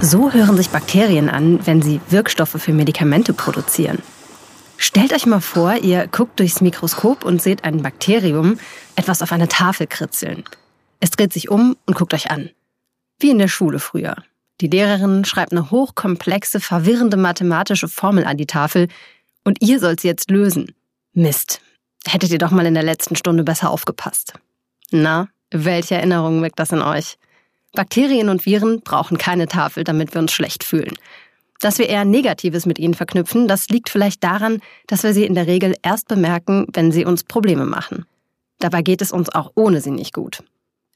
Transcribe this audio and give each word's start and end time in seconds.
So 0.00 0.32
hören 0.32 0.56
sich 0.56 0.70
Bakterien 0.70 1.28
an, 1.28 1.66
wenn 1.66 1.82
sie 1.82 2.00
Wirkstoffe 2.08 2.56
für 2.60 2.72
Medikamente 2.72 3.32
produzieren. 3.32 3.98
Stellt 4.76 5.12
euch 5.12 5.26
mal 5.26 5.40
vor, 5.40 5.74
ihr 5.74 6.06
guckt 6.06 6.38
durchs 6.38 6.60
Mikroskop 6.60 7.24
und 7.24 7.42
seht 7.42 7.64
ein 7.64 7.82
Bakterium 7.82 8.60
etwas 8.94 9.22
auf 9.22 9.32
eine 9.32 9.48
Tafel 9.48 9.88
kritzeln. 9.88 10.44
Es 11.00 11.10
dreht 11.10 11.32
sich 11.32 11.50
um 11.50 11.76
und 11.84 11.96
guckt 11.96 12.14
euch 12.14 12.30
an. 12.30 12.50
Wie 13.18 13.30
in 13.30 13.40
der 13.40 13.48
Schule 13.48 13.80
früher. 13.80 14.14
Die 14.60 14.68
Lehrerin 14.68 15.24
schreibt 15.24 15.50
eine 15.50 15.72
hochkomplexe, 15.72 16.60
verwirrende 16.60 17.16
mathematische 17.16 17.88
Formel 17.88 18.24
an 18.24 18.36
die 18.36 18.46
Tafel 18.46 18.86
und 19.42 19.60
ihr 19.62 19.80
sollt 19.80 20.00
sie 20.00 20.08
jetzt 20.08 20.30
lösen. 20.30 20.74
Mist. 21.12 21.60
Hättet 22.06 22.30
ihr 22.30 22.38
doch 22.38 22.52
mal 22.52 22.66
in 22.66 22.74
der 22.74 22.84
letzten 22.84 23.16
Stunde 23.16 23.42
besser 23.42 23.70
aufgepasst. 23.70 24.34
Na, 24.92 25.28
welche 25.50 25.96
Erinnerungen 25.96 26.40
weckt 26.42 26.60
das 26.60 26.70
in 26.70 26.82
euch? 26.82 27.18
Bakterien 27.72 28.28
und 28.28 28.46
Viren 28.46 28.80
brauchen 28.80 29.18
keine 29.18 29.46
Tafel, 29.46 29.84
damit 29.84 30.14
wir 30.14 30.20
uns 30.20 30.32
schlecht 30.32 30.64
fühlen. 30.64 30.94
Dass 31.60 31.78
wir 31.78 31.88
eher 31.88 32.04
Negatives 32.04 32.66
mit 32.66 32.78
ihnen 32.78 32.94
verknüpfen, 32.94 33.48
das 33.48 33.68
liegt 33.68 33.90
vielleicht 33.90 34.22
daran, 34.22 34.60
dass 34.86 35.02
wir 35.02 35.12
sie 35.12 35.24
in 35.24 35.34
der 35.34 35.46
Regel 35.46 35.74
erst 35.82 36.08
bemerken, 36.08 36.66
wenn 36.72 36.92
sie 36.92 37.04
uns 37.04 37.24
Probleme 37.24 37.66
machen. 37.66 38.06
Dabei 38.58 38.82
geht 38.82 39.02
es 39.02 39.12
uns 39.12 39.28
auch 39.28 39.52
ohne 39.54 39.80
sie 39.80 39.90
nicht 39.90 40.14
gut. 40.14 40.42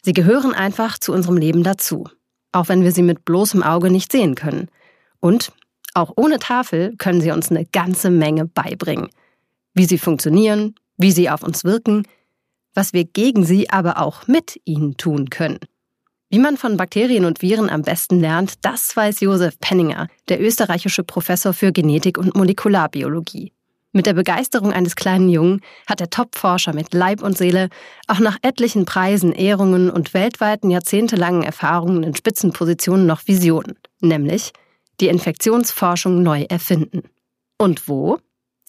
Sie 0.02 0.12
gehören 0.12 0.54
einfach 0.54 0.98
zu 0.98 1.12
unserem 1.12 1.36
Leben 1.36 1.62
dazu, 1.62 2.08
auch 2.52 2.68
wenn 2.68 2.82
wir 2.82 2.92
sie 2.92 3.02
mit 3.02 3.24
bloßem 3.24 3.62
Auge 3.62 3.90
nicht 3.90 4.10
sehen 4.10 4.34
können. 4.34 4.68
Und 5.20 5.52
auch 5.94 6.12
ohne 6.16 6.38
Tafel 6.38 6.94
können 6.96 7.20
sie 7.20 7.30
uns 7.30 7.50
eine 7.50 7.64
ganze 7.66 8.10
Menge 8.10 8.46
beibringen. 8.46 9.08
Wie 9.74 9.84
sie 9.84 9.98
funktionieren, 9.98 10.74
wie 10.96 11.12
sie 11.12 11.30
auf 11.30 11.42
uns 11.42 11.64
wirken, 11.64 12.06
was 12.74 12.92
wir 12.92 13.04
gegen 13.04 13.44
sie 13.44 13.70
aber 13.70 13.98
auch 13.98 14.26
mit 14.26 14.60
ihnen 14.64 14.96
tun 14.96 15.30
können. 15.30 15.58
Wie 16.32 16.38
man 16.38 16.56
von 16.56 16.78
Bakterien 16.78 17.26
und 17.26 17.42
Viren 17.42 17.68
am 17.68 17.82
besten 17.82 18.18
lernt, 18.18 18.64
das 18.64 18.96
weiß 18.96 19.20
Josef 19.20 19.60
Penninger, 19.60 20.08
der 20.30 20.40
österreichische 20.40 21.04
Professor 21.04 21.52
für 21.52 21.72
Genetik 21.72 22.16
und 22.16 22.34
Molekularbiologie. 22.34 23.52
Mit 23.92 24.06
der 24.06 24.14
Begeisterung 24.14 24.72
eines 24.72 24.96
kleinen 24.96 25.28
Jungen 25.28 25.60
hat 25.86 26.00
der 26.00 26.08
Top-Forscher 26.08 26.72
mit 26.72 26.94
Leib 26.94 27.22
und 27.22 27.36
Seele 27.36 27.68
auch 28.06 28.18
nach 28.18 28.38
etlichen 28.40 28.86
Preisen, 28.86 29.32
Ehrungen 29.32 29.90
und 29.90 30.14
weltweiten 30.14 30.70
jahrzehntelangen 30.70 31.42
Erfahrungen 31.42 32.02
in 32.02 32.16
Spitzenpositionen 32.16 33.04
noch 33.04 33.26
Visionen, 33.26 33.76
nämlich 34.00 34.54
die 35.02 35.08
Infektionsforschung 35.08 36.22
neu 36.22 36.46
erfinden. 36.48 37.02
Und 37.58 37.88
wo? 37.88 38.16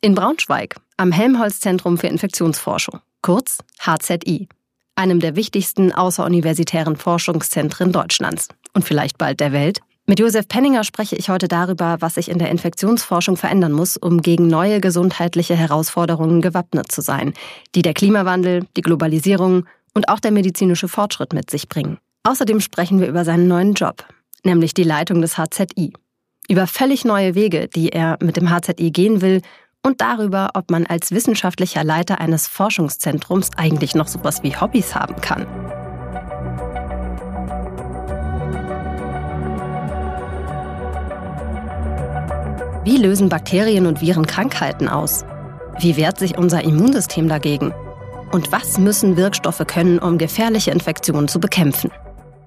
In 0.01 0.16
Braunschweig, 0.16 0.75
am 0.97 1.13
Helmholtz-Zentrum 1.13 1.97
für 1.97 2.07
Infektionsforschung, 2.07 2.99
kurz 3.21 3.59
HZI 3.79 4.49
einem 4.95 5.19
der 5.19 5.36
wichtigsten 5.36 5.91
außeruniversitären 5.91 6.95
Forschungszentren 6.95 7.91
Deutschlands 7.91 8.47
und 8.73 8.86
vielleicht 8.86 9.17
bald 9.17 9.39
der 9.39 9.52
Welt. 9.52 9.80
Mit 10.05 10.19
Josef 10.19 10.47
Penninger 10.50 10.83
spreche 10.83 11.16
ich 11.16 11.30
heute 11.30 11.47
darüber, 11.47 11.97
was 12.02 12.16
sich 12.16 12.30
in 12.30 12.38
der 12.38 12.50
Infektionsforschung 12.52 13.38
verändern 13.38 13.72
muss, 13.72 13.95
um 13.95 14.22
gegen 14.22 14.47
neue 14.47 14.81
gesundheitliche 14.81 15.55
Herausforderungen 15.55 16.41
gewappnet 16.41 16.91
zu 16.91 17.02
sein, 17.02 17.33
die 17.73 17.81
der 17.81 17.94
Klimawandel, 17.94 18.66
die 18.75 18.81
Globalisierung 18.81 19.66
und 19.94 20.09
auch 20.09 20.19
der 20.19 20.31
medizinische 20.31 20.89
Fortschritt 20.89 21.31
mit 21.31 21.50
sich 21.50 21.69
bringen. 21.69 22.00
Außerdem 22.23 22.59
sprechen 22.59 23.00
wir 23.00 23.07
über 23.07 23.23
seinen 23.23 23.47
neuen 23.47 23.73
Job, 23.75 24.05
nämlich 24.44 24.73
die 24.73 24.83
Leitung 24.83 25.22
des 25.22 25.38
HZI. 25.38 25.94
Über 26.50 26.67
völlig 26.67 27.05
neue 27.05 27.35
Wege, 27.35 27.69
die 27.69 27.89
er 27.89 28.17
mit 28.22 28.35
dem 28.35 28.50
HZI 28.50 28.91
gehen 28.91 29.22
will 29.22 29.41
und 29.85 30.01
darüber, 30.01 30.51
ob 30.53 30.71
man 30.71 30.85
als 30.85 31.11
wissenschaftlicher 31.11 31.83
Leiter 31.83 32.19
eines 32.19 32.47
Forschungszentrums 32.47 33.51
eigentlich 33.57 33.95
noch 33.95 34.07
sowas 34.07 34.41
wie 34.41 34.55
Hobbys 34.55 34.95
haben 34.95 35.15
kann. 35.21 35.45
Wie 42.85 42.97
lösen 42.97 43.29
Bakterien 43.29 43.85
und 43.85 44.01
Viren 44.01 44.25
Krankheiten 44.25 44.89
aus? 44.89 45.23
Wie 45.79 45.95
wehrt 45.95 46.19
sich 46.19 46.38
unser 46.38 46.63
Immunsystem 46.63 47.29
dagegen? 47.29 47.73
Und 48.31 48.51
was 48.51 48.77
müssen 48.77 49.16
Wirkstoffe 49.16 49.66
können, 49.67 49.99
um 49.99 50.17
gefährliche 50.17 50.72
Infektionen 50.72 51.27
zu 51.27 51.39
bekämpfen? 51.39 51.91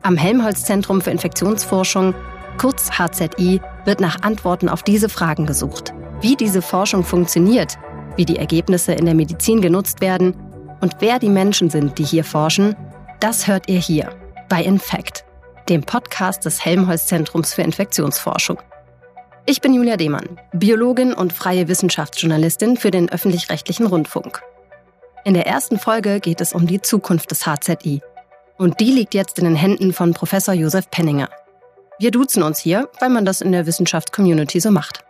Am 0.02 0.16
Helmholtz-Zentrum 0.16 1.00
für 1.00 1.10
Infektionsforschung, 1.10 2.14
kurz 2.58 2.90
HZI, 2.90 3.60
wird 3.84 4.00
nach 4.00 4.22
Antworten 4.22 4.68
auf 4.68 4.82
diese 4.82 5.08
Fragen 5.08 5.46
gesucht 5.46 5.94
wie 6.20 6.36
diese 6.36 6.62
Forschung 6.62 7.04
funktioniert, 7.04 7.76
wie 8.16 8.24
die 8.24 8.38
Ergebnisse 8.38 8.92
in 8.92 9.04
der 9.04 9.14
Medizin 9.14 9.60
genutzt 9.60 10.00
werden 10.00 10.34
und 10.80 10.96
wer 11.00 11.18
die 11.18 11.28
Menschen 11.28 11.70
sind, 11.70 11.98
die 11.98 12.04
hier 12.04 12.24
forschen, 12.24 12.74
das 13.20 13.46
hört 13.46 13.68
ihr 13.68 13.78
hier 13.78 14.10
bei 14.48 14.62
Infect, 14.62 15.24
dem 15.68 15.82
Podcast 15.82 16.44
des 16.44 16.64
Helmholtz-Zentrums 16.64 17.54
für 17.54 17.62
Infektionsforschung. 17.62 18.58
Ich 19.46 19.60
bin 19.60 19.74
Julia 19.74 19.96
Demann, 19.96 20.40
Biologin 20.52 21.14
und 21.14 21.32
freie 21.32 21.68
Wissenschaftsjournalistin 21.68 22.76
für 22.76 22.90
den 22.90 23.08
öffentlich-rechtlichen 23.08 23.86
Rundfunk. 23.86 24.42
In 25.24 25.34
der 25.34 25.46
ersten 25.46 25.78
Folge 25.78 26.20
geht 26.20 26.40
es 26.40 26.52
um 26.52 26.66
die 26.66 26.82
Zukunft 26.82 27.30
des 27.30 27.46
HZI. 27.46 28.00
Und 28.58 28.80
die 28.80 28.90
liegt 28.90 29.14
jetzt 29.14 29.38
in 29.38 29.44
den 29.44 29.56
Händen 29.56 29.92
von 29.92 30.14
Professor 30.14 30.54
Josef 30.54 30.90
Penninger. 30.90 31.28
Wir 31.98 32.10
duzen 32.10 32.42
uns 32.42 32.58
hier, 32.58 32.88
weil 33.00 33.10
man 33.10 33.24
das 33.24 33.40
in 33.40 33.52
der 33.52 33.66
Wissenschaftscommunity 33.66 34.60
so 34.60 34.70
macht. 34.70 35.05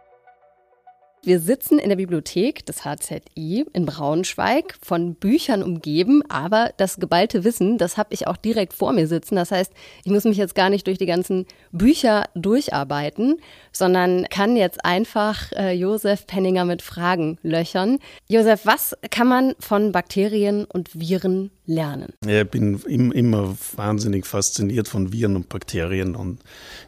Wir 1.26 1.41
sitzen 1.41 1.81
in 1.81 1.88
der 1.88 1.97
Bibliothek 1.97 2.64
des 2.66 2.84
HZI 2.84 3.66
in 3.72 3.84
Braunschweig, 3.84 4.76
von 4.81 5.16
Büchern 5.16 5.64
umgeben, 5.64 6.22
aber 6.28 6.72
das 6.76 7.00
geballte 7.00 7.42
Wissen, 7.42 7.78
das 7.78 7.97
habe 7.97 8.14
ich 8.14 8.28
auch 8.28 8.37
direkt 8.37 8.72
vor 8.72 8.92
mir 8.92 9.09
sitzen. 9.09 9.34
Das 9.34 9.50
heißt, 9.50 9.72
ich 10.04 10.12
muss 10.12 10.22
mich 10.22 10.36
jetzt 10.36 10.54
gar 10.54 10.70
nicht 10.70 10.86
durch 10.86 10.98
die 10.98 11.06
ganzen 11.06 11.47
Bücher 11.72 12.26
durcharbeiten, 12.36 13.41
sondern 13.72 14.26
kann 14.31 14.56
jetzt 14.56 14.84
einfach 14.84 15.50
äh, 15.50 15.72
Josef 15.72 16.28
Penninger 16.28 16.65
mit 16.65 16.81
Fragen 16.81 17.38
löchern. 17.42 17.98
Josef, 18.28 18.60
was 18.65 18.97
kann 19.10 19.26
man 19.26 19.56
von 19.59 19.91
Bakterien 19.91 20.65
und 20.65 20.91
Viren 20.94 21.50
lernen? 21.65 22.12
Ja, 22.25 22.42
ich 22.42 22.50
bin 22.50 22.81
im, 22.86 23.10
immer 23.10 23.56
wahnsinnig 23.75 24.26
fasziniert 24.26 24.86
von 24.86 25.12
Viren 25.12 25.34
und 25.34 25.48
Bakterien 25.48 26.15
und 26.15 26.38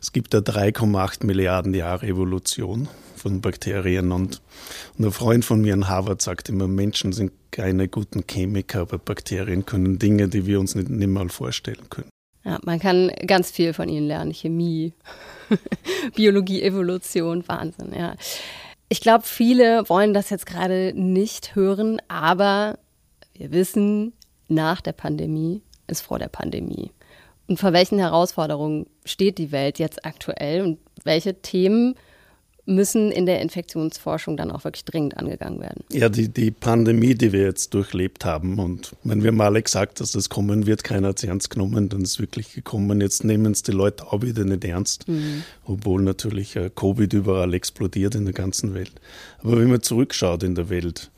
es 0.00 0.12
gibt 0.12 0.32
da 0.32 0.38
3,8 0.38 1.27
Milliarden 1.27 1.75
Jahre 1.75 2.06
Evolution 2.06 2.87
von 3.19 3.41
Bakterien. 3.41 4.12
Und, 4.12 4.41
und 4.97 5.05
ein 5.05 5.12
Freund 5.12 5.45
von 5.45 5.61
mir 5.61 5.75
in 5.75 5.89
Harvard 5.89 6.23
sagt 6.23 6.49
immer, 6.49 6.69
Menschen 6.69 7.12
sind 7.12 7.33
keine 7.51 7.89
guten 7.89 8.25
Chemiker, 8.29 8.81
aber 8.81 8.99
Bakterien 8.99 9.67
können 9.67 9.99
Dinge, 9.99 10.29
die 10.29 10.47
wir 10.47 10.61
uns 10.61 10.75
nicht, 10.75 10.89
nicht 10.89 11.09
mal 11.09 11.28
vorstellen 11.28 11.89
können. 11.91 12.11
Ja, 12.45 12.59
man 12.65 12.78
kann 12.78 13.11
ganz 13.27 13.51
viel 13.51 13.73
von 13.73 13.89
ihnen 13.89 14.07
lernen. 14.07 14.33
Chemie, 14.33 14.95
Biologie, 16.15 16.62
Evolution, 16.62 17.47
Wahnsinn, 17.47 17.93
ja. 17.95 18.15
Ich 18.89 19.01
glaube, 19.01 19.25
viele 19.27 19.87
wollen 19.91 20.15
das 20.15 20.31
jetzt 20.31 20.47
gerade 20.47 20.95
nicht 20.95 21.55
hören, 21.55 22.01
aber 22.09 22.78
wir 23.34 23.53
wissen, 23.53 24.15
nach 24.49 24.81
der 24.81 24.93
Pandemie 24.93 25.62
ist 25.89 26.01
vor 26.01 26.19
der 26.19 26.28
Pandemie. 26.28 26.91
Und 27.49 27.59
vor 27.59 27.73
welchen 27.73 27.99
Herausforderungen 27.99 28.87
steht 29.05 29.39
die 29.39 29.53
Welt 29.53 29.78
jetzt 29.78 30.05
aktuell 30.05 30.62
und 30.62 30.78
welche 31.05 31.41
Themen 31.41 31.95
müssen 32.69 33.11
in 33.11 33.25
der 33.25 33.41
Infektionsforschung 33.41 34.37
dann 34.37 34.51
auch 34.51 34.65
wirklich 34.65 34.84
dringend 34.84 35.17
angegangen 35.17 35.61
werden. 35.61 35.84
Ja, 35.91 36.09
die, 36.09 36.29
die 36.29 36.51
Pandemie, 36.51 37.15
die 37.15 37.33
wir 37.33 37.43
jetzt 37.43 37.73
durchlebt 37.73 38.25
haben 38.25 38.59
und 38.59 38.95
wenn 39.05 39.25
wir 39.25 39.33
mal 39.33 39.47
alle 39.47 39.62
gesagt, 39.62 40.01
dass 40.01 40.12
das 40.12 40.29
kommen 40.29 40.67
wird, 40.67 40.84
keiner 40.84 41.09
hat 41.09 41.19
es 41.19 41.25
ernst 41.25 41.51
genommen, 41.51 41.89
dann 41.89 42.03
ist 42.03 42.12
es 42.12 42.21
wirklich 42.21 42.53
gekommen. 42.53 43.01
Jetzt 43.01 43.25
nehmen 43.25 43.53
es 43.53 43.62
die 43.62 43.73
Leute 43.73 44.12
auch 44.12 44.23
wieder 44.23 44.45
nicht 44.45 44.65
ernst, 44.65 45.09
mhm. 45.09 45.45
obwohl 45.65 46.03
natürlich 46.03 46.57
äh, 46.57 46.71
Covid 46.75 47.12
überall 47.15 47.55
explodiert 47.55 48.15
in 48.15 48.27
der 48.27 48.34
ganzen 48.34 48.75
Welt. 48.75 48.93
Aber 49.39 49.59
wenn 49.59 49.71
man 49.71 49.83
zurückschaut 49.83 50.43
in 50.43 50.55
der 50.55 50.69
Welt, 50.69 51.11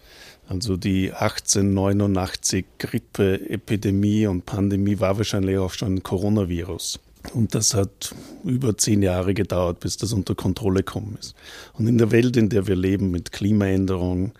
also 0.48 0.76
die 0.76 1.12
1889 1.12 2.64
Grippe-Epidemie 2.78 4.26
und 4.26 4.46
Pandemie 4.46 5.00
war 5.00 5.16
wahrscheinlich 5.16 5.58
auch 5.58 5.72
schon 5.72 5.96
ein 5.96 6.02
Coronavirus. 6.02 7.00
Und 7.34 7.54
das 7.54 7.74
hat 7.74 8.14
über 8.44 8.76
zehn 8.76 9.02
Jahre 9.02 9.34
gedauert, 9.34 9.80
bis 9.80 9.96
das 9.96 10.12
unter 10.12 10.34
Kontrolle 10.34 10.82
gekommen 10.82 11.16
ist. 11.20 11.34
Und 11.74 11.86
in 11.86 11.98
der 11.98 12.10
Welt, 12.10 12.36
in 12.36 12.48
der 12.48 12.66
wir 12.66 12.76
leben, 12.76 13.10
mit 13.10 13.32
Klimaänderung, 13.32 14.32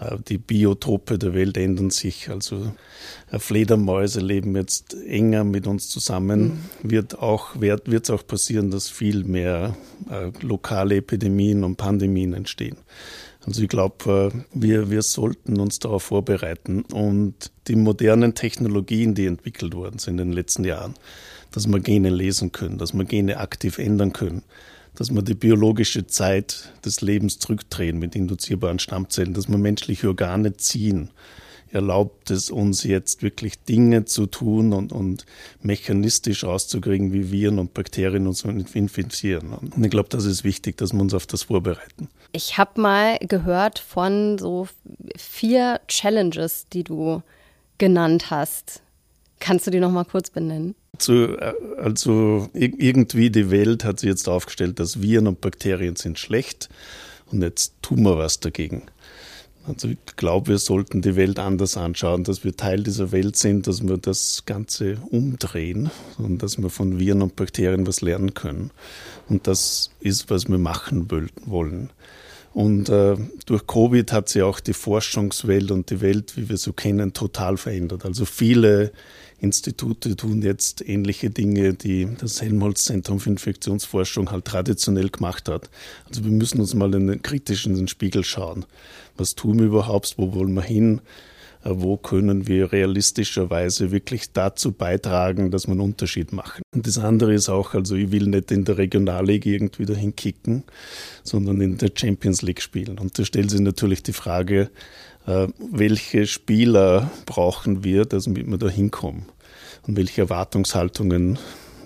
äh, 0.00 0.16
die 0.28 0.38
Biotope 0.38 1.18
der 1.18 1.34
Welt 1.34 1.56
ändern 1.56 1.90
sich. 1.90 2.28
Also 2.30 2.72
äh, 3.30 3.38
Fledermäuse 3.38 4.20
leben 4.20 4.56
jetzt 4.56 4.94
enger 5.06 5.44
mit 5.44 5.66
uns 5.66 5.88
zusammen. 5.88 6.60
Mhm. 6.82 6.90
Wird 6.90 7.18
auch 7.18 7.60
wird 7.60 7.88
es 7.88 8.10
auch 8.10 8.26
passieren, 8.26 8.70
dass 8.70 8.88
viel 8.88 9.24
mehr 9.24 9.76
äh, 10.10 10.30
lokale 10.44 10.96
Epidemien 10.96 11.64
und 11.64 11.76
Pandemien 11.76 12.34
entstehen. 12.34 12.76
Also 13.46 13.62
ich 13.62 13.68
glaube, 13.68 14.32
wir, 14.52 14.90
wir 14.90 15.02
sollten 15.02 15.60
uns 15.60 15.78
darauf 15.78 16.02
vorbereiten 16.02 16.82
und 16.92 17.52
die 17.68 17.76
modernen 17.76 18.34
Technologien, 18.34 19.14
die 19.14 19.26
entwickelt 19.26 19.74
worden 19.74 20.00
sind 20.00 20.18
in 20.18 20.30
den 20.30 20.32
letzten 20.32 20.64
Jahren, 20.64 20.94
dass 21.52 21.66
wir 21.66 21.80
Gene 21.80 22.10
lesen 22.10 22.52
können, 22.52 22.78
dass 22.78 22.92
wir 22.94 23.04
Gene 23.04 23.38
aktiv 23.38 23.78
ändern 23.78 24.12
können, 24.12 24.42
dass 24.94 25.14
wir 25.14 25.22
die 25.22 25.34
biologische 25.34 26.06
Zeit 26.06 26.72
des 26.84 27.00
Lebens 27.00 27.38
zurückdrehen 27.38 27.98
mit 27.98 28.14
induzierbaren 28.14 28.78
Stammzellen, 28.78 29.34
dass 29.34 29.48
wir 29.48 29.58
menschliche 29.58 30.08
Organe 30.08 30.56
ziehen. 30.56 31.10
erlaubt 31.70 32.30
es 32.30 32.50
uns 32.50 32.84
jetzt 32.84 33.22
wirklich 33.22 33.62
Dinge 33.64 34.04
zu 34.04 34.26
tun 34.26 34.72
und, 34.72 34.92
und 34.92 35.26
mechanistisch 35.60 36.44
rauszukriegen, 36.44 37.12
wie 37.12 37.30
Viren 37.30 37.58
und 37.58 37.74
Bakterien 37.74 38.26
uns 38.26 38.44
infizieren. 38.44 39.52
Und 39.52 39.84
ich 39.84 39.90
glaube, 39.90 40.08
das 40.08 40.24
ist 40.24 40.44
wichtig, 40.44 40.76
dass 40.76 40.92
wir 40.92 41.00
uns 41.00 41.12
auf 41.12 41.26
das 41.26 41.44
vorbereiten. 41.44 42.08
Ich 42.32 42.56
habe 42.56 42.80
mal 42.80 43.18
gehört 43.20 43.78
von 43.78 44.38
so 44.38 44.68
vier 45.16 45.80
Challenges, 45.88 46.66
die 46.72 46.84
du 46.84 47.22
genannt 47.78 48.30
hast. 48.30 48.82
Kannst 49.38 49.66
du 49.66 49.70
die 49.70 49.80
noch 49.80 49.90
mal 49.90 50.04
kurz 50.04 50.30
benennen? 50.30 50.74
Also, 50.98 51.36
also 51.76 52.48
irgendwie 52.54 53.30
die 53.30 53.50
Welt 53.50 53.84
hat 53.84 54.00
sich 54.00 54.08
jetzt 54.08 54.28
aufgestellt, 54.28 54.80
dass 54.80 55.02
Viren 55.02 55.26
und 55.26 55.40
Bakterien 55.40 55.96
sind 55.96 56.18
schlecht 56.18 56.68
und 57.30 57.42
jetzt 57.42 57.74
tun 57.82 58.02
wir 58.02 58.16
was 58.16 58.40
dagegen. 58.40 58.82
Also 59.66 59.88
ich 59.88 59.98
glaube, 60.16 60.48
wir 60.48 60.58
sollten 60.58 61.02
die 61.02 61.16
Welt 61.16 61.40
anders 61.40 61.76
anschauen, 61.76 62.22
dass 62.22 62.44
wir 62.44 62.56
Teil 62.56 62.84
dieser 62.84 63.10
Welt 63.10 63.36
sind, 63.36 63.66
dass 63.66 63.86
wir 63.86 63.98
das 63.98 64.44
Ganze 64.46 64.98
umdrehen 65.10 65.90
und 66.18 66.42
dass 66.42 66.58
wir 66.58 66.70
von 66.70 67.00
Viren 67.00 67.20
und 67.20 67.34
Bakterien 67.34 67.86
was 67.86 68.00
lernen 68.00 68.32
können. 68.34 68.70
Und 69.28 69.48
das 69.48 69.90
ist, 69.98 70.30
was 70.30 70.48
wir 70.48 70.58
machen 70.58 71.10
wollen. 71.46 71.90
Und 72.56 72.88
äh, 72.88 73.16
durch 73.44 73.66
Covid 73.66 74.12
hat 74.12 74.30
sich 74.30 74.40
auch 74.40 74.60
die 74.60 74.72
Forschungswelt 74.72 75.70
und 75.70 75.90
die 75.90 76.00
Welt, 76.00 76.38
wie 76.38 76.48
wir 76.48 76.56
so 76.56 76.72
kennen, 76.72 77.12
total 77.12 77.58
verändert. 77.58 78.06
Also 78.06 78.24
viele 78.24 78.92
Institute 79.40 80.16
tun 80.16 80.40
jetzt 80.40 80.80
ähnliche 80.88 81.28
Dinge, 81.28 81.74
die 81.74 82.08
das 82.18 82.40
Helmholtz-Zentrum 82.40 83.20
für 83.20 83.28
Infektionsforschung 83.28 84.30
halt 84.30 84.46
traditionell 84.46 85.10
gemacht 85.10 85.50
hat. 85.50 85.68
Also 86.08 86.24
wir 86.24 86.30
müssen 86.30 86.58
uns 86.58 86.72
mal 86.72 86.94
in 86.94 87.08
den 87.08 87.20
kritischen 87.20 87.88
Spiegel 87.88 88.24
schauen. 88.24 88.64
Was 89.18 89.34
tun 89.34 89.58
wir 89.58 89.66
überhaupt? 89.66 90.14
Wo 90.16 90.32
wollen 90.34 90.54
wir 90.54 90.62
hin? 90.62 91.02
Äh, 91.66 91.70
wo 91.74 91.96
können 91.96 92.46
wir 92.46 92.72
realistischerweise 92.72 93.90
wirklich 93.90 94.32
dazu 94.32 94.72
beitragen, 94.72 95.50
dass 95.50 95.66
wir 95.66 95.72
einen 95.72 95.80
Unterschied 95.80 96.32
machen. 96.32 96.62
Und 96.74 96.86
das 96.86 96.98
andere 96.98 97.34
ist 97.34 97.48
auch, 97.48 97.74
also 97.74 97.96
ich 97.96 98.12
will 98.12 98.26
nicht 98.26 98.50
in 98.50 98.64
der 98.64 98.78
Regionalliga 98.78 99.50
irgendwie 99.50 99.86
dahin 99.86 100.14
kicken, 100.14 100.64
sondern 101.22 101.60
in 101.60 101.78
der 101.78 101.90
Champions 101.94 102.42
League 102.42 102.62
spielen. 102.62 102.98
Und 102.98 103.18
da 103.18 103.24
stellt 103.24 103.50
sich 103.50 103.60
natürlich 103.60 104.02
die 104.02 104.12
Frage, 104.12 104.70
äh, 105.26 105.48
welche 105.58 106.26
Spieler 106.26 107.10
brauchen 107.26 107.82
wir, 107.82 108.04
damit 108.04 108.46
wir 108.46 108.58
da 108.58 108.68
hinkommen? 108.68 109.26
Und 109.86 109.96
welche 109.96 110.22
Erwartungshaltungen 110.22 111.38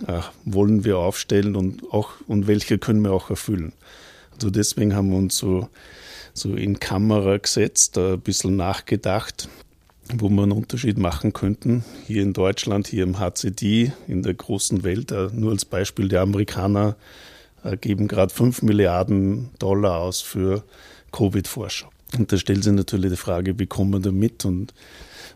äh, 0.06 0.20
wollen 0.44 0.84
wir 0.84 0.98
aufstellen 0.98 1.56
und, 1.56 1.82
auch, 1.92 2.12
und 2.26 2.46
welche 2.46 2.78
können 2.78 3.02
wir 3.02 3.12
auch 3.12 3.30
erfüllen? 3.30 3.72
Also 4.32 4.50
deswegen 4.50 4.94
haben 4.94 5.10
wir 5.10 5.18
uns 5.18 5.36
so, 5.36 5.68
so 6.32 6.54
in 6.54 6.80
Kamera 6.80 7.36
gesetzt, 7.36 7.98
ein 7.98 8.20
bisschen 8.20 8.56
nachgedacht, 8.56 9.48
wo 10.18 10.28
wir 10.28 10.42
einen 10.42 10.52
Unterschied 10.52 10.98
machen 10.98 11.32
könnten. 11.32 11.84
Hier 12.06 12.22
in 12.22 12.32
Deutschland, 12.32 12.88
hier 12.88 13.04
im 13.04 13.18
HCD, 13.18 13.92
in 14.08 14.22
der 14.22 14.34
großen 14.34 14.82
Welt, 14.82 15.12
äh, 15.12 15.28
nur 15.32 15.52
als 15.52 15.64
Beispiel, 15.64 16.08
die 16.08 16.16
Amerikaner 16.16 16.96
geben 17.82 18.08
gerade 18.08 18.32
5 18.32 18.62
Milliarden 18.62 19.50
Dollar 19.58 19.98
aus 19.98 20.22
für 20.22 20.64
Covid-Forschung. 21.12 21.90
Und 22.16 22.32
da 22.32 22.38
stellt 22.38 22.64
sich 22.64 22.72
natürlich 22.72 23.10
die 23.10 23.16
Frage, 23.16 23.58
wie 23.58 23.66
kommen 23.66 23.92
wir 23.92 24.00
damit 24.00 24.44
und, 24.44 24.72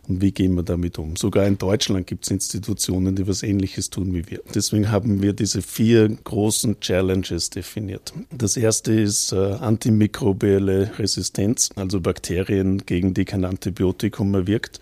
und 0.07 0.21
wie 0.21 0.31
gehen 0.31 0.55
wir 0.55 0.63
damit 0.63 0.99
um. 0.99 1.15
Sogar 1.15 1.45
in 1.45 1.57
Deutschland 1.57 2.07
gibt 2.07 2.25
es 2.25 2.31
Institutionen, 2.31 3.15
die 3.15 3.27
was 3.27 3.43
Ähnliches 3.43 3.89
tun 3.89 4.13
wie 4.13 4.29
wir. 4.29 4.41
Deswegen 4.53 4.91
haben 4.91 5.21
wir 5.21 5.33
diese 5.33 5.61
vier 5.61 6.09
großen 6.09 6.79
Challenges 6.79 7.49
definiert. 7.49 8.13
Das 8.35 8.57
erste 8.57 8.93
ist 8.93 9.31
äh, 9.31 9.35
antimikrobielle 9.35 10.97
Resistenz, 10.99 11.69
also 11.75 11.99
Bakterien, 11.99 12.85
gegen 12.85 13.13
die 13.13 13.25
kein 13.25 13.45
Antibiotikum 13.45 14.31
mehr 14.31 14.47
wirkt. 14.47 14.79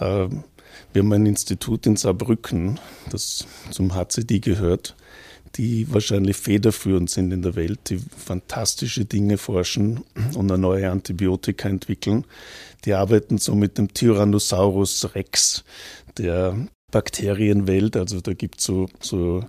Äh, 0.00 0.28
wir 0.92 1.02
haben 1.02 1.12
ein 1.12 1.26
Institut 1.26 1.86
in 1.86 1.96
Saarbrücken, 1.96 2.78
das 3.10 3.46
zum 3.70 3.94
HCD 3.94 4.40
gehört, 4.40 4.94
die 5.56 5.92
wahrscheinlich 5.92 6.36
federführend 6.36 7.10
sind 7.10 7.32
in 7.32 7.42
der 7.42 7.56
Welt, 7.56 7.90
die 7.90 7.98
fantastische 7.98 9.04
Dinge 9.04 9.38
forschen 9.38 10.00
und 10.34 10.50
eine 10.50 10.58
neue 10.58 10.90
Antibiotika 10.90 11.68
entwickeln. 11.68 12.24
Die 12.84 12.94
arbeiten 12.94 13.38
so 13.38 13.54
mit 13.54 13.78
dem 13.78 13.92
Tyrannosaurus 13.92 15.14
Rex 15.14 15.64
der 16.18 16.66
Bakterienwelt. 16.90 17.96
Also 17.96 18.20
da 18.20 18.32
gibt 18.32 18.60
es 18.60 18.64
so, 18.64 18.88
so 19.00 19.44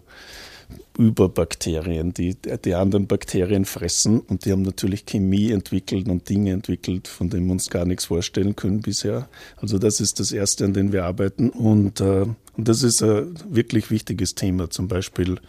Überbakterien, 0.97 2.13
die 2.13 2.35
die 2.35 2.75
anderen 2.75 3.07
Bakterien 3.07 3.65
fressen 3.65 4.19
und 4.19 4.45
die 4.45 4.51
haben 4.51 4.61
natürlich 4.61 5.05
Chemie 5.05 5.51
entwickelt 5.51 6.07
und 6.07 6.29
Dinge 6.29 6.51
entwickelt, 6.51 7.07
von 7.07 7.29
denen 7.29 7.47
wir 7.47 7.53
uns 7.53 7.69
gar 7.69 7.85
nichts 7.85 8.05
vorstellen 8.05 8.55
können 8.55 8.81
bisher. 8.81 9.27
Also 9.57 9.79
das 9.79 9.99
ist 9.99 10.19
das 10.19 10.31
Erste, 10.31 10.65
an 10.65 10.73
dem 10.73 10.91
wir 10.91 11.05
arbeiten 11.05 11.49
und, 11.49 11.99
äh, 11.99 12.25
und 12.55 12.67
das 12.67 12.83
ist 12.83 13.01
ein 13.01 13.33
wirklich 13.49 13.89
wichtiges 13.89 14.35
Thema. 14.35 14.69
Zum 14.69 14.87
Beispiel 14.87 15.39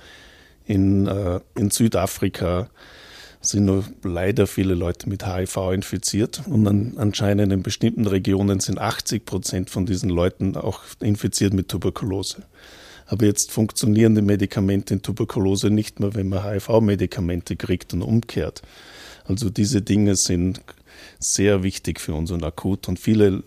in, 0.66 1.06
äh, 1.06 1.40
in 1.54 1.70
Südafrika 1.70 2.68
sind 3.40 3.66
nur 3.66 3.84
leider 4.02 4.46
viele 4.46 4.74
Leute 4.74 5.08
mit 5.08 5.26
HIV 5.26 5.72
infiziert 5.72 6.42
und 6.46 6.66
an, 6.66 6.94
anscheinend 6.96 7.52
in 7.52 7.62
bestimmten 7.62 8.06
Regionen 8.06 8.60
sind 8.60 8.78
80 8.78 9.26
Prozent 9.26 9.70
von 9.70 9.86
diesen 9.86 10.08
Leuten 10.08 10.56
auch 10.56 10.80
infiziert 11.00 11.52
mit 11.52 11.68
Tuberkulose. 11.68 12.44
Aber 13.06 13.26
jetzt 13.26 13.52
funktionieren 13.52 14.14
die 14.14 14.22
Medikamente 14.22 14.94
in 14.94 15.02
Tuberkulose 15.02 15.68
nicht 15.68 16.00
mehr, 16.00 16.14
wenn 16.14 16.30
man 16.30 16.42
HIV-Medikamente 16.42 17.56
kriegt 17.56 17.92
und 17.92 18.00
umkehrt. 18.00 18.62
Also 19.24 19.50
diese 19.50 19.82
Dinge 19.82 20.16
sind 20.16 20.62
sehr 21.18 21.62
wichtig 21.62 22.00
für 22.00 22.14
uns 22.14 22.30
und 22.30 22.44
akut 22.44 22.88
und 22.88 22.98
viele 22.98 23.42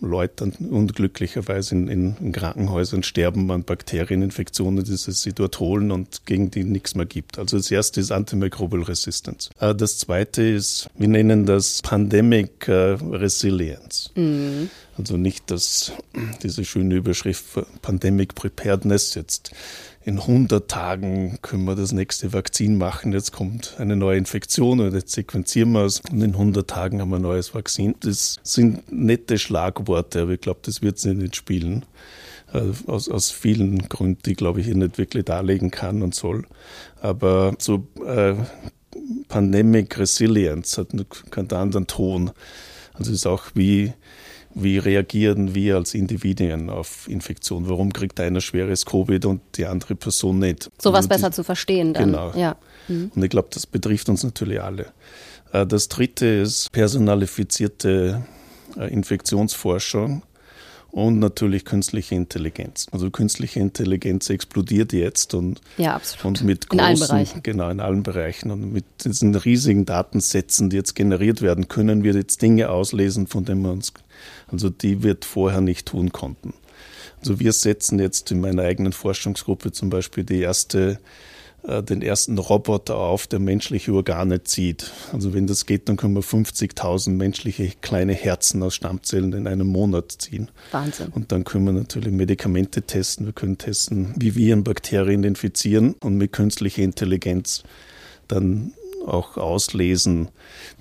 Leute 0.00 0.52
unglücklicherweise 0.70 1.74
in, 1.74 2.16
in, 2.18 2.32
Krankenhäusern 2.32 3.02
sterben 3.02 3.50
an 3.50 3.64
Bakterieninfektionen, 3.64 4.84
die 4.84 4.96
sie 4.96 5.32
dort 5.32 5.60
holen 5.60 5.90
und 5.90 6.26
gegen 6.26 6.50
die 6.50 6.64
nichts 6.64 6.94
mehr 6.94 7.06
gibt. 7.06 7.38
Also 7.38 7.56
das 7.56 7.70
erste 7.70 8.00
ist 8.00 8.10
Antimicrobial 8.10 8.82
Resistance. 8.82 9.50
Äh, 9.60 9.74
das 9.74 9.98
zweite 9.98 10.42
ist, 10.42 10.88
wir 10.96 11.08
nennen 11.08 11.46
das 11.46 11.82
Pandemic 11.82 12.68
äh, 12.68 12.72
Resilience. 12.72 14.10
Mhm. 14.14 14.70
Also 14.98 15.16
nicht 15.16 15.50
das, 15.50 15.92
diese 16.42 16.64
schöne 16.64 16.94
Überschrift 16.94 17.58
Pandemic 17.80 18.34
Preparedness 18.34 19.14
jetzt 19.14 19.52
in 20.10 20.18
100 20.18 20.68
Tagen 20.68 21.38
können 21.40 21.64
wir 21.66 21.76
das 21.76 21.92
nächste 21.92 22.32
Vakzin 22.32 22.78
machen, 22.78 23.12
jetzt 23.12 23.30
kommt 23.30 23.76
eine 23.78 23.94
neue 23.94 24.18
Infektion 24.18 24.80
und 24.80 24.92
jetzt 24.92 25.12
sequenzieren 25.12 25.70
wir 25.70 25.84
es 25.84 26.00
und 26.10 26.20
in 26.20 26.32
100 26.32 26.68
Tagen 26.68 27.00
haben 27.00 27.10
wir 27.10 27.16
ein 27.16 27.22
neues 27.22 27.54
Vakzin. 27.54 27.94
Das 28.00 28.40
sind 28.42 28.90
nette 28.92 29.38
Schlagworte, 29.38 30.22
aber 30.22 30.32
ich 30.32 30.40
glaube, 30.40 30.60
das 30.64 30.82
wird 30.82 30.98
sie 30.98 31.14
nicht 31.14 31.36
spielen. 31.36 31.86
Äh, 32.52 32.72
aus, 32.88 33.08
aus 33.08 33.30
vielen 33.30 33.88
Gründen, 33.88 34.20
die, 34.26 34.34
glaube 34.34 34.58
ich, 34.58 34.66
hier 34.66 34.74
nicht 34.74 34.98
wirklich 34.98 35.24
darlegen 35.26 35.70
kann 35.70 36.02
und 36.02 36.12
soll. 36.12 36.44
Aber 37.00 37.54
so 37.58 37.86
äh, 38.04 38.34
Pandemic 39.28 39.96
Resilience 39.96 40.76
hat 40.76 40.92
einen 40.92 41.06
ganz 41.30 41.52
anderen 41.52 41.86
Ton. 41.86 42.32
Also 42.94 43.12
es 43.12 43.18
ist 43.18 43.26
auch 43.26 43.44
wie 43.54 43.92
wie 44.54 44.78
reagieren 44.78 45.54
wir 45.54 45.76
als 45.76 45.94
Individuen 45.94 46.70
auf 46.70 47.08
Infektion? 47.08 47.68
Warum 47.68 47.92
kriegt 47.92 48.18
einer 48.20 48.40
schweres 48.40 48.84
Covid 48.84 49.24
und 49.24 49.40
die 49.56 49.66
andere 49.66 49.94
Person 49.94 50.40
nicht? 50.40 50.70
Sowas 50.80 51.06
besser 51.08 51.30
zu 51.30 51.44
verstehen 51.44 51.94
dann. 51.94 52.06
Genau. 52.06 52.32
Ja. 52.34 52.56
Mhm. 52.88 53.12
Und 53.14 53.22
ich 53.22 53.30
glaube, 53.30 53.48
das 53.52 53.66
betrifft 53.66 54.08
uns 54.08 54.24
natürlich 54.24 54.60
alle. 54.60 54.86
Äh, 55.52 55.66
das 55.66 55.88
dritte 55.88 56.26
ist 56.26 56.72
personalifizierte 56.72 58.24
äh, 58.76 58.92
Infektionsforschung 58.92 60.22
und 60.90 61.18
natürlich 61.18 61.64
künstliche 61.64 62.14
Intelligenz. 62.14 62.86
Also 62.90 63.10
künstliche 63.10 63.60
Intelligenz 63.60 64.28
explodiert 64.30 64.92
jetzt 64.92 65.34
und, 65.34 65.60
ja, 65.76 66.00
und 66.22 66.42
mit 66.42 66.68
großen, 66.68 66.78
in 66.78 66.84
allen 66.84 66.98
Bereichen. 66.98 67.42
genau 67.42 67.70
in 67.70 67.80
allen 67.80 68.02
Bereichen 68.02 68.50
und 68.50 68.72
mit 68.72 68.84
diesen 69.04 69.34
riesigen 69.34 69.86
Datensätzen, 69.86 70.70
die 70.70 70.76
jetzt 70.76 70.94
generiert 70.94 71.42
werden, 71.42 71.68
können 71.68 72.02
wir 72.02 72.14
jetzt 72.14 72.42
Dinge 72.42 72.70
auslesen, 72.70 73.26
von 73.26 73.44
denen 73.44 73.62
wir 73.62 73.70
uns 73.70 73.92
also 74.48 74.70
die 74.70 75.02
wir 75.02 75.16
vorher 75.20 75.60
nicht 75.60 75.86
tun 75.86 76.12
konnten. 76.12 76.54
Also 77.20 77.38
wir 77.38 77.52
setzen 77.52 77.98
jetzt 77.98 78.30
in 78.30 78.40
meiner 78.40 78.62
eigenen 78.62 78.92
Forschungsgruppe 78.92 79.72
zum 79.72 79.90
Beispiel 79.90 80.24
die 80.24 80.40
erste, 80.40 80.98
den 81.62 82.02
ersten 82.02 82.38
Roboter 82.38 82.96
auf, 82.96 83.26
der 83.26 83.38
menschliche 83.38 83.92
Organe 83.92 84.42
zieht. 84.44 84.90
Also 85.12 85.34
wenn 85.34 85.46
das 85.46 85.66
geht, 85.66 85.88
dann 85.88 85.96
können 85.96 86.14
wir 86.14 86.22
50.000 86.22 87.10
menschliche 87.10 87.72
kleine 87.80 88.14
Herzen 88.14 88.62
aus 88.62 88.74
Stammzellen 88.74 89.32
in 89.32 89.46
einem 89.46 89.66
Monat 89.66 90.12
ziehen. 90.18 90.50
Wahnsinn. 90.70 91.08
Und 91.08 91.32
dann 91.32 91.44
können 91.44 91.64
wir 91.64 91.72
natürlich 91.72 92.12
Medikamente 92.12 92.82
testen. 92.82 93.26
Wir 93.26 93.32
können 93.32 93.58
testen, 93.58 94.14
wie 94.16 94.34
Viren 94.34 94.64
Bakterien 94.64 95.24
infizieren 95.24 95.94
und 96.00 96.16
mit 96.16 96.32
künstlicher 96.32 96.82
Intelligenz 96.82 97.62
dann 98.30 98.72
auch 99.06 99.36
auslesen, 99.36 100.28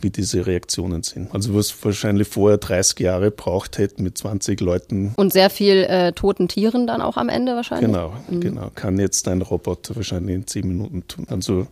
wie 0.02 0.10
diese 0.10 0.46
Reaktionen 0.46 1.04
sind. 1.04 1.34
Also 1.34 1.54
was 1.56 1.74
wahrscheinlich 1.84 2.28
vorher 2.28 2.58
30 2.58 3.00
Jahre 3.00 3.32
braucht 3.32 3.78
hätte 3.78 4.02
mit 4.02 4.18
20 4.18 4.60
Leuten. 4.62 5.14
Und 5.16 5.34
sehr 5.34 5.50
viel 5.50 5.84
äh, 5.84 6.12
toten 6.14 6.48
Tieren 6.48 6.88
dann 6.88 7.02
auch 7.02 7.18
am 7.18 7.30
Ende 7.30 7.56
wahrscheinlich? 7.56 7.88
Genau, 7.88 8.14
mhm. 8.30 8.42
genau. 8.42 8.72
Kann 8.76 9.00
jetzt 9.00 9.28
ein 9.28 9.42
Roboter 9.42 9.96
wahrscheinlich 9.96 10.36
in 10.36 10.48
10 10.48 10.68
Minuten 10.68 11.08
tun. 11.08 11.28
Also 11.30 11.68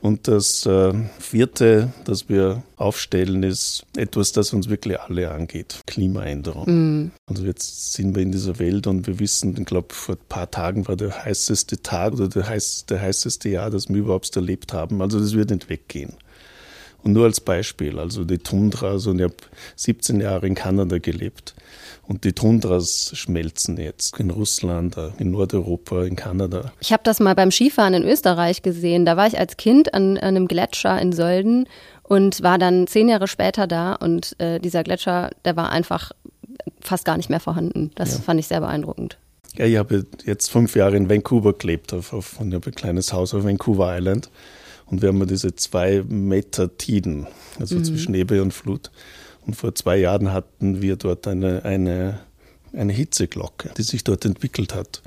Und 0.00 0.28
das 0.28 0.66
äh, 0.66 0.92
vierte, 1.18 1.92
das 2.04 2.28
wir 2.28 2.62
aufstellen, 2.76 3.42
ist 3.42 3.84
etwas, 3.96 4.32
das 4.32 4.52
uns 4.52 4.68
wirklich 4.68 5.00
alle 5.00 5.30
angeht: 5.30 5.80
Klimaänderung. 5.86 6.64
Mhm. 6.66 7.10
Also 7.26 7.44
jetzt 7.44 7.94
sind 7.94 8.14
wir 8.14 8.22
in 8.22 8.32
dieser 8.32 8.58
Welt 8.58 8.86
und 8.86 9.06
wir 9.06 9.18
wissen, 9.18 9.56
ich 9.58 9.64
glaube, 9.64 9.94
vor 9.94 10.16
ein 10.16 10.28
paar 10.28 10.50
Tagen 10.50 10.86
war 10.86 10.96
der 10.96 11.24
heißeste 11.24 11.82
Tag 11.82 12.12
oder 12.14 12.28
der, 12.28 12.48
heiß, 12.48 12.86
der 12.86 13.00
heißeste 13.00 13.48
Jahr, 13.48 13.70
das 13.70 13.88
wir 13.88 13.96
überhaupt 13.96 14.34
erlebt 14.36 14.72
haben. 14.72 15.02
Also 15.02 15.18
das 15.18 15.34
wird 15.34 15.50
nicht 15.50 15.68
weggehen. 15.68 16.14
Und 17.06 17.12
nur 17.12 17.26
als 17.26 17.40
Beispiel, 17.40 18.00
also 18.00 18.24
die 18.24 18.38
Tundra, 18.38 18.88
also 18.88 19.14
ich 19.14 19.22
habe 19.22 19.36
17 19.76 20.20
Jahre 20.20 20.44
in 20.44 20.56
Kanada 20.56 20.98
gelebt. 20.98 21.54
Und 22.02 22.24
die 22.24 22.32
Tundras 22.32 23.12
schmelzen 23.14 23.76
jetzt 23.76 24.18
in 24.18 24.30
Russland, 24.30 24.96
in 25.18 25.30
Nordeuropa, 25.30 26.02
in 26.02 26.16
Kanada. 26.16 26.72
Ich 26.80 26.92
habe 26.92 27.04
das 27.04 27.20
mal 27.20 27.36
beim 27.36 27.52
Skifahren 27.52 27.94
in 27.94 28.02
Österreich 28.02 28.62
gesehen. 28.62 29.06
Da 29.06 29.16
war 29.16 29.28
ich 29.28 29.38
als 29.38 29.56
Kind 29.56 29.94
an, 29.94 30.18
an 30.18 30.34
einem 30.34 30.48
Gletscher 30.48 31.00
in 31.00 31.12
Sölden 31.12 31.68
und 32.02 32.42
war 32.42 32.58
dann 32.58 32.88
zehn 32.88 33.08
Jahre 33.08 33.28
später 33.28 33.68
da. 33.68 33.92
Und 33.92 34.34
äh, 34.40 34.58
dieser 34.58 34.82
Gletscher, 34.82 35.30
der 35.44 35.54
war 35.54 35.70
einfach 35.70 36.10
fast 36.80 37.04
gar 37.04 37.18
nicht 37.18 37.30
mehr 37.30 37.38
vorhanden. 37.38 37.92
Das 37.94 38.14
ja. 38.14 38.20
fand 38.20 38.40
ich 38.40 38.48
sehr 38.48 38.58
beeindruckend. 38.60 39.16
Ja, 39.54 39.66
ich 39.66 39.76
habe 39.76 40.04
jetzt 40.24 40.50
fünf 40.50 40.74
Jahre 40.74 40.96
in 40.96 41.08
Vancouver 41.08 41.52
gelebt, 41.52 41.92
auf, 41.92 42.12
auf, 42.12 42.40
ich 42.44 42.52
habe 42.52 42.66
ein 42.66 42.74
kleines 42.74 43.12
Haus 43.12 43.32
auf 43.32 43.44
Vancouver 43.44 43.96
Island. 43.96 44.28
Und 44.86 45.02
wir 45.02 45.08
haben 45.08 45.26
diese 45.26 45.54
zwei 45.56 46.02
Meter 46.08 46.76
Tiden, 46.76 47.26
also 47.58 47.76
mhm. 47.76 47.84
zwischen 47.84 48.14
Ebbe 48.14 48.40
und 48.42 48.52
Flut. 48.52 48.90
Und 49.46 49.54
vor 49.54 49.74
zwei 49.74 49.96
Jahren 49.98 50.32
hatten 50.32 50.82
wir 50.82 50.96
dort 50.96 51.26
eine, 51.26 51.64
eine, 51.64 52.20
eine 52.72 52.92
Hitzeglocke, 52.92 53.70
die 53.76 53.82
sich 53.82 54.04
dort 54.04 54.24
entwickelt 54.24 54.74
hat. 54.74 55.02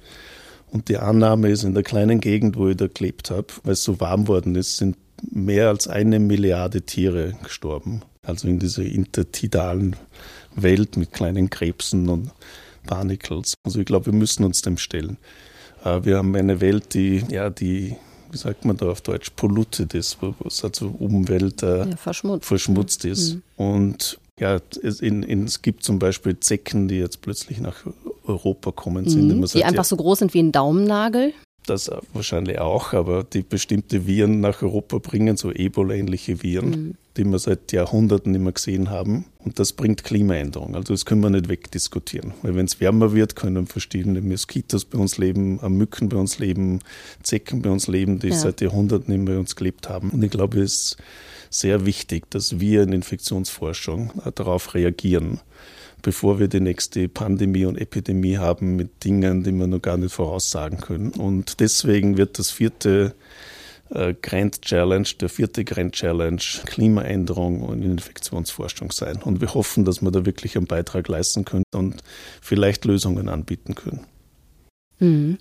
Und 0.72 0.90
die 0.90 0.98
Annahme 0.98 1.50
ist, 1.50 1.64
in 1.64 1.74
der 1.74 1.84
kleinen 1.84 2.20
Gegend, 2.20 2.58
wo 2.58 2.68
ich 2.70 2.78
da 2.78 2.88
gelebt 2.88 3.32
habe, 3.32 3.48
weil 3.64 3.74
es 3.74 3.84
so 3.84 4.00
warm 4.00 4.28
worden 4.28 4.56
ist, 4.56 4.78
sind 4.78 4.98
mehr 5.32 5.70
als 5.70 5.88
eine 5.88 6.20
Milliarde 6.20 6.84
Tiere 6.84 7.34
gestorben. 7.44 8.02
Also 8.22 8.48
in 8.48 8.60
dieser 8.60 8.84
intertidalen 8.84 9.96
Welt 10.56 10.98
mit 10.98 11.12
kleinen 11.12 11.50
Krebsen 11.50 12.10
und 12.10 12.32
Barnacles. 12.86 13.56
Also 13.64 13.80
ich 13.80 13.86
glaube, 13.86 14.08
wir 14.08 14.14
müssen 14.14 14.44
uns 14.44 14.62
dem 14.62 14.78
stellen. 14.78 15.18
Äh, 15.84 16.04
wir 16.04 16.18
haben 16.18 16.36
eine 16.36 16.62
Welt, 16.62 16.94
die, 16.94 17.24
ja, 17.30 17.50
die, 17.50 17.96
wie 18.32 18.38
sagt 18.38 18.66
man 18.66 18.78
da 18.78 18.90
auf 18.90 19.02
Deutsch, 19.02 19.32
polluted 19.36 19.94
ist, 19.94 20.18
wo 20.22 20.34
es 20.46 20.64
also 20.64 20.88
Umwelt 21.00 21.64
äh, 21.64 21.90
ja, 21.90 21.96
verschmutzt. 21.96 22.46
verschmutzt 22.46 23.06
ist. 23.06 23.36
Mhm. 23.36 23.42
Und 23.58 24.20
ja, 24.40 24.60
es, 24.82 25.02
in, 25.02 25.24
in, 25.24 25.46
es 25.46 25.62
gibt 25.62 25.84
zum 25.84 26.00
Beispiel 26.00 26.40
Zecken, 26.40 26.88
die 26.88 26.98
jetzt 26.98 27.22
plötzlich 27.22 27.60
nach 27.60 27.86
Europa 28.26 28.72
kommen 28.72 29.10
sind. 29.10 29.28
Mhm, 29.28 29.42
die 29.42 29.48
sagt, 29.48 29.66
einfach 29.66 29.78
ja, 29.78 29.84
so 29.84 29.98
groß 29.98 30.20
sind 30.20 30.34
wie 30.34 30.40
ein 30.40 30.52
Daumennagel. 30.52 31.34
Das 31.66 31.92
wahrscheinlich 32.14 32.60
auch, 32.60 32.94
aber 32.94 33.24
die 33.24 33.44
bestimmte 33.44 34.08
Viren 34.08 34.40
nach 34.40 34.62
Europa 34.64 34.98
bringen, 34.98 35.38
so 35.38 35.52
Ebola-ähnliche 35.52 36.42
Viren, 36.42 36.70
mhm. 36.70 36.96
Die 37.20 37.26
wir 37.26 37.38
seit 37.38 37.74
Jahrhunderten 37.74 38.34
immer 38.34 38.54
gesehen 38.54 38.90
haben. 38.90 39.26
Und 39.40 39.60
das 39.60 39.74
bringt 39.74 40.06
Klimaänderung. 40.06 40.76
Also 40.76 40.94
das 40.94 41.06
können 41.06 41.22
wir 41.22 41.30
nicht 41.30 41.50
wegdiskutieren. 41.50 42.34
Weil 42.42 42.56
wenn 42.56 42.66
es 42.66 42.80
wärmer 42.80 43.14
wird, 43.14 43.36
können 43.36 43.68
verschiedene 43.68 44.22
Moskitos 44.22 44.86
bei 44.86 44.98
uns 44.98 45.18
leben, 45.18 45.60
Mücken 45.78 46.08
bei 46.08 46.18
uns 46.18 46.40
leben, 46.40 46.80
Zecken 47.22 47.62
bei 47.62 47.70
uns 47.70 47.88
leben, 47.88 48.20
die 48.20 48.30
ja. 48.30 48.36
seit 48.36 48.62
Jahrhunderten 48.62 49.14
immer 49.14 49.32
bei 49.32 49.38
uns 49.38 49.58
gelebt 49.58 49.90
haben. 49.90 50.12
Und 50.12 50.24
ich 50.24 50.32
glaube, 50.32 50.62
es 50.62 50.74
ist 50.74 50.98
sehr 51.50 51.86
wichtig, 51.86 52.30
dass 52.32 52.60
wir 52.60 52.84
in 52.84 52.94
Infektionsforschung 52.94 54.14
darauf 54.36 54.74
reagieren, 54.74 55.42
bevor 56.02 56.40
wir 56.40 56.48
die 56.48 56.62
nächste 56.62 57.10
Pandemie 57.10 57.66
und 57.66 57.78
Epidemie 57.78 58.38
haben 58.38 58.78
mit 58.78 59.04
Dingen, 59.04 59.44
die 59.44 59.52
wir 59.52 59.68
noch 59.68 59.82
gar 59.82 59.98
nicht 59.98 60.14
voraussagen 60.14 60.80
können. 60.80 61.12
Und 61.12 61.60
deswegen 61.60 62.18
wird 62.18 62.40
das 62.40 62.50
vierte 62.50 63.14
äh, 63.14 63.59
Grand 64.22 64.62
Challenge, 64.62 65.08
der 65.20 65.30
vierte 65.30 65.66
Grand 65.66 65.94
Challenge 65.94 66.42
Klimaänderung 66.66 67.62
und 67.62 67.82
Infektionsforschung 67.82 68.92
sein. 68.92 69.18
Und 69.24 69.42
wir 69.42 69.54
hoffen, 69.54 69.86
dass 69.86 70.02
wir 70.02 70.12
da 70.12 70.26
wirklich 70.26 70.56
einen 70.58 70.68
Beitrag 70.68 71.08
leisten 71.08 71.46
können 71.46 71.64
und 71.74 72.04
vielleicht 72.42 72.86
Lösungen 72.86 73.30
anbieten 73.30 73.76
können. 73.76 74.06
Hm. 75.00 75.38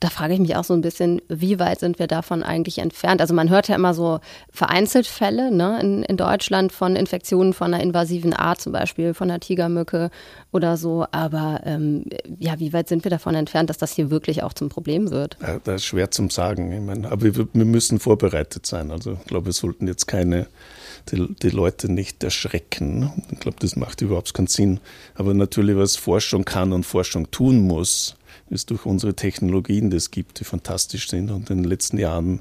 Da 0.00 0.08
frage 0.08 0.34
ich 0.34 0.40
mich 0.40 0.56
auch 0.56 0.64
so 0.64 0.74
ein 0.74 0.80
bisschen, 0.80 1.20
wie 1.28 1.58
weit 1.58 1.80
sind 1.80 1.98
wir 1.98 2.06
davon 2.06 2.42
eigentlich 2.42 2.78
entfernt? 2.78 3.20
Also 3.20 3.34
man 3.34 3.50
hört 3.50 3.68
ja 3.68 3.74
immer 3.74 3.94
so 3.94 4.20
vereinzelt 4.50 5.06
Fälle 5.06 5.50
ne, 5.50 5.80
in, 5.80 6.02
in 6.02 6.16
Deutschland 6.16 6.72
von 6.72 6.96
Infektionen 6.96 7.52
von 7.52 7.72
einer 7.72 7.82
invasiven 7.82 8.32
Art, 8.32 8.60
zum 8.60 8.72
Beispiel 8.72 9.14
von 9.14 9.30
einer 9.30 9.40
Tigermücke 9.40 10.10
oder 10.50 10.76
so. 10.76 11.06
Aber 11.12 11.60
ähm, 11.64 12.06
ja, 12.38 12.58
wie 12.58 12.72
weit 12.72 12.88
sind 12.88 13.04
wir 13.04 13.10
davon 13.10 13.34
entfernt, 13.34 13.70
dass 13.70 13.78
das 13.78 13.92
hier 13.92 14.10
wirklich 14.10 14.42
auch 14.42 14.54
zum 14.54 14.70
Problem 14.70 15.10
wird? 15.10 15.36
Ja, 15.42 15.60
das 15.62 15.76
ist 15.76 15.84
schwer 15.84 16.10
zum 16.10 16.30
sagen. 16.30 16.72
Ich 16.72 16.80
meine, 16.80 17.10
aber 17.10 17.22
wir, 17.22 17.48
wir 17.52 17.64
müssen 17.64 17.98
vorbereitet 17.98 18.64
sein. 18.64 18.90
Also 18.90 19.18
ich 19.20 19.26
glaube, 19.26 19.46
wir 19.46 19.52
sollten 19.52 19.86
jetzt 19.86 20.06
keine 20.06 20.46
die, 21.10 21.34
die 21.42 21.50
Leute 21.50 21.90
nicht 21.90 22.22
erschrecken. 22.22 23.12
Ich 23.30 23.40
glaube, 23.40 23.56
das 23.60 23.76
macht 23.76 24.00
überhaupt 24.00 24.32
keinen 24.34 24.46
Sinn. 24.46 24.80
Aber 25.14 25.34
natürlich, 25.34 25.76
was 25.76 25.96
Forschung 25.96 26.44
kann 26.44 26.72
und 26.72 26.84
Forschung 26.84 27.30
tun 27.30 27.60
muss, 27.60 28.16
es 28.52 28.66
durch 28.66 28.86
unsere 28.86 29.14
Technologien 29.14 29.90
das 29.90 30.10
gibt, 30.10 30.40
die 30.40 30.44
fantastisch 30.44 31.08
sind 31.08 31.30
und 31.30 31.50
in 31.50 31.58
den 31.58 31.64
letzten 31.64 31.98
Jahren 31.98 32.40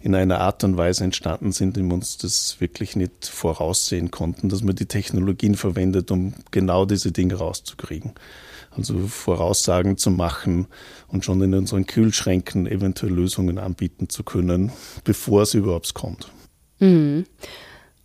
in 0.00 0.14
einer 0.14 0.40
Art 0.40 0.64
und 0.64 0.76
Weise 0.76 1.04
entstanden 1.04 1.52
sind, 1.52 1.76
die 1.76 1.82
wir 1.82 1.92
uns 1.94 2.16
das 2.16 2.60
wirklich 2.60 2.96
nicht 2.96 3.26
voraussehen 3.26 4.10
konnten, 4.10 4.48
dass 4.48 4.62
man 4.62 4.74
die 4.74 4.86
Technologien 4.86 5.54
verwendet, 5.54 6.10
um 6.10 6.34
genau 6.50 6.86
diese 6.86 7.12
Dinge 7.12 7.34
rauszukriegen. 7.34 8.12
Also 8.70 8.96
Voraussagen 9.08 9.96
zu 9.96 10.10
machen 10.10 10.66
und 11.08 11.24
schon 11.24 11.42
in 11.42 11.54
unseren 11.54 11.86
Kühlschränken 11.86 12.66
eventuell 12.66 13.12
Lösungen 13.12 13.58
anbieten 13.58 14.08
zu 14.08 14.22
können, 14.22 14.72
bevor 15.04 15.42
es 15.42 15.54
überhaupt 15.54 15.92
kommt. 15.92 16.30
Mhm. 16.78 17.26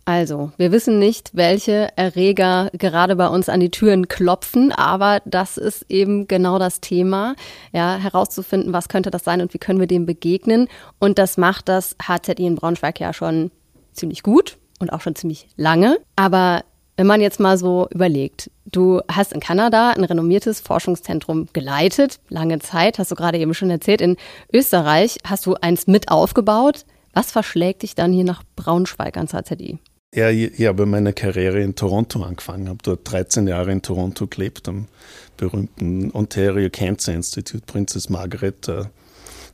Also, 0.08 0.52
wir 0.56 0.70
wissen 0.70 1.00
nicht, 1.00 1.32
welche 1.32 1.88
Erreger 1.96 2.70
gerade 2.72 3.16
bei 3.16 3.26
uns 3.26 3.48
an 3.48 3.58
die 3.58 3.72
Türen 3.72 4.06
klopfen, 4.06 4.70
aber 4.70 5.20
das 5.24 5.56
ist 5.56 5.84
eben 5.88 6.28
genau 6.28 6.60
das 6.60 6.80
Thema, 6.80 7.34
ja, 7.72 7.96
herauszufinden, 7.96 8.72
was 8.72 8.88
könnte 8.88 9.10
das 9.10 9.24
sein 9.24 9.40
und 9.40 9.52
wie 9.52 9.58
können 9.58 9.80
wir 9.80 9.88
dem 9.88 10.06
begegnen. 10.06 10.68
Und 11.00 11.18
das 11.18 11.38
macht 11.38 11.68
das 11.68 11.96
HZI 12.00 12.46
in 12.46 12.54
Braunschweig 12.54 13.00
ja 13.00 13.12
schon 13.12 13.50
ziemlich 13.94 14.22
gut 14.22 14.58
und 14.78 14.92
auch 14.92 15.00
schon 15.00 15.16
ziemlich 15.16 15.48
lange. 15.56 15.98
Aber 16.14 16.62
wenn 16.96 17.08
man 17.08 17.20
jetzt 17.20 17.40
mal 17.40 17.58
so 17.58 17.88
überlegt, 17.90 18.48
du 18.64 19.00
hast 19.10 19.32
in 19.32 19.40
Kanada 19.40 19.90
ein 19.90 20.04
renommiertes 20.04 20.60
Forschungszentrum 20.60 21.48
geleitet, 21.52 22.20
lange 22.28 22.60
Zeit, 22.60 23.00
hast 23.00 23.10
du 23.10 23.16
gerade 23.16 23.38
eben 23.38 23.54
schon 23.54 23.70
erzählt, 23.70 24.00
in 24.00 24.16
Österreich 24.52 25.18
hast 25.24 25.46
du 25.46 25.54
eins 25.54 25.88
mit 25.88 26.12
aufgebaut. 26.12 26.84
Was 27.12 27.32
verschlägt 27.32 27.82
dich 27.82 27.96
dann 27.96 28.12
hier 28.12 28.24
nach 28.24 28.44
Braunschweig 28.54 29.16
ans 29.16 29.32
HZI? 29.32 29.80
Ja, 30.16 30.30
ich, 30.30 30.58
ich 30.58 30.66
habe 30.66 30.86
meine 30.86 31.12
Karriere 31.12 31.60
in 31.60 31.74
Toronto 31.74 32.22
angefangen, 32.22 32.70
habe 32.70 32.78
dort 32.82 33.00
13 33.12 33.46
Jahre 33.48 33.70
in 33.70 33.82
Toronto 33.82 34.26
gelebt, 34.26 34.66
am 34.66 34.88
berühmten 35.36 36.10
Ontario 36.12 36.70
Cancer 36.70 37.12
Institute, 37.12 37.62
Princess 37.66 38.08
Margaret. 38.08 38.66
Äh, 38.66 38.84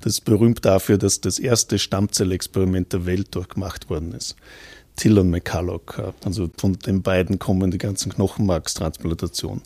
das 0.02 0.12
ist 0.14 0.20
berühmt 0.20 0.64
dafür, 0.64 0.98
dass 0.98 1.20
das 1.20 1.40
erste 1.40 1.80
Stammzellexperiment 1.80 2.92
der 2.92 3.06
Welt 3.06 3.34
durchgemacht 3.34 3.90
worden 3.90 4.12
ist. 4.12 4.36
Till 4.94 5.18
und 5.18 5.30
McCulloch, 5.30 5.98
äh, 5.98 6.12
also 6.24 6.48
von 6.56 6.78
den 6.78 7.02
beiden 7.02 7.40
kommen 7.40 7.72
die 7.72 7.78
ganzen 7.78 8.12
Knochenmarkstransplantationen. 8.12 9.62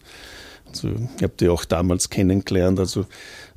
Also 0.85 0.95
ich 1.16 1.23
habe 1.23 1.33
die 1.38 1.49
auch 1.49 1.64
damals 1.64 2.11
kennengelernt. 2.11 2.78
Also 2.78 3.06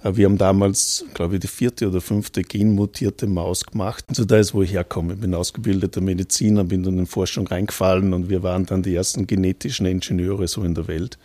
äh, 0.04 0.16
wir 0.16 0.26
haben 0.26 0.38
damals, 0.38 1.06
glaube 1.14 1.36
ich, 1.36 1.42
die 1.42 1.48
vierte 1.48 1.88
oder 1.88 2.02
fünfte 2.02 2.44
genmutierte 2.44 3.28
Maus 3.28 3.66
gemacht. 3.66 4.06
Also 4.08 4.26
da 4.26 4.38
ist, 4.38 4.54
wo 4.54 4.62
ich 4.62 4.74
herkomme. 4.74 5.14
Ich 5.14 5.20
bin 5.20 5.34
ausgebildeter 5.34 6.02
Mediziner, 6.02 6.64
bin 6.64 6.84
dann 6.84 7.00
in 7.00 7.06
Forschung 7.08 7.48
reingefallen 7.48 8.14
und 8.14 8.30
wir 8.30 8.44
waren 8.44 8.66
dann 8.66 8.84
die 8.84 8.96
ersten 8.96 9.28
genetischen 9.28 9.86
Ingenieure 9.86 10.48
so 10.48 10.64
in 10.64 10.76
der 10.76 10.88
Welt, 10.88 11.18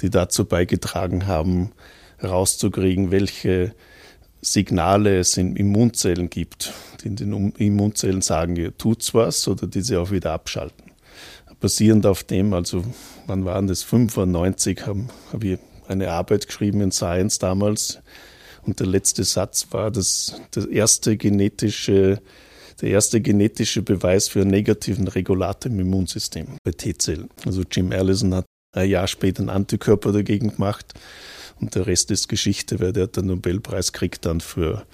die 0.00 0.10
dazu 0.10 0.44
beigetragen 0.44 1.26
haben, 1.26 1.72
rauszukriegen, 2.22 3.10
welche 3.10 3.74
Signale 4.40 5.18
es 5.18 5.36
in 5.36 5.54
Immunzellen 5.54 6.28
gibt, 6.28 6.72
die 7.02 7.08
in 7.08 7.16
den 7.16 7.52
Immunzellen 7.52 8.22
sagen, 8.22 8.56
ihr 8.56 8.76
tut's 8.76 9.14
was 9.14 9.46
oder 9.46 9.68
die 9.68 9.82
sie 9.82 9.96
auch 9.96 10.10
wieder 10.10 10.32
abschalten 10.32 10.91
basierend 11.62 12.04
auf 12.04 12.24
dem, 12.24 12.52
also 12.52 12.84
wann 13.26 13.46
waren 13.46 13.66
das, 13.68 13.82
95, 13.82 14.86
habe 14.86 15.04
hab 15.32 15.42
ich 15.42 15.58
eine 15.88 16.10
Arbeit 16.10 16.46
geschrieben 16.46 16.82
in 16.82 16.92
Science 16.92 17.38
damals. 17.38 18.00
Und 18.64 18.80
der 18.80 18.86
letzte 18.86 19.24
Satz 19.24 19.68
war, 19.70 19.90
dass 19.90 20.40
der 20.54 20.68
erste 20.68 21.16
genetische 21.16 22.20
der 22.80 22.90
erste 22.90 23.20
genetische 23.20 23.82
Beweis 23.82 24.28
für 24.28 24.40
einen 24.40 24.50
negativen 24.50 25.06
Regulator 25.06 25.70
im 25.70 25.78
Immunsystem 25.78 26.46
bei 26.64 26.72
T-Zellen. 26.72 27.28
Also 27.46 27.62
Jim 27.70 27.92
Allison 27.92 28.34
hat 28.34 28.46
ein 28.72 28.88
Jahr 28.88 29.06
später 29.06 29.40
einen 29.40 29.50
Antikörper 29.50 30.10
dagegen 30.10 30.50
gemacht. 30.50 30.92
Und 31.60 31.76
der 31.76 31.86
Rest 31.86 32.10
ist 32.10 32.28
Geschichte, 32.28 32.80
weil 32.80 32.92
der 32.92 33.06
den 33.06 33.26
Nobelpreis 33.26 33.92
kriegt 33.92 34.26
dann 34.26 34.40
für 34.40 34.84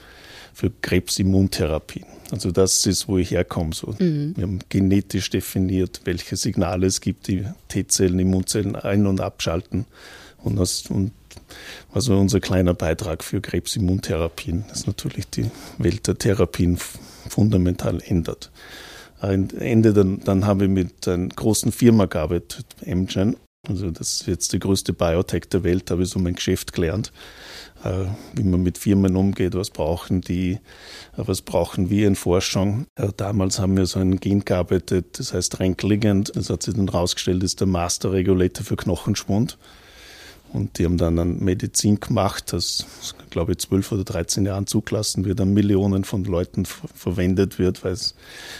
für 0.55 0.71
Krebsimmuntherapien. 0.83 2.07
Also 2.31 2.51
das 2.51 2.85
ist, 2.87 3.09
wo 3.09 3.19
ich 3.19 3.31
herkomme. 3.31 3.75
So. 3.75 3.95
Mhm. 3.99 4.35
Wir 4.37 4.45
haben 4.45 4.59
genetisch 4.69 5.31
definiert, 5.31 6.03
welche 6.05 6.37
Signale 6.37 6.87
es 6.87 7.01
gibt, 7.01 7.29
die 7.29 7.47
T-Zellen, 7.69 8.19
Immunzellen 8.19 8.77
ein- 8.77 9.07
und 9.07 9.21
abschalten 9.21 9.87
Und, 10.43 10.57
das, 10.57 10.87
und 10.87 11.13
also 11.93 12.17
unser 12.19 12.41
kleiner 12.41 12.75
Beitrag 12.75 13.25
für 13.25 13.41
Krebsimmuntherapien 13.41 14.65
ist 14.73 14.87
natürlich 14.87 15.29
die 15.29 15.51
Welt 15.79 16.07
der 16.07 16.19
Therapien 16.19 16.79
fundamental 17.29 18.01
ändert. 18.05 18.51
Ende 19.21 19.93
dann, 19.93 20.21
dann 20.21 20.47
habe 20.47 20.65
ich 20.65 20.71
mit 20.71 21.09
einer 21.09 21.29
großen 21.29 21.73
Firma 21.73 22.07
gearbeitet, 22.07 22.67
Amgen. 22.87 23.37
Also 23.69 23.91
das 23.91 24.21
ist 24.21 24.27
jetzt 24.27 24.53
die 24.53 24.59
größte 24.59 24.93
Biotech 24.93 25.49
der 25.51 25.63
Welt, 25.63 25.91
habe 25.91 26.03
ich 26.03 26.09
so 26.09 26.19
mein 26.19 26.35
Geschäft 26.35 26.73
gelernt, 26.73 27.13
äh, 27.85 28.07
wie 28.35 28.43
man 28.43 28.63
mit 28.63 28.79
Firmen 28.79 29.15
umgeht, 29.15 29.55
was 29.55 29.71
brauchen 29.71 30.23
die, 30.23 30.53
äh, 30.53 30.59
was 31.17 31.43
brauchen 31.43 31.91
wir 31.91 32.07
in 32.07 32.17
Forschung. 32.17 32.87
Äh, 32.97 33.09
damals 33.17 33.59
haben 33.59 33.77
wir 33.77 33.87
so 33.87 33.99
ein 33.99 34.21
Gen 34.21 34.45
gearbeitet, 34.45 35.19
das 35.19 35.35
heißt 35.35 35.61
Rankligand, 35.61 36.33
das 36.35 36.49
hat 36.49 36.63
sich 36.63 36.75
dann 36.75 36.89
rausgestellt, 36.89 37.43
ist 37.43 37.61
der 37.61 37.67
Master 37.67 38.13
Regulator 38.13 38.65
für 38.65 38.77
Knochenschwund. 38.77 39.59
Und 40.53 40.79
die 40.79 40.85
haben 40.85 40.97
dann 40.97 41.19
eine 41.19 41.31
Medizin 41.31 42.01
gemacht, 42.01 42.53
das, 42.53 42.87
glaube 43.31 43.53
ich, 43.53 43.59
zwölf 43.59 43.93
oder 43.93 44.05
13 44.05 44.47
Jahren 44.47 44.67
zugelassen 44.67 45.25
wird, 45.25 45.41
an 45.41 45.53
Millionen 45.53 46.05
von 46.05 46.25
Leuten 46.25 46.65
verwendet 46.65 47.59
wird, 47.59 47.85
weil 47.85 47.93
es 47.93 48.15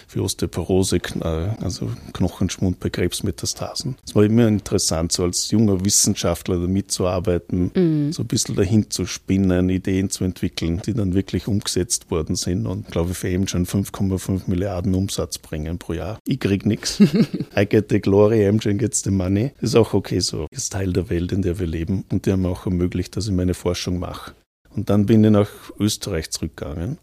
für 0.07 0.23
Osteoporose, 0.23 0.97
äh, 0.97 1.49
also 1.63 1.91
Knochenschwund 2.13 2.79
bei 2.81 2.91
Krebsmetastasen. 2.91 3.97
Es 4.07 4.15
war 4.15 4.25
immer 4.25 4.47
interessant, 4.47 5.13
so 5.13 5.25
als 5.25 5.51
junger 5.51 5.85
Wissenschaftler 5.85 6.59
damit 6.61 6.93
zu 6.93 7.07
arbeiten, 7.07 7.71
mhm. 7.75 8.13
so 8.13 8.23
ein 8.23 8.27
bisschen 8.29 8.55
dahin 8.55 8.91
zu 8.91 9.07
spinnen, 9.07 9.71
Ideen 9.71 10.11
zu 10.11 10.25
entwickeln, 10.25 10.83
die 10.85 10.93
dann 10.93 11.15
wirklich 11.15 11.49
umgesetzt 11.49 12.11
worden 12.11 12.37
sind 12.37 12.67
und, 12.67 12.91
glaube 12.91 13.13
ich, 13.13 13.19
für 13.19 13.29
eben 13.29 13.49
schon 13.49 13.67
5,5 13.67 14.43
Milliarden 14.47 14.95
Umsatz 14.95 15.39
bringen 15.39 15.79
pro 15.79 15.95
Jahr. 15.95 16.19
Ich 16.27 16.41
krieg 16.41 16.67
nichts. 16.67 17.01
I 17.57 17.67
get 17.67 17.87
the 17.91 18.01
glory, 18.01 18.47
Amgen 18.47 18.79
gets 18.79 19.03
the 19.03 19.11
money. 19.11 19.53
Ist 19.61 19.75
auch 19.75 19.95
okay 19.95 20.21
so. 20.21 20.47
Ist 20.51 20.73
Teil 20.73 20.93
der 20.93 21.09
Welt, 21.09 21.33
in 21.33 21.43
der 21.43 21.59
wir 21.59 21.67
leben 21.67 21.78
leben 21.79 22.05
und 22.11 22.27
die 22.27 22.33
haben 22.33 22.47
auch 22.47 22.67
ermöglicht, 22.67 23.17
dass 23.17 23.27
ich 23.27 23.35
meine 23.35 23.55
Forschung 23.55 23.99
mache. 23.99 24.33
Und 24.75 24.91
dann 24.91 25.07
bin 25.07 25.25
ich 25.25 25.31
nach 25.31 25.49
Österreich 25.79 26.31
zurückgegangen, 26.31 26.99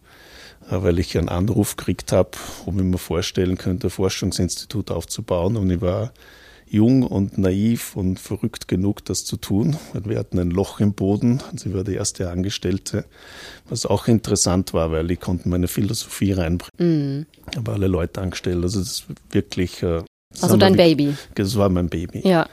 äh, 0.69 0.81
weil 0.83 0.99
ich 0.99 1.17
einen 1.17 1.29
Anruf 1.29 1.75
gekriegt 1.75 2.11
habe, 2.11 2.31
ob 2.65 2.75
ich 2.75 2.83
mir 2.83 2.97
vorstellen 2.97 3.57
könnte, 3.57 3.87
ein 3.87 3.91
Forschungsinstitut 3.91 4.91
aufzubauen. 4.91 5.57
Und 5.57 5.69
ich 5.71 5.81
war 5.81 6.13
jung 6.67 7.03
und 7.03 7.37
naiv 7.37 7.95
und 7.95 8.19
verrückt 8.19 8.67
genug, 8.67 9.05
das 9.05 9.23
zu 9.25 9.37
tun. 9.37 9.77
Wir 9.93 10.17
hatten 10.19 10.39
ein 10.39 10.51
Loch 10.51 10.79
im 10.79 10.93
Boden. 10.93 11.41
Sie 11.55 11.73
war 11.73 11.83
die 11.83 11.95
erste 11.95 12.29
Angestellte, 12.29 13.05
was 13.67 13.85
auch 13.85 14.07
interessant 14.07 14.73
war, 14.73 14.91
weil 14.91 15.09
ich 15.11 15.19
konnte 15.19 15.47
meine 15.49 15.67
Philosophie 15.67 16.33
reinbringen. 16.33 17.19
Mhm. 17.19 17.25
Ich 17.51 17.57
habe 17.57 17.73
alle 17.73 17.87
Leute 17.87 18.21
angestellt. 18.21 18.63
Also 18.63 18.79
das 18.79 18.87
ist 18.87 19.05
wirklich. 19.31 19.83
Äh, 19.83 20.03
also 20.41 20.57
dein 20.57 20.75
Baby. 20.75 21.15
Das 21.35 21.55
war 21.55 21.69
mein 21.69 21.87
Baby. 21.87 22.27
Ja. 22.27 22.47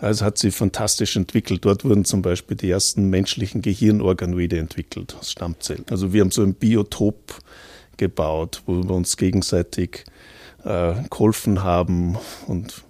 Also 0.00 0.24
hat 0.24 0.38
sie 0.38 0.50
fantastisch 0.50 1.16
entwickelt. 1.16 1.64
Dort 1.64 1.84
wurden 1.84 2.04
zum 2.04 2.22
Beispiel 2.22 2.56
die 2.56 2.70
ersten 2.70 3.10
menschlichen 3.10 3.60
Gehirnorganoide 3.60 4.58
entwickelt 4.58 5.14
aus 5.18 5.30
Stammzellen. 5.30 5.84
Also 5.90 6.12
wir 6.12 6.22
haben 6.22 6.30
so 6.30 6.42
ein 6.42 6.54
Biotop 6.54 7.34
gebaut, 7.96 8.62
wo 8.66 8.82
wir 8.82 8.94
uns 8.94 9.16
gegenseitig 9.16 10.04
äh, 10.64 10.94
geholfen 11.10 11.62
haben 11.62 12.16
und 12.46 12.82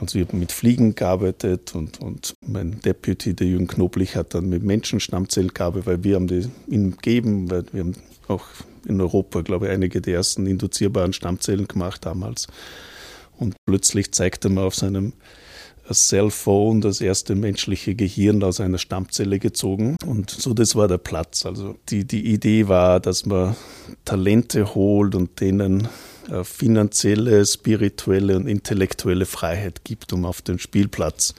also 0.00 0.16
ich 0.16 0.28
habe 0.28 0.36
mit 0.36 0.52
Fliegen 0.52 0.94
gearbeitet 0.94 1.74
und, 1.74 2.00
und 2.00 2.34
mein 2.46 2.80
Deputy, 2.82 3.34
der 3.34 3.48
Jürgen 3.48 3.66
Knoblich, 3.66 4.14
hat 4.14 4.32
dann 4.32 4.48
mit 4.48 4.62
Menschenstammzellen 4.62 5.52
gearbeitet, 5.52 5.86
weil 5.86 6.04
wir 6.04 6.14
haben 6.14 6.28
die 6.28 6.48
ihm 6.68 6.92
gegeben, 6.92 7.50
weil 7.50 7.64
wir 7.72 7.80
haben 7.80 7.94
auch 8.28 8.44
in 8.86 9.00
Europa, 9.00 9.40
glaube 9.40 9.66
ich, 9.66 9.72
einige 9.72 10.00
der 10.00 10.14
ersten 10.14 10.46
induzierbaren 10.46 11.12
Stammzellen 11.12 11.66
gemacht 11.66 12.06
damals. 12.06 12.46
Und 13.38 13.56
plötzlich 13.66 14.12
zeigt 14.12 14.44
er 14.44 14.52
mir 14.52 14.62
auf 14.62 14.76
seinem 14.76 15.14
Cellphone, 15.94 16.80
das 16.80 17.00
erste 17.00 17.34
menschliche 17.34 17.94
Gehirn 17.94 18.42
aus 18.42 18.60
einer 18.60 18.78
Stammzelle 18.78 19.38
gezogen. 19.38 19.96
Und 20.04 20.30
so, 20.30 20.54
das 20.54 20.74
war 20.76 20.88
der 20.88 20.98
Platz. 20.98 21.46
Also 21.46 21.76
die, 21.88 22.04
die 22.04 22.32
Idee 22.32 22.68
war, 22.68 23.00
dass 23.00 23.26
man 23.26 23.56
Talente 24.04 24.74
holt 24.74 25.14
und 25.14 25.40
denen 25.40 25.88
äh, 26.30 26.44
finanzielle, 26.44 27.44
spirituelle 27.44 28.36
und 28.36 28.46
intellektuelle 28.46 29.26
Freiheit 29.26 29.84
gibt, 29.84 30.12
um 30.12 30.24
auf 30.24 30.42
dem 30.42 30.58
Spielplatz 30.58 31.34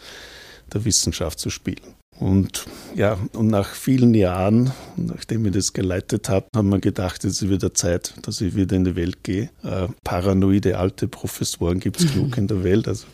der 0.74 0.86
Wissenschaft 0.86 1.40
zu 1.40 1.50
spielen. 1.50 1.96
Und 2.20 2.66
ja, 2.96 3.18
und 3.34 3.48
nach 3.48 3.70
vielen 3.74 4.14
Jahren, 4.14 4.72
nachdem 4.98 5.46
ich 5.46 5.54
das 5.54 5.72
geleitet 5.72 6.28
habe, 6.28 6.48
haben 6.54 6.70
wir 6.70 6.80
gedacht, 6.80 7.24
es 7.24 7.42
ist 7.42 7.50
wieder 7.50 7.74
Zeit, 7.74 8.14
dass 8.24 8.42
ich 8.42 8.56
wieder 8.56 8.76
in 8.76 8.84
die 8.84 8.98
Welt 8.98 9.24
gehe. 9.24 9.50
Äh, 9.64 9.88
paranoide 10.04 10.78
alte 10.78 11.08
Professoren 11.08 11.80
gibt 11.80 12.02
es 12.02 12.12
genug 12.14 12.38
in 12.38 12.48
der 12.48 12.64
Welt. 12.64 12.90
Also 12.90 13.06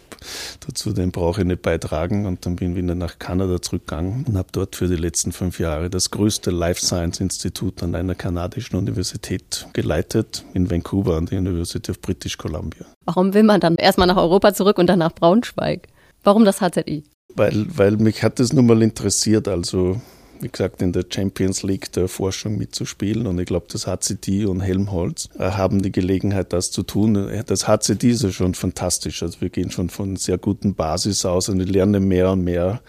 dazu, 0.66 0.94
den 0.94 1.12
brauche 1.12 1.42
ich 1.42 1.48
nicht 1.48 1.62
beitragen. 1.62 2.26
Und 2.26 2.46
dann 2.46 2.56
bin 2.56 2.72
ich 2.72 2.78
wieder 2.78 2.96
nach 2.96 3.20
Kanada 3.20 3.62
zurückgegangen 3.62 4.26
und 4.28 4.38
habe 4.38 4.50
dort 4.52 4.76
für 4.76 4.88
die 4.88 4.96
letzten 4.96 5.32
fünf 5.32 5.60
Jahre 5.60 5.90
das 5.90 6.12
größte 6.12 6.52
Life 6.52 6.82
Science 6.82 7.20
Institut 7.20 7.84
an 7.84 7.96
einer 7.96 8.16
kanadischen 8.16 8.78
Universität 8.78 9.68
geleitet, 9.74 10.46
in 10.54 10.70
Vancouver 10.70 11.18
an 11.18 11.26
der 11.26 11.40
University 11.40 11.92
of 11.92 12.02
British 12.02 12.38
Columbia. 12.38 12.86
Warum 13.06 13.34
will 13.34 13.44
man 13.44 13.60
dann 13.60 13.76
erstmal 13.76 14.08
nach 14.08 14.18
Europa 14.18 14.54
zurück 14.54 14.78
und 14.78 14.88
dann 14.88 15.00
nach 15.00 15.14
Braunschweig? 15.14 15.88
Warum 16.24 16.46
das 16.46 16.60
HZI? 16.60 17.04
Weil, 17.36 17.66
weil 17.78 17.98
mich 17.98 18.24
hat 18.24 18.40
das 18.40 18.54
nun 18.54 18.66
mal 18.66 18.82
interessiert. 18.82 19.48
Also 19.48 20.02
wie 20.40 20.50
gesagt, 20.50 20.82
in 20.82 20.94
der 20.94 21.06
Champions 21.10 21.64
League 21.64 21.92
der 21.94 22.08
Forschung 22.08 22.58
mitzuspielen. 22.58 23.28
Und 23.28 23.40
ich 23.40 23.46
glaube, 23.46 23.68
das 23.72 23.88
HCD 23.88 24.46
und 24.46 24.62
Helmholtz 24.62 25.30
äh, 25.38 25.52
haben 25.52 25.82
die 25.82 25.92
Gelegenheit, 25.92 26.54
das 26.54 26.72
zu 26.72 26.84
tun. 26.84 27.44
Das 27.46 27.68
HCD 27.68 28.12
ist 28.12 28.24
ja 28.24 28.32
schon 28.32 28.54
fantastisch. 28.54 29.24
Also 29.24 29.42
wir 29.42 29.50
gehen 29.50 29.72
schon 29.72 29.90
von 29.90 30.16
sehr 30.16 30.38
guten 30.38 30.76
Basis 30.76 31.26
aus 31.26 31.50
und 31.50 31.60
ich 31.60 31.70
lerne 31.70 32.00
mehr 32.00 32.32
und 32.32 32.44
mehr, 32.44 32.82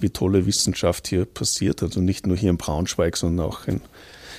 wie 0.00 0.10
tolle 0.10 0.46
Wissenschaft 0.46 1.08
hier 1.08 1.24
passiert. 1.24 1.82
Also 1.82 2.00
nicht 2.00 2.26
nur 2.26 2.36
hier 2.36 2.50
in 2.50 2.56
Braunschweig, 2.56 3.16
sondern 3.16 3.46
auch 3.46 3.66
in, 3.66 3.80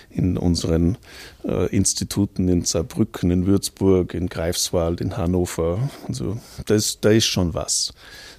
in 0.10 0.38
unseren 0.38 0.98
äh, 1.43 1.67
Instituten 1.76 2.48
in 2.48 2.63
Saarbrücken, 2.63 3.32
in 3.32 3.45
Würzburg, 3.45 4.13
in 4.13 4.28
Greifswald, 4.28 5.02
in 5.02 5.17
Hannover. 5.17 5.89
Also 6.08 6.38
das, 6.65 7.00
da 7.00 7.10
ist 7.12 7.26
schon 7.26 7.54
was. 7.54 7.93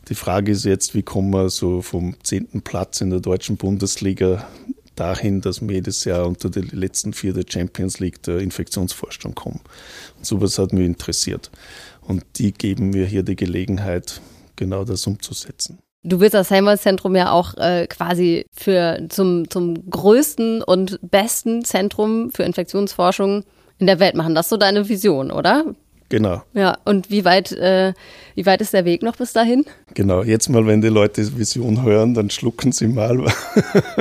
Die 0.09 0.15
Frage 0.15 0.53
ist 0.53 0.65
jetzt, 0.65 0.95
wie 0.95 1.03
kommen 1.03 1.31
wir 1.31 1.51
so 1.51 1.83
vom 1.83 2.17
zehnten 2.23 2.63
Platz 2.63 3.01
in 3.01 3.11
der 3.11 3.21
deutschen 3.21 3.57
Bundesliga 3.57 4.49
dahin, 4.97 5.41
dass 5.41 5.63
wir 5.63 5.77
jedes 5.77 6.05
Jahr 6.05 6.27
unter 6.27 6.51
die 6.51 6.61
letzten 6.61 7.13
vier 7.13 7.33
der 7.33 7.45
Champions 7.49 8.01
League 8.01 8.23
der 8.23 8.39
Infektionsforschung 8.39 9.35
kommen. 9.35 9.61
Und 10.19 10.27
sowas 10.27 10.59
hat 10.59 10.73
mich 10.73 10.85
interessiert. 10.85 11.51
Und 12.03 12.25
die 12.37 12.53
geben 12.53 12.91
mir 12.91 13.07
hier 13.07 13.23
die 13.23 13.37
Gelegenheit, 13.37 14.21
genau 14.57 14.85
das 14.85 15.07
umzusetzen. 15.07 15.79
Du 16.03 16.19
willst 16.21 16.35
das 16.35 16.51
Helmholtz-Zentrum 16.51 17.15
ja 17.15 17.31
auch 17.31 17.57
äh, 17.59 17.87
quasi 17.87 18.47
für 18.53 19.07
zum, 19.11 19.51
zum 19.51 19.91
größten 19.91 20.63
und 20.63 20.99
besten 21.03 21.65
Zentrum 21.65 22.31
für 22.31 22.43
Infektionsforschung 22.43 23.45
in 23.79 23.87
der 23.87 24.01
Welt 24.01 24.15
machen. 24.15 24.35
Das 24.35 24.47
ist 24.47 24.51
so 24.51 24.57
deine 24.57 24.89
Vision, 24.89 25.31
oder? 25.31 25.75
Genau. 26.09 26.43
Ja, 26.55 26.79
und 26.87 27.11
wie 27.11 27.25
weit, 27.25 27.53
äh, 27.53 27.93
wie 28.35 28.47
weit 28.47 28.63
ist 28.63 28.73
der 28.73 28.85
Weg 28.85 29.03
noch 29.03 29.17
bis 29.17 29.33
dahin? 29.33 29.65
Genau, 29.95 30.23
jetzt 30.23 30.49
mal, 30.49 30.67
wenn 30.67 30.81
die 30.81 30.89
Leute 30.89 31.37
Vision 31.37 31.83
hören, 31.83 32.15
dann 32.15 32.31
schlucken 32.31 32.73
sie 32.73 32.89
mal. 32.89 33.25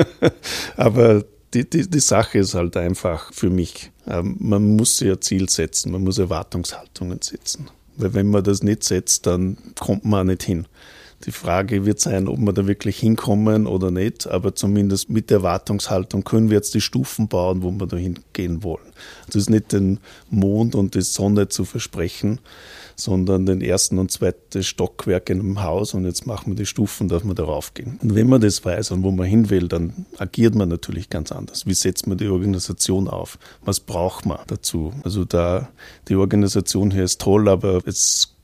Aber 0.78 1.24
die, 1.54 1.70
die, 1.70 1.88
die 1.88 2.00
Sache 2.00 2.40
ist 2.40 2.56
halt 2.56 2.78
einfach 2.78 3.32
für 3.34 3.50
mich, 3.50 3.92
ähm, 4.08 4.38
man 4.40 4.76
muss 4.76 5.00
ja 5.02 5.20
Ziel 5.20 5.50
setzen, 5.50 5.92
man 5.92 6.04
muss 6.04 6.18
Erwartungshaltungen 6.18 7.22
setzen. 7.22 7.68
Weil 7.98 8.14
wenn 8.14 8.28
man 8.28 8.44
das 8.44 8.64
nicht 8.64 8.86
setzt, 8.86 9.28
dann 9.28 9.58
kommt 9.78 10.06
man 10.06 10.22
auch 10.22 10.32
nicht 10.32 10.44
hin. 10.44 10.66
Die 11.26 11.32
Frage 11.32 11.86
wird 11.86 12.00
sein, 12.00 12.30
ob 12.30 12.40
wir 12.40 12.54
da 12.54 12.66
wirklich 12.66 12.98
hinkommen 12.98 13.68
oder 13.68 13.92
nicht, 13.92 14.28
aber 14.28 14.56
zumindest 14.56 15.10
mit 15.10 15.30
der 15.30 15.38
Erwartungshaltung 15.40 16.24
können 16.24 16.50
wir 16.50 16.56
jetzt 16.56 16.74
die 16.74 16.82
Stufen 16.82 17.28
bauen, 17.28 17.62
wo 17.62 17.72
wir 17.72 17.88
da 17.88 17.98
hingehen 17.98 18.64
wollen. 18.64 18.94
Das 19.28 19.36
ist 19.36 19.50
nicht 19.50 19.74
den 19.74 20.00
Mond 20.30 20.76
und 20.76 20.96
die 20.96 21.02
Sonne 21.02 21.50
zu 21.50 21.66
versprechen, 21.66 22.40
sondern 22.96 23.46
den 23.46 23.62
ersten 23.62 23.98
und 23.98 24.12
zweiten 24.12 24.64
Stockwerk 24.64 25.30
in 25.30 25.42
einem 25.42 25.62
Haus 25.62 25.94
und 25.94 26.06
jetzt 26.06 26.26
machen 26.26 26.52
wir 26.52 26.56
die 26.56 26.66
Stufen, 26.66 27.10
dass 27.10 27.26
wir 27.26 27.36
darauf 27.36 27.74
gehen. 27.74 28.00
Und 28.02 28.16
wenn 28.16 28.30
man 28.30 28.40
das 28.40 28.64
weiß 28.64 28.92
und 28.92 29.04
wo 29.04 29.12
man 29.12 29.26
hin 29.26 29.50
will, 29.50 29.68
dann 29.68 30.06
agiert 30.18 30.56
man 30.56 30.70
natürlich 30.70 31.10
ganz 31.10 31.34
anders. 31.34 31.66
Wie 31.66 31.74
setzt 31.74 32.08
man 32.08 32.18
die 32.18 32.28
Organisation 32.28 33.10
auf? 33.10 33.38
Was 33.62 33.82
braucht 33.82 34.26
man 34.26 34.40
dazu? 34.48 34.94
Also 35.04 35.26
da, 35.26 35.70
die 36.08 36.16
Organisation 36.16 36.92
hier 36.92 37.04
ist 37.04 37.20
toll, 37.20 37.50
aber 37.50 37.82
es 37.86 38.36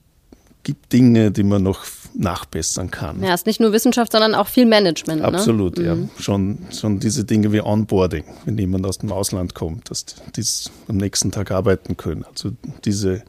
gibt 0.63 0.91
Dinge, 0.91 1.31
die 1.31 1.43
man 1.43 1.63
noch 1.63 1.85
nachbessern 2.17 2.91
kann. 2.91 3.21
Ja, 3.21 3.33
es 3.33 3.41
ist 3.41 3.47
nicht 3.47 3.59
nur 3.59 3.73
Wissenschaft, 3.73 4.11
sondern 4.11 4.35
auch 4.35 4.47
viel 4.47 4.65
Management. 4.65 5.21
Ne? 5.21 5.27
Absolut, 5.27 5.77
ne? 5.77 5.85
ja. 5.85 5.95
Mhm. 5.95 6.09
Schon, 6.19 6.57
schon 6.71 6.99
diese 6.99 7.25
Dinge 7.25 7.51
wie 7.51 7.61
Onboarding, 7.61 8.23
wenn 8.45 8.57
jemand 8.57 8.85
aus 8.85 8.99
dem 8.99 9.11
Ausland 9.11 9.53
kommt, 9.53 9.89
dass 9.91 10.05
die 10.35 10.43
am 10.87 10.97
nächsten 10.97 11.31
Tag 11.31 11.51
arbeiten 11.51 11.97
können. 11.97 12.23
Also 12.25 12.51
diese, 12.85 13.23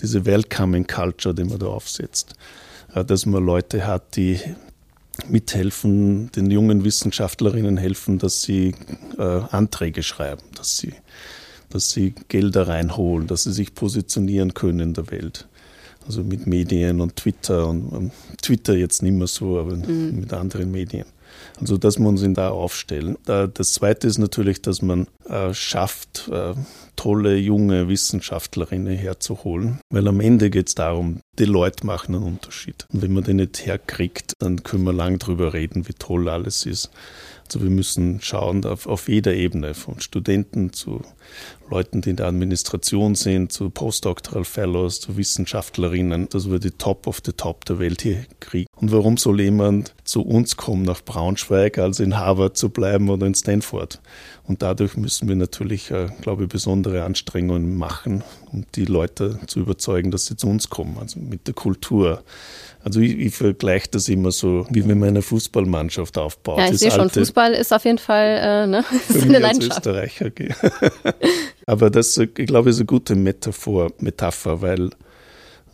diese 0.00 0.24
Welcoming 0.24 0.86
Culture, 0.86 1.34
die 1.34 1.44
man 1.44 1.58
da 1.58 1.66
aufsetzt. 1.66 2.34
Äh, 2.94 3.04
dass 3.04 3.26
man 3.26 3.44
Leute 3.44 3.86
hat, 3.86 4.16
die 4.16 4.40
mithelfen, 5.28 6.30
den 6.32 6.50
jungen 6.50 6.84
Wissenschaftlerinnen 6.84 7.76
helfen, 7.78 8.18
dass 8.18 8.42
sie 8.42 8.74
äh, 9.18 9.22
Anträge 9.22 10.02
schreiben, 10.02 10.42
dass 10.56 10.76
sie, 10.76 10.92
dass 11.70 11.90
sie 11.90 12.14
Gelder 12.28 12.68
reinholen, 12.68 13.26
dass 13.26 13.44
sie 13.44 13.52
sich 13.52 13.74
positionieren 13.74 14.52
können 14.52 14.80
in 14.80 14.94
der 14.94 15.10
Welt 15.10 15.48
also 16.06 16.22
mit 16.22 16.46
Medien 16.46 17.00
und 17.00 17.16
Twitter 17.16 17.68
und, 17.68 17.88
und 17.88 18.12
Twitter 18.40 18.74
jetzt 18.74 19.02
nicht 19.02 19.14
mehr 19.14 19.26
so, 19.26 19.58
aber 19.58 19.76
mhm. 19.76 20.20
mit 20.20 20.32
anderen 20.32 20.70
Medien. 20.70 21.06
Also 21.60 21.76
dass 21.76 21.98
wir 21.98 22.08
uns 22.08 22.22
in 22.22 22.34
da 22.34 22.50
aufstellen. 22.50 23.16
Das 23.24 23.72
Zweite 23.72 24.06
ist 24.06 24.18
natürlich, 24.18 24.62
dass 24.62 24.82
man 24.82 25.06
äh, 25.28 25.52
schafft, 25.54 26.28
äh, 26.30 26.54
tolle 26.96 27.36
junge 27.36 27.88
Wissenschaftlerinnen 27.88 28.96
herzuholen, 28.96 29.80
weil 29.90 30.06
am 30.08 30.20
Ende 30.20 30.50
geht 30.50 30.68
es 30.68 30.74
darum, 30.74 31.20
die 31.38 31.44
Leute 31.44 31.86
machen 31.86 32.14
einen 32.14 32.24
Unterschied. 32.24 32.86
Und 32.92 33.02
wenn 33.02 33.12
man 33.12 33.24
den 33.24 33.36
nicht 33.36 33.66
herkriegt, 33.66 34.34
dann 34.38 34.62
können 34.62 34.84
wir 34.84 34.92
lang 34.92 35.18
drüber 35.18 35.52
reden, 35.52 35.88
wie 35.88 35.94
toll 35.94 36.28
alles 36.28 36.66
ist. 36.66 36.90
Also 37.46 37.62
wir 37.62 37.70
müssen 37.70 38.20
schauen 38.20 38.64
auf, 38.64 38.86
auf 38.86 39.08
jeder 39.08 39.34
Ebene, 39.34 39.74
von 39.74 40.00
Studenten 40.00 40.72
zu 40.72 41.02
Leuten, 41.70 42.00
die 42.00 42.10
in 42.10 42.16
der 42.16 42.26
Administration 42.26 43.14
sind, 43.14 43.52
zu 43.52 43.70
Postdoctoral 43.70 44.44
Fellows, 44.44 45.00
zu 45.00 45.16
Wissenschaftlerinnen, 45.16 46.28
dass 46.28 46.50
wir 46.50 46.58
die 46.58 46.70
Top 46.70 47.06
of 47.06 47.20
the 47.24 47.32
Top 47.32 47.64
der 47.64 47.78
Welt 47.78 48.02
hier 48.02 48.24
kriegen. 48.40 48.66
Und 48.76 48.92
warum 48.92 49.16
soll 49.16 49.40
jemand 49.40 49.94
zu 50.04 50.22
uns 50.22 50.56
kommen 50.56 50.82
nach 50.82 51.02
Braunschweig, 51.02 51.78
als 51.78 52.00
in 52.00 52.16
Harvard 52.16 52.56
zu 52.56 52.68
bleiben 52.68 53.08
oder 53.08 53.26
in 53.26 53.34
Stanford? 53.34 54.00
Und 54.44 54.62
dadurch 54.62 54.96
müssen 54.96 55.28
wir 55.28 55.34
natürlich, 55.34 55.90
äh, 55.90 56.08
glaube 56.20 56.44
ich, 56.44 56.48
besondere 56.48 57.02
Anstrengungen 57.04 57.76
machen, 57.76 58.22
um 58.52 58.64
die 58.76 58.84
Leute 58.84 59.40
zu 59.46 59.60
überzeugen, 59.60 60.10
dass 60.10 60.26
sie 60.26 60.36
zu 60.36 60.46
uns 60.46 60.70
kommen, 60.70 60.98
also 61.00 61.18
mit 61.18 61.46
der 61.48 61.54
Kultur. 61.54 62.22
Also 62.86 63.00
ich, 63.00 63.18
ich 63.18 63.34
vergleiche 63.34 63.88
das 63.90 64.08
immer 64.08 64.30
so, 64.30 64.64
wie 64.70 64.86
wenn 64.86 65.00
man 65.00 65.08
eine 65.08 65.22
Fußballmannschaft 65.22 66.16
aufbaut. 66.18 66.60
Ja, 66.60 66.70
ich 66.70 66.78
sehe 66.78 66.92
schon, 66.92 67.10
Fußball 67.10 67.52
ist 67.52 67.72
auf 67.72 67.84
jeden 67.84 67.98
Fall 67.98 68.38
äh, 68.40 68.66
ne? 68.68 68.84
ist 69.08 69.24
eine 69.24 69.40
Leidenschaft. 69.40 69.78
Österreicher. 69.78 70.26
Okay. 70.26 70.54
Aber 71.66 71.90
das, 71.90 72.16
ich 72.16 72.32
glaube, 72.46 72.70
ist 72.70 72.76
eine 72.76 72.86
gute 72.86 73.16
Metaphor, 73.16 73.90
Metapher, 73.98 74.62
weil 74.62 74.90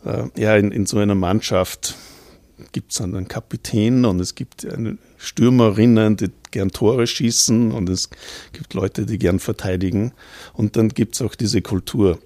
äh, 0.05 0.23
ja 0.35 0.57
in, 0.57 0.71
in 0.71 0.87
so 0.87 0.97
einer 0.97 1.13
Mannschaft 1.13 1.93
gibt 2.71 2.93
es 2.93 2.99
einen 2.99 3.27
Kapitän 3.27 4.05
und 4.05 4.19
es 4.19 4.33
gibt 4.33 4.65
eine 4.65 4.97
Stürmerinnen, 5.17 6.17
die 6.17 6.31
gern 6.49 6.71
Tore 6.71 7.05
schießen 7.05 7.73
und 7.73 7.89
es 7.89 8.09
gibt 8.53 8.73
Leute, 8.73 9.05
die 9.05 9.19
gern 9.19 9.37
verteidigen. 9.37 10.13
Und 10.53 10.77
dann 10.77 10.89
gibt 10.89 11.13
es 11.13 11.21
auch 11.21 11.35
diese 11.35 11.61
Kultur. 11.61 12.17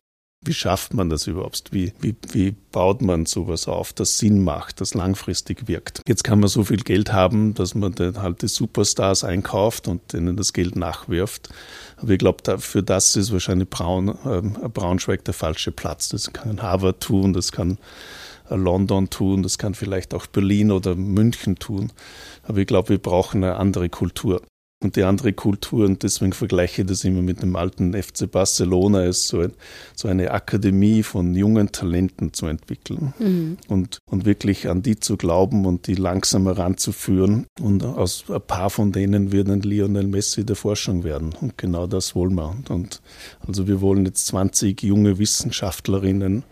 Wie 0.45 0.53
schafft 0.53 0.93
man 0.93 1.09
das 1.09 1.27
überhaupt? 1.27 1.63
Wie, 1.71 1.93
wie, 1.99 2.15
wie 2.31 2.51
baut 2.71 3.01
man 3.01 3.25
sowas 3.25 3.67
auf, 3.67 3.91
das 3.91 4.17
Sinn 4.17 4.43
macht, 4.43 4.79
das 4.79 4.93
langfristig 4.93 5.67
wirkt? 5.67 6.01
Jetzt 6.07 6.23
kann 6.23 6.39
man 6.39 6.47
so 6.47 6.63
viel 6.63 6.77
Geld 6.77 7.11
haben, 7.11 7.53
dass 7.55 7.73
man 7.73 7.93
dann 7.93 8.21
halt 8.21 8.43
die 8.43 8.47
Superstars 8.47 9.23
einkauft 9.23 9.87
und 9.87 10.13
denen 10.13 10.37
das 10.37 10.53
Geld 10.53 10.75
nachwirft. 10.75 11.49
Aber 11.97 12.11
ich 12.11 12.19
glaube, 12.19 12.59
für 12.59 12.83
das 12.83 13.15
ist 13.15 13.33
wahrscheinlich 13.33 13.69
Braun, 13.69 14.09
äh, 14.09 14.69
Braunschweig 14.69 15.25
der 15.25 15.33
falsche 15.33 15.71
Platz. 15.71 16.09
Das 16.09 16.31
kann 16.31 16.61
Harvard 16.61 17.01
tun, 17.01 17.33
das 17.33 17.51
kann 17.51 17.79
äh, 18.49 18.55
London 18.55 19.09
tun, 19.09 19.41
das 19.41 19.57
kann 19.57 19.73
vielleicht 19.73 20.13
auch 20.13 20.27
Berlin 20.27 20.71
oder 20.71 20.95
München 20.95 21.55
tun. 21.55 21.91
Aber 22.43 22.59
ich 22.59 22.67
glaube, 22.67 22.89
wir 22.89 22.99
brauchen 22.99 23.43
eine 23.43 23.55
andere 23.55 23.89
Kultur 23.89 24.41
und 24.83 24.95
die 24.95 25.03
andere 25.03 25.33
Kultur. 25.33 25.85
Und 25.85 26.03
deswegen 26.03 26.33
vergleiche 26.33 26.81
ich 26.81 26.87
das 26.87 27.03
immer 27.03 27.21
mit 27.21 27.41
dem 27.41 27.55
alten 27.55 27.93
FC 27.93 28.29
Barcelona, 28.29 29.05
ist 29.05 29.27
so, 29.27 29.41
ein, 29.41 29.53
so 29.95 30.07
eine 30.07 30.31
Akademie 30.31 31.03
von 31.03 31.33
jungen 31.33 31.71
Talenten 31.71 32.33
zu 32.33 32.45
entwickeln 32.45 33.13
mhm. 33.19 33.57
und, 33.67 33.99
und 34.09 34.25
wirklich 34.25 34.69
an 34.69 34.81
die 34.83 34.99
zu 34.99 35.17
glauben 35.17 35.65
und 35.65 35.87
die 35.87 35.95
langsam 35.95 36.45
heranzuführen. 36.45 37.47
Und 37.59 37.83
aus 37.83 38.25
ein 38.29 38.41
paar 38.41 38.69
von 38.69 38.91
denen 38.91 39.31
wird 39.31 39.49
ein 39.49 39.61
Lionel 39.61 40.07
Messi 40.07 40.45
der 40.45 40.55
Forschung 40.55 41.03
werden. 41.03 41.33
Und 41.41 41.57
genau 41.57 41.87
das 41.87 42.15
wollen 42.15 42.35
wir. 42.35 42.49
Und, 42.49 42.69
und 42.69 43.01
also 43.45 43.67
wir 43.67 43.81
wollen 43.81 44.05
jetzt 44.05 44.27
20 44.27 44.83
junge 44.83 45.17
Wissenschaftlerinnen 45.17 46.43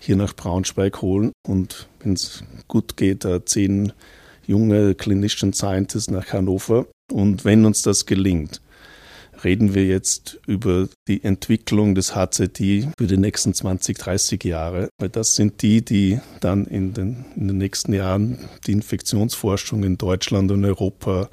hier 0.00 0.16
nach 0.16 0.34
Braunschweig 0.34 1.02
holen 1.02 1.32
und 1.46 1.88
wenn 2.00 2.14
es 2.14 2.42
gut 2.68 2.96
geht, 2.96 3.26
zehn 3.44 3.92
junge 4.50 4.96
Clinician 4.96 5.52
Scientists 5.52 6.10
nach 6.10 6.32
Hannover. 6.32 6.86
Und 7.10 7.44
wenn 7.44 7.64
uns 7.64 7.82
das 7.82 8.04
gelingt, 8.04 8.60
reden 9.44 9.74
wir 9.74 9.86
jetzt 9.86 10.40
über 10.46 10.88
die 11.10 11.24
Entwicklung 11.24 11.96
des 11.96 12.14
HZI 12.14 12.88
für 12.96 13.06
die 13.08 13.16
nächsten 13.16 13.52
20, 13.52 13.98
30 13.98 14.44
Jahre. 14.44 14.90
Weil 14.98 15.08
das 15.08 15.34
sind 15.34 15.60
die, 15.60 15.84
die 15.84 16.20
dann 16.38 16.66
in 16.66 16.94
den, 16.94 17.24
in 17.34 17.48
den 17.48 17.58
nächsten 17.58 17.92
Jahren 17.92 18.38
die 18.66 18.72
Infektionsforschung 18.72 19.82
in 19.82 19.98
Deutschland 19.98 20.52
und 20.52 20.64
Europa 20.64 21.28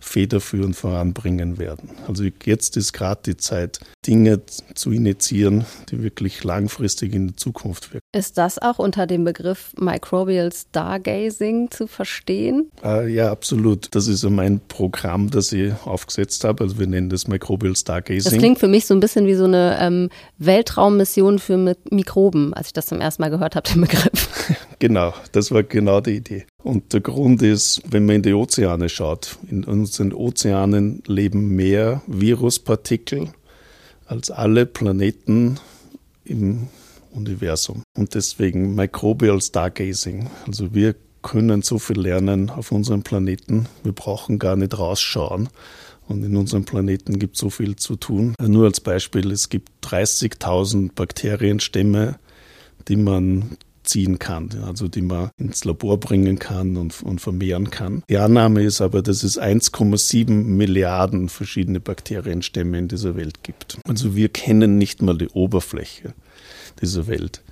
federführend 0.00 0.74
voranbringen 0.74 1.58
werden. 1.58 1.90
Also 2.08 2.24
jetzt 2.44 2.76
ist 2.76 2.92
gerade 2.92 3.20
die 3.24 3.36
Zeit, 3.36 3.78
Dinge 4.04 4.40
zu 4.74 4.90
initiieren, 4.90 5.64
die 5.90 6.02
wirklich 6.02 6.42
langfristig 6.42 7.14
in 7.14 7.28
die 7.28 7.36
Zukunft 7.36 7.92
wirken. 7.92 8.04
Ist 8.12 8.36
das 8.36 8.58
auch 8.60 8.80
unter 8.80 9.06
dem 9.06 9.24
Begriff 9.24 9.72
Microbial 9.78 10.52
Stargazing 10.52 11.70
zu 11.70 11.86
verstehen? 11.86 12.70
Äh, 12.82 13.12
ja, 13.14 13.30
absolut. 13.30 13.94
Das 13.94 14.08
ist 14.08 14.24
mein 14.24 14.60
Programm, 14.66 15.30
das 15.30 15.52
ich 15.52 15.72
aufgesetzt 15.84 16.42
habe. 16.42 16.64
Also 16.64 16.78
wir 16.80 16.88
nennen 16.88 17.08
das 17.08 17.28
Microbial 17.28 17.76
Stargazing. 17.76 18.24
Das 18.24 18.38
klingt 18.38 18.58
für 18.58 18.68
mich 18.68 18.86
so 18.86 18.94
ein 18.94 19.00
bisschen 19.00 19.11
wie 19.16 19.34
so 19.34 19.44
eine 19.44 19.78
ähm, 19.80 20.08
Weltraummission 20.38 21.38
für 21.38 21.76
Mikroben, 21.90 22.54
als 22.54 22.68
ich 22.68 22.72
das 22.72 22.86
zum 22.86 23.00
ersten 23.00 23.22
Mal 23.22 23.30
gehört 23.30 23.56
habe, 23.56 23.68
den 23.68 23.82
Begriff. 23.82 24.56
genau, 24.78 25.14
das 25.32 25.50
war 25.50 25.62
genau 25.62 26.00
die 26.00 26.16
Idee. 26.16 26.46
Und 26.62 26.92
der 26.92 27.00
Grund 27.00 27.42
ist, 27.42 27.82
wenn 27.88 28.06
man 28.06 28.16
in 28.16 28.22
die 28.22 28.34
Ozeane 28.34 28.88
schaut, 28.88 29.38
in 29.50 29.64
unseren 29.64 30.12
Ozeanen 30.12 31.02
leben 31.06 31.54
mehr 31.54 32.02
Viruspartikel 32.06 33.28
als 34.06 34.30
alle 34.30 34.66
Planeten 34.66 35.58
im 36.24 36.68
Universum. 37.12 37.82
Und 37.96 38.14
deswegen 38.14 38.74
Microbial 38.74 39.40
Stargazing. 39.40 40.30
Also 40.46 40.74
wir 40.74 40.94
können 41.22 41.62
so 41.62 41.78
viel 41.78 42.00
lernen 42.00 42.50
auf 42.50 42.72
unserem 42.72 43.02
Planeten. 43.02 43.66
Wir 43.82 43.92
brauchen 43.92 44.38
gar 44.38 44.56
nicht 44.56 44.78
rausschauen. 44.78 45.48
Und 46.12 46.22
in 46.24 46.36
unserem 46.36 46.64
Planeten 46.64 47.18
gibt 47.18 47.36
es 47.36 47.40
so 47.40 47.50
viel 47.50 47.76
zu 47.76 47.96
tun. 47.96 48.34
Nur 48.40 48.66
als 48.66 48.80
Beispiel, 48.80 49.30
es 49.30 49.48
gibt 49.48 49.70
30.000 49.84 50.90
Bakterienstämme, 50.94 52.18
die 52.88 52.96
man 52.96 53.56
ziehen 53.84 54.18
kann, 54.18 54.50
also 54.64 54.88
die 54.88 55.02
man 55.02 55.30
ins 55.38 55.64
Labor 55.64 55.98
bringen 55.98 56.38
kann 56.38 56.76
und, 56.76 57.02
und 57.02 57.20
vermehren 57.20 57.70
kann. 57.70 58.02
Die 58.08 58.18
Annahme 58.18 58.62
ist 58.62 58.80
aber, 58.80 59.02
dass 59.02 59.22
es 59.22 59.40
1,7 59.40 60.30
Milliarden 60.30 61.28
verschiedene 61.28 61.80
Bakterienstämme 61.80 62.78
in 62.78 62.88
dieser 62.88 63.16
Welt 63.16 63.42
gibt. 63.42 63.78
Also 63.84 64.14
wir 64.14 64.28
kennen 64.28 64.78
nicht 64.78 65.02
mal 65.02 65.18
die 65.18 65.28
Oberfläche 65.28 66.14
dieser 66.80 67.06
Welt. 67.06 67.42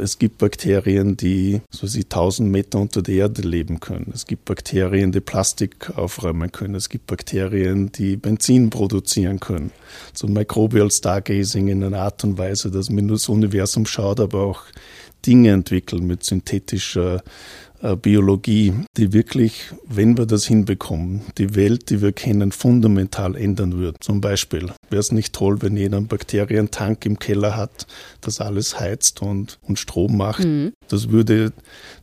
Es 0.00 0.18
gibt 0.18 0.38
Bakterien, 0.38 1.16
die 1.16 1.60
so 1.70 1.86
sie 1.86 2.04
1000 2.04 2.50
Meter 2.50 2.78
unter 2.78 3.02
der 3.02 3.14
Erde 3.14 3.42
leben 3.42 3.80
können. 3.80 4.10
Es 4.14 4.26
gibt 4.26 4.44
Bakterien, 4.44 5.12
die 5.12 5.20
Plastik 5.20 5.96
aufräumen 5.96 6.52
können. 6.52 6.74
Es 6.74 6.88
gibt 6.88 7.06
Bakterien, 7.06 7.92
die 7.92 8.16
Benzin 8.16 8.70
produzieren 8.70 9.40
können. 9.40 9.72
So 10.14 10.26
Microbial 10.26 10.90
Stargazing 10.90 11.68
in 11.68 11.84
einer 11.84 12.00
Art 12.00 12.24
und 12.24 12.38
Weise, 12.38 12.70
dass 12.70 12.90
man 12.90 13.06
nur 13.06 13.16
das 13.16 13.28
Universum 13.28 13.86
schaut, 13.86 14.20
aber 14.20 14.40
auch 14.40 14.62
Dinge 15.26 15.50
entwickeln 15.50 16.06
mit 16.06 16.22
synthetischer 16.24 17.22
Biologie, 18.02 18.72
die 18.96 19.12
wirklich, 19.12 19.64
wenn 19.86 20.16
wir 20.16 20.26
das 20.26 20.46
hinbekommen, 20.46 21.22
die 21.36 21.54
Welt, 21.54 21.90
die 21.90 22.00
wir 22.00 22.12
kennen, 22.12 22.50
fundamental 22.50 23.36
ändern 23.36 23.78
wird. 23.78 24.02
Zum 24.02 24.20
Beispiel 24.20 24.72
wäre 24.88 25.00
es 25.00 25.12
nicht 25.12 25.34
toll, 25.34 25.60
wenn 25.60 25.76
jeder 25.76 25.98
einen 25.98 26.06
Bakterientank 26.06 27.04
im 27.04 27.18
Keller 27.18 27.56
hat, 27.56 27.86
das 28.22 28.40
alles 28.40 28.80
heizt 28.80 29.20
und, 29.20 29.58
und 29.62 29.78
Strom 29.78 30.16
macht. 30.16 30.44
Mhm. 30.44 30.72
Das 30.88 31.10
würde 31.10 31.52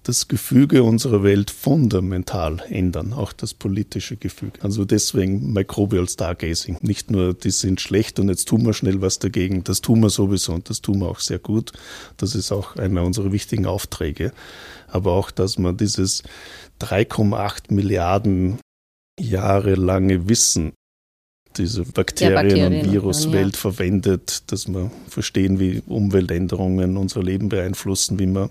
das 0.04 0.28
Gefüge 0.28 0.84
unserer 0.84 1.24
Welt 1.24 1.50
fundamental 1.50 2.62
ändern, 2.70 3.14
auch 3.14 3.34
das 3.34 3.54
politische 3.54 4.18
Gefüge. 4.18 4.60
Also 4.62 4.86
deswegen 4.86 5.54
Microbial 5.54 6.08
Stargazing. 6.08 6.78
Nicht 6.82 7.10
nur, 7.10 7.34
die 7.34 7.52
sind 7.52 7.82
schlecht 7.82 8.20
und 8.20 8.30
jetzt 8.30 8.48
tun 8.48 8.66
wir 8.66 8.74
schnell 8.74 9.02
was 9.02 9.20
dagegen. 9.20 9.64
Das 9.64 9.82
tun 9.82 10.02
wir 10.02 10.10
sowieso 10.10 10.54
und 10.54 10.70
das 10.70 10.82
tun 10.82 11.00
wir 11.00 11.08
auch 11.08 11.20
sehr 11.20 11.40
gut. 11.40 11.72
Das 12.18 12.36
ist 12.36 12.52
auch 12.52 12.76
einer 12.76 13.04
unserer 13.04 13.32
wichtigen 13.32 13.66
Aufträge 13.66 14.34
aber 14.94 15.12
auch, 15.12 15.32
dass 15.32 15.58
man 15.58 15.78
dieses 15.78 16.24
3,8 16.82 17.74
Milliarden 17.74 18.60
Jahre 19.20 19.76
lange 19.76 20.28
Wissen 20.30 20.74
diese 21.58 21.84
Bakterien, 21.84 22.36
Bakterien 22.36 22.86
und 22.86 22.92
Viruswelt 22.92 23.56
ja. 23.56 23.60
verwendet, 23.60 24.52
dass 24.52 24.68
wir 24.68 24.92
verstehen, 25.08 25.60
wie 25.60 25.84
Umweltänderungen 25.86 26.98
unser 26.98 27.22
Leben 27.22 27.50
beeinflussen, 27.50 28.18
wie 28.18 28.26
man 28.26 28.50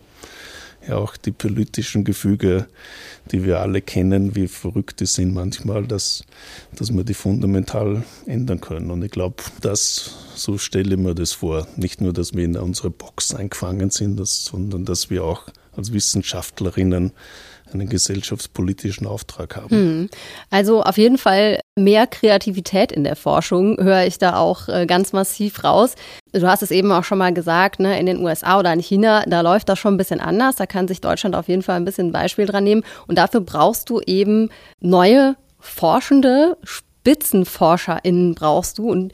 ja 0.87 0.97
auch 0.97 1.17
die 1.17 1.33
politischen 1.33 2.05
Gefüge, 2.05 2.67
die 3.31 3.45
wir 3.45 3.61
alle 3.61 3.83
kennen, 3.83 4.35
wie 4.35 4.49
verrückt 4.49 5.01
die 5.01 5.07
sind 5.07 5.33
manchmal, 5.33 5.87
dass, 5.87 6.25
dass 6.77 6.93
wir 6.93 7.05
die 7.05 7.15
fundamental 7.15 8.05
ändern 8.27 8.61
können. 8.61 8.91
Und 8.91 9.03
ich 9.05 9.11
glaube, 9.11 9.43
das, 9.61 10.17
so 10.35 10.59
stelle 10.59 10.95
ich 10.95 11.01
mir 11.01 11.15
das 11.15 11.33
vor. 11.33 11.67
Nicht 11.77 12.01
nur, 12.01 12.13
dass 12.13 12.35
wir 12.35 12.45
in 12.45 12.57
unsere 12.57 12.91
Box 12.91 13.35
eingefangen 13.35 13.91
sind, 13.91 14.19
das, 14.19 14.45
sondern 14.45 14.85
dass 14.85 15.11
wir 15.11 15.25
auch 15.25 15.49
als 15.77 15.93
Wissenschaftlerinnen 15.93 17.13
einen 17.73 17.89
gesellschaftspolitischen 17.89 19.07
Auftrag 19.07 19.57
haben. 19.57 19.71
Hm. 19.71 20.11
Also 20.51 20.83
auf 20.83 20.99
jeden 20.99 21.19
Fall 21.19 21.61
mehr 21.77 22.07
Kreativität 22.07 22.93
in 22.93 23.05
der 23.05 23.17
Forschung 23.17 23.79
höre 23.81 24.05
ich 24.05 24.19
da 24.19 24.37
auch 24.37 24.69
äh, 24.69 24.87
ganz 24.87 25.13
massiv 25.13 25.65
raus. 25.65 25.95
Du 26.33 26.47
hast 26.47 26.63
es 26.63 26.71
eben 26.71 26.93
auch 26.93 27.05
schon 27.05 27.19
mal 27.19 27.33
gesagt, 27.33 27.81
ne, 27.81 27.99
in 27.99 28.07
den 28.07 28.19
USA 28.19 28.59
oder 28.59 28.73
in 28.73 28.81
China, 28.81 29.25
da 29.27 29.41
läuft 29.41 29.69
das 29.69 29.79
schon 29.79 29.95
ein 29.95 29.99
bisschen 29.99 30.21
anders. 30.21 30.57
Da 30.57 30.67
kann 30.67 30.89
sich 30.89 31.01
Deutschland 31.01 31.35
auf 31.35 31.49
jeden 31.49 31.63
Fall 31.63 31.77
ein 31.77 31.85
bisschen 31.85 32.09
ein 32.09 32.13
Beispiel 32.13 32.47
dran 32.47 32.65
nehmen. 32.65 32.85
Und 33.07 33.17
dafür 33.17 33.41
brauchst 33.41 33.89
du 33.91 34.01
eben 34.01 34.51
neue 34.81 35.37
Forschende, 35.59 36.57
SpitzenforscherInnen 36.65 38.35
brauchst 38.35 38.79
du 38.79 38.91
und 38.91 39.13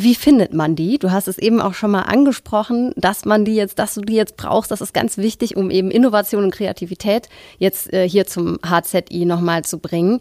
wie 0.00 0.14
findet 0.14 0.54
man 0.54 0.76
die? 0.76 0.98
Du 0.98 1.10
hast 1.10 1.26
es 1.26 1.38
eben 1.38 1.60
auch 1.60 1.74
schon 1.74 1.90
mal 1.90 2.02
angesprochen, 2.02 2.92
dass 2.96 3.24
man 3.24 3.44
die 3.44 3.56
jetzt, 3.56 3.80
dass 3.80 3.94
du 3.94 4.02
die 4.02 4.14
jetzt 4.14 4.36
brauchst. 4.36 4.70
Das 4.70 4.80
ist 4.80 4.94
ganz 4.94 5.18
wichtig, 5.18 5.56
um 5.56 5.72
eben 5.72 5.90
Innovation 5.90 6.44
und 6.44 6.54
Kreativität 6.54 7.28
jetzt 7.58 7.92
äh, 7.92 8.08
hier 8.08 8.24
zum 8.24 8.60
HZI 8.64 9.24
nochmal 9.24 9.64
zu 9.64 9.80
bringen. 9.80 10.20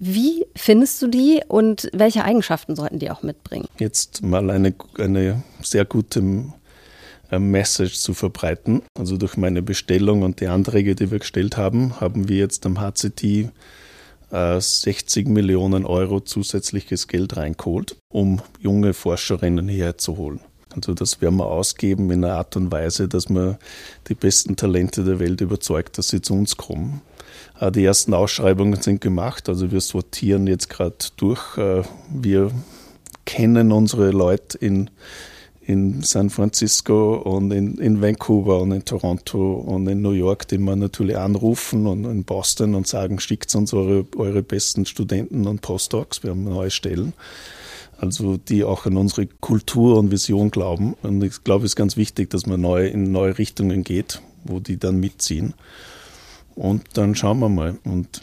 Wie 0.00 0.44
findest 0.56 1.00
du 1.02 1.06
die 1.06 1.40
und 1.46 1.88
welche 1.92 2.24
Eigenschaften 2.24 2.74
sollten 2.74 2.98
die 2.98 3.12
auch 3.12 3.22
mitbringen? 3.22 3.68
Jetzt 3.78 4.24
mal 4.24 4.50
eine, 4.50 4.74
eine 4.98 5.44
sehr 5.62 5.84
gute 5.84 6.44
äh, 7.30 7.38
Message 7.38 7.98
zu 7.98 8.12
verbreiten. 8.12 8.82
Also 8.98 9.16
durch 9.16 9.36
meine 9.36 9.62
Bestellung 9.62 10.22
und 10.22 10.40
die 10.40 10.48
Anträge, 10.48 10.96
die 10.96 11.12
wir 11.12 11.20
gestellt 11.20 11.56
haben, 11.56 12.00
haben 12.00 12.28
wir 12.28 12.38
jetzt 12.38 12.66
am 12.66 12.80
HCT 12.80 13.52
60 14.60 15.26
äh, 15.26 15.30
Millionen 15.30 15.86
Euro 15.86 16.20
zusätzliches 16.20 17.08
Geld 17.08 17.36
reingeholt, 17.36 17.96
um 18.08 18.40
junge 18.60 18.94
Forscherinnen 18.94 19.68
hierher 19.68 19.98
zu 19.98 20.16
holen. 20.16 20.40
Also 20.74 20.92
das 20.92 21.22
werden 21.22 21.36
wir 21.36 21.46
ausgeben 21.46 22.10
in 22.10 22.24
einer 22.24 22.34
Art 22.34 22.56
und 22.56 22.70
Weise, 22.70 23.08
dass 23.08 23.28
man 23.28 23.56
die 24.08 24.14
besten 24.14 24.56
Talente 24.56 25.04
der 25.04 25.18
Welt 25.18 25.40
überzeugt, 25.40 25.96
dass 25.96 26.08
sie 26.08 26.20
zu 26.20 26.34
uns 26.34 26.56
kommen. 26.56 27.00
Äh, 27.60 27.72
die 27.72 27.84
ersten 27.84 28.14
Ausschreibungen 28.14 28.80
sind 28.80 29.00
gemacht, 29.00 29.48
also 29.48 29.72
wir 29.72 29.80
sortieren 29.80 30.46
jetzt 30.46 30.68
gerade 30.68 30.96
durch. 31.16 31.56
Äh, 31.56 31.82
wir 32.10 32.50
kennen 33.24 33.72
unsere 33.72 34.10
Leute 34.10 34.58
in 34.58 34.90
in 35.66 36.02
San 36.02 36.30
Francisco 36.30 37.16
und 37.16 37.50
in, 37.50 37.78
in 37.78 38.00
Vancouver 38.00 38.60
und 38.60 38.70
in 38.70 38.84
Toronto 38.84 39.54
und 39.54 39.88
in 39.88 40.00
New 40.00 40.12
York, 40.12 40.46
die 40.46 40.58
man 40.58 40.78
natürlich 40.78 41.18
anrufen 41.18 41.88
und 41.88 42.04
in 42.04 42.22
Boston 42.22 42.76
und 42.76 42.86
sagen, 42.86 43.18
schickt 43.18 43.52
uns 43.56 43.74
eure, 43.74 44.06
eure 44.16 44.44
besten 44.44 44.86
Studenten 44.86 45.46
und 45.48 45.62
Postdocs, 45.62 46.22
wir 46.22 46.30
haben 46.30 46.44
neue 46.44 46.70
Stellen. 46.70 47.14
Also 47.98 48.36
die 48.36 48.62
auch 48.62 48.86
an 48.86 48.96
unsere 48.96 49.26
Kultur 49.26 49.98
und 49.98 50.12
Vision 50.12 50.50
glauben. 50.50 50.94
Und 51.02 51.24
ich 51.24 51.42
glaube, 51.42 51.64
es 51.64 51.72
ist 51.72 51.76
ganz 51.76 51.96
wichtig, 51.96 52.30
dass 52.30 52.46
man 52.46 52.60
neu 52.60 52.86
in 52.86 53.10
neue 53.10 53.36
Richtungen 53.36 53.82
geht, 53.82 54.20
wo 54.44 54.60
die 54.60 54.76
dann 54.76 55.00
mitziehen. 55.00 55.54
Und 56.54 56.84
dann 56.94 57.14
schauen 57.14 57.40
wir 57.40 57.48
mal. 57.48 57.78
Und 57.84 58.22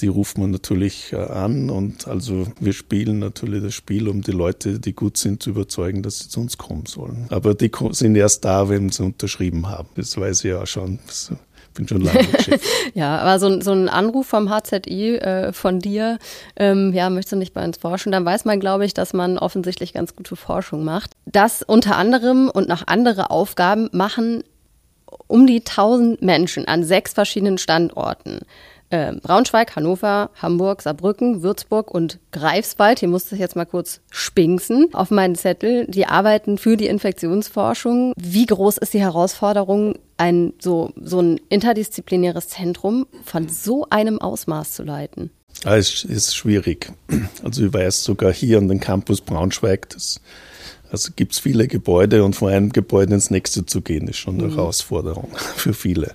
die 0.00 0.08
ruft 0.08 0.38
man 0.38 0.50
natürlich 0.50 1.12
äh, 1.12 1.16
an 1.16 1.70
und 1.70 2.08
also 2.08 2.46
wir 2.60 2.72
spielen 2.72 3.18
natürlich 3.18 3.62
das 3.62 3.74
Spiel, 3.74 4.08
um 4.08 4.22
die 4.22 4.32
Leute, 4.32 4.78
die 4.78 4.94
gut 4.94 5.16
sind, 5.16 5.42
zu 5.42 5.50
überzeugen, 5.50 6.02
dass 6.02 6.18
sie 6.18 6.28
zu 6.28 6.40
uns 6.40 6.58
kommen 6.58 6.86
sollen. 6.86 7.26
Aber 7.30 7.54
die 7.54 7.70
sind 7.90 8.16
erst 8.16 8.44
da, 8.44 8.68
wenn 8.68 8.90
sie 8.90 9.04
unterschrieben 9.04 9.68
haben. 9.68 9.88
Das 9.96 10.16
weiß 10.16 10.44
ich 10.44 10.50
ja 10.50 10.66
schon. 10.66 10.98
Ich 11.06 11.30
bin 11.74 11.88
schon 11.88 12.02
lange 12.02 12.20
ja, 12.94 13.18
aber 13.18 13.38
so, 13.40 13.60
so, 13.60 13.72
ein 13.72 13.88
Anruf 13.88 14.28
vom 14.28 14.48
HZI 14.48 15.16
äh, 15.16 15.52
von 15.52 15.80
dir, 15.80 16.18
ähm, 16.54 16.92
ja, 16.92 17.10
möchtest 17.10 17.32
du 17.32 17.36
nicht 17.36 17.52
bei 17.52 17.64
uns 17.64 17.78
forschen, 17.78 18.12
dann 18.12 18.24
weiß 18.24 18.44
man, 18.44 18.60
glaube 18.60 18.84
ich, 18.84 18.94
dass 18.94 19.12
man 19.12 19.38
offensichtlich 19.38 19.92
ganz 19.92 20.14
gute 20.14 20.36
Forschung 20.36 20.84
macht. 20.84 21.10
Das 21.26 21.62
unter 21.62 21.96
anderem 21.96 22.48
und 22.48 22.68
noch 22.68 22.86
andere 22.86 23.30
Aufgaben 23.30 23.88
machen 23.92 24.44
um 25.26 25.46
die 25.46 25.60
1000 25.60 26.22
Menschen 26.22 26.66
an 26.66 26.84
sechs 26.84 27.12
verschiedenen 27.12 27.58
Standorten 27.58 28.40
äh, 28.94 29.12
Braunschweig, 29.20 29.74
Hannover, 29.74 30.30
Hamburg, 30.40 30.82
Saarbrücken, 30.82 31.42
Würzburg 31.42 31.90
und 31.90 32.20
Greifswald. 32.30 33.00
Hier 33.00 33.08
musste 33.08 33.34
ich 33.34 33.40
jetzt 33.40 33.56
mal 33.56 33.64
kurz 33.64 34.00
spinksen 34.10 34.88
auf 34.92 35.10
meinen 35.10 35.34
Zettel. 35.34 35.86
Die 35.88 36.06
arbeiten 36.06 36.58
für 36.58 36.76
die 36.76 36.86
Infektionsforschung. 36.86 38.12
Wie 38.16 38.46
groß 38.46 38.78
ist 38.78 38.94
die 38.94 39.00
Herausforderung, 39.00 39.98
ein 40.16 40.52
so, 40.60 40.92
so 41.00 41.20
ein 41.20 41.40
interdisziplinäres 41.48 42.48
Zentrum 42.48 43.06
von 43.24 43.48
so 43.48 43.86
einem 43.90 44.20
Ausmaß 44.20 44.72
zu 44.72 44.84
leiten? 44.84 45.30
Ja, 45.64 45.76
es 45.76 46.04
ist 46.04 46.36
schwierig. 46.36 46.92
Also 47.42 47.66
ich 47.66 47.72
weiß 47.72 48.04
sogar 48.04 48.32
hier 48.32 48.58
an 48.58 48.68
den 48.68 48.80
Campus 48.80 49.20
Braunschweig, 49.20 49.88
das 49.90 50.20
also 50.90 51.10
gibt 51.16 51.32
es 51.32 51.40
viele 51.40 51.66
Gebäude 51.66 52.22
und 52.22 52.36
von 52.36 52.52
einem 52.52 52.70
Gebäude 52.70 53.14
ins 53.14 53.30
nächste 53.30 53.66
zu 53.66 53.80
gehen, 53.80 54.06
ist 54.06 54.18
schon 54.18 54.38
eine 54.38 54.48
mhm. 54.48 54.54
Herausforderung 54.54 55.30
für 55.56 55.74
viele. 55.74 56.14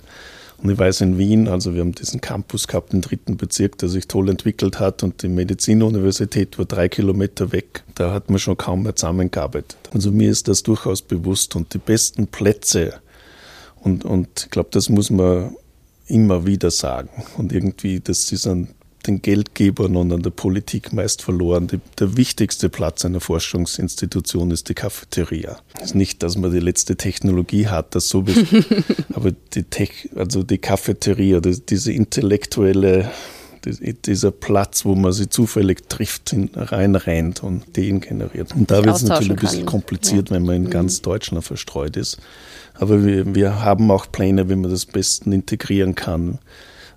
Und 0.62 0.70
ich 0.70 0.78
weiß 0.78 1.00
in 1.00 1.16
Wien, 1.16 1.48
also 1.48 1.74
wir 1.74 1.80
haben 1.80 1.94
diesen 1.94 2.20
Campus 2.20 2.68
gehabt 2.68 2.92
im 2.92 3.00
dritten 3.00 3.36
Bezirk, 3.38 3.78
der 3.78 3.88
sich 3.88 4.08
toll 4.08 4.28
entwickelt 4.28 4.78
hat 4.78 5.02
und 5.02 5.22
die 5.22 5.28
Medizinuniversität 5.28 6.58
war 6.58 6.66
drei 6.66 6.88
Kilometer 6.88 7.50
weg. 7.52 7.82
Da 7.94 8.12
hat 8.12 8.28
man 8.28 8.38
schon 8.38 8.58
kaum 8.58 8.82
mehr 8.82 8.94
zusammengearbeitet. 8.94 9.78
Also 9.94 10.12
mir 10.12 10.30
ist 10.30 10.48
das 10.48 10.62
durchaus 10.62 11.00
bewusst 11.00 11.56
und 11.56 11.72
die 11.72 11.78
besten 11.78 12.26
Plätze 12.26 13.00
und, 13.80 14.04
und 14.04 14.28
ich 14.44 14.50
glaube, 14.50 14.68
das 14.72 14.88
muss 14.88 15.10
man 15.10 15.56
immer 16.06 16.46
wieder 16.46 16.70
sagen. 16.70 17.08
Und 17.38 17.52
irgendwie, 17.52 18.00
das 18.00 18.30
ist 18.32 18.46
ein 18.46 18.68
den 19.06 19.22
Geldgebern 19.22 19.96
und 19.96 20.12
an 20.12 20.22
der 20.22 20.30
Politik 20.30 20.92
meist 20.92 21.22
verloren. 21.22 21.66
Die, 21.66 21.80
der 21.98 22.16
wichtigste 22.16 22.68
Platz 22.68 23.04
einer 23.04 23.20
Forschungsinstitution 23.20 24.50
ist 24.50 24.68
die 24.68 24.74
Cafeteria. 24.74 25.58
Es 25.76 25.86
ist 25.86 25.94
nicht, 25.94 26.22
dass 26.22 26.36
man 26.36 26.52
die 26.52 26.60
letzte 26.60 26.96
Technologie 26.96 27.68
hat, 27.68 27.94
das 27.94 28.08
sowieso, 28.08 28.58
aber 29.14 29.32
die 29.54 29.64
Tech, 29.64 30.10
also 30.14 30.42
die 30.42 30.58
Cafeteria, 30.58 31.40
die, 31.40 31.60
diese 31.60 31.92
intellektuelle 31.92 33.10
dieser 33.62 34.30
Platz, 34.30 34.84
wo 34.84 34.94
man 34.94 35.12
sie 35.12 35.28
zufällig 35.28 35.88
trifft, 35.88 36.34
reinrennt 36.54 37.42
und 37.42 37.68
Ideen 37.68 38.00
generiert. 38.00 38.54
Und 38.54 38.70
da 38.70 38.82
wird 38.84 38.96
es 38.96 39.02
natürlich 39.02 39.30
ein 39.30 39.36
bisschen 39.36 39.66
kompliziert, 39.66 40.30
ja. 40.30 40.36
wenn 40.36 40.44
man 40.44 40.56
in 40.56 40.62
mhm. 40.64 40.70
ganz 40.70 41.02
Deutschland 41.02 41.44
verstreut 41.44 41.96
ist. 41.96 42.18
Aber 42.74 43.04
wir, 43.04 43.34
wir 43.34 43.62
haben 43.62 43.90
auch 43.90 44.10
Pläne, 44.10 44.48
wie 44.48 44.56
man 44.56 44.70
das 44.70 44.86
besten 44.86 45.32
integrieren 45.32 45.94
kann. 45.94 46.38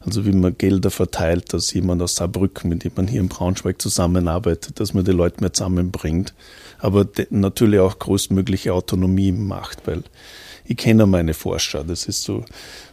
Also 0.05 0.25
wie 0.25 0.31
man 0.31 0.57
Gelder 0.57 0.91
verteilt, 0.91 1.53
dass 1.53 1.73
jemand 1.73 2.01
aus 2.01 2.15
Saarbrücken, 2.15 2.69
mit 2.69 2.83
dem 2.83 2.91
man 2.95 3.07
hier 3.07 3.21
in 3.21 3.29
Braunschweig 3.29 3.81
zusammenarbeitet, 3.81 4.79
dass 4.79 4.93
man 4.93 5.05
die 5.05 5.11
Leute 5.11 5.41
mehr 5.41 5.53
zusammenbringt. 5.53 6.33
Aber 6.79 7.07
natürlich 7.29 7.79
auch 7.79 7.99
größtmögliche 7.99 8.73
Autonomie 8.73 9.31
macht, 9.31 9.87
weil 9.87 10.03
ich 10.65 10.77
kenne 10.77 11.05
meine 11.05 11.33
Forscher. 11.33 11.83
Das 11.83 12.05
ist 12.05 12.23
so 12.23 12.45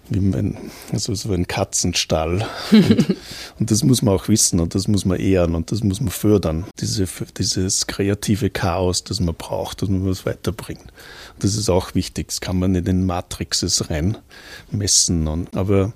wie 0.09 0.20
mein, 0.20 0.57
also 0.92 1.14
so 1.14 1.33
ein 1.33 1.46
Katzenstall. 1.46 2.46
Und, 2.73 3.16
und, 3.59 3.70
das 3.70 3.85
muss 3.85 4.03
man 4.03 4.14
auch 4.14 4.29
wissen 4.29 4.61
und 4.61 4.75
das 4.75 4.88
muss 4.88 5.05
man 5.05 5.18
ehren 5.18 5.55
und 5.55 5.70
das 5.70 5.83
muss 5.85 6.01
man 6.01 6.11
fördern. 6.11 6.66
Diese, 6.81 7.07
dieses 7.38 7.87
kreative 7.87 8.51
Chaos, 8.51 9.05
das 9.05 9.20
man 9.20 9.37
braucht, 9.37 9.83
das 9.83 9.88
man 9.88 10.07
was 10.07 10.27
weiterbringen. 10.27 10.90
Das 11.38 11.55
ist 11.55 11.70
auch 11.70 11.94
wichtig. 11.94 12.29
Das 12.29 12.40
kann 12.40 12.59
man 12.59 12.73
nicht 12.73 12.88
in 12.88 13.07
Matrixes 13.07 13.88
reinmessen. 13.88 15.29
Und, 15.29 15.57
aber 15.57 15.92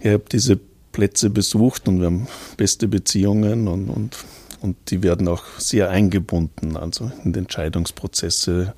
ich 0.00 0.12
habe 0.12 0.24
diese 0.30 0.58
Plätze 0.92 1.30
besucht 1.30 1.88
und 1.88 2.00
wir 2.00 2.06
haben 2.06 2.26
beste 2.56 2.88
Beziehungen 2.88 3.68
und, 3.68 3.88
und, 3.88 4.16
und 4.62 4.76
die 4.88 5.02
werden 5.02 5.28
auch 5.28 5.44
sehr 5.58 5.90
eingebunden, 5.90 6.76
also 6.76 7.10
in 7.24 7.32
die 7.32 7.40
Entscheidungsprozesse, 7.40 8.74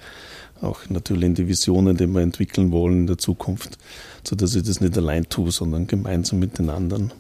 auch 0.61 0.81
natürlich 0.89 1.25
in 1.25 1.35
die 1.35 1.47
Visionen, 1.47 1.97
die 1.97 2.09
wir 2.09 2.21
entwickeln 2.21 2.73
wollen 2.73 3.03
in 3.03 3.07
der 3.07 3.19
Zukunft, 3.19 3.79
sodass 4.25 4.55
ich 4.57 4.65
das 4.65 4.81
nicht 4.81 4.97
allein 4.97 5.29
tue, 5.29 5.53
sondern 5.53 5.87
gemeinsam 5.87 6.41
mit 6.41 6.59
den 6.59 6.71
anderen. 6.71 7.13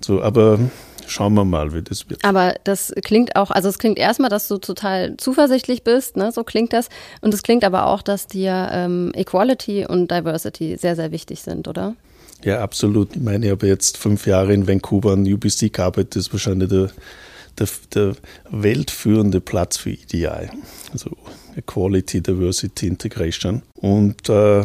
So, 0.00 0.22
aber 0.22 0.58
schauen 1.06 1.34
wir 1.34 1.44
mal, 1.44 1.72
wie 1.72 1.82
das 1.82 2.08
wird. 2.08 2.24
Aber 2.24 2.54
das 2.64 2.92
klingt 3.02 3.36
auch, 3.36 3.50
also 3.50 3.68
es 3.68 3.78
klingt 3.78 3.98
erstmal, 3.98 4.30
dass 4.30 4.48
du 4.48 4.58
total 4.58 5.16
zuversichtlich 5.16 5.84
bist, 5.84 6.16
ne? 6.16 6.32
so 6.32 6.44
klingt 6.44 6.72
das. 6.72 6.88
Und 7.20 7.34
es 7.34 7.42
klingt 7.42 7.64
aber 7.64 7.86
auch, 7.86 8.02
dass 8.02 8.26
dir 8.26 8.68
ähm, 8.72 9.12
Equality 9.14 9.86
und 9.86 10.10
Diversity 10.10 10.76
sehr, 10.76 10.96
sehr 10.96 11.10
wichtig 11.10 11.40
sind, 11.42 11.66
oder? 11.66 11.94
Ja, 12.44 12.60
absolut. 12.60 13.16
Ich 13.16 13.22
meine, 13.22 13.46
ich 13.46 13.52
habe 13.52 13.66
jetzt 13.66 13.96
fünf 13.96 14.26
Jahre 14.26 14.52
in 14.52 14.68
Vancouver 14.68 15.12
an 15.12 15.30
UBC 15.30 15.72
gearbeitet. 15.72 16.16
Das 16.16 16.26
ist 16.26 16.32
wahrscheinlich 16.32 16.68
der, 16.68 16.90
der, 17.58 17.68
der 17.94 18.16
weltführende 18.50 19.40
Platz 19.40 19.76
für 19.76 19.90
EDI. 19.90 20.48
Also 20.92 21.16
Equality, 21.56 22.20
Diversity, 22.20 22.86
Integration. 22.86 23.62
Und 23.74 24.28
äh, 24.28 24.64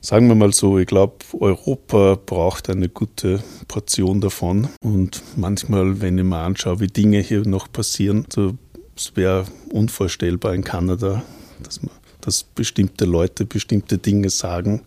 sagen 0.00 0.28
wir 0.28 0.36
mal 0.36 0.52
so, 0.52 0.78
ich 0.78 0.86
glaube, 0.86 1.16
Europa 1.32 2.16
braucht 2.24 2.70
eine 2.70 2.88
gute 2.88 3.42
Portion 3.66 4.20
davon. 4.20 4.68
Und 4.80 5.22
manchmal, 5.36 6.00
wenn 6.00 6.18
ich 6.18 6.24
mir 6.24 6.38
anschaue, 6.38 6.78
wie 6.78 6.86
Dinge 6.86 7.18
hier 7.18 7.46
noch 7.46 7.70
passieren, 7.72 8.26
so, 8.32 8.54
es 8.96 9.16
wäre 9.16 9.46
unvorstellbar 9.70 10.54
in 10.54 10.62
Kanada, 10.62 11.22
dass 11.62 11.82
man 11.82 11.90
dass 12.22 12.44
bestimmte 12.44 13.04
Leute 13.04 13.44
bestimmte 13.44 13.98
Dinge 13.98 14.30
sagen. 14.30 14.82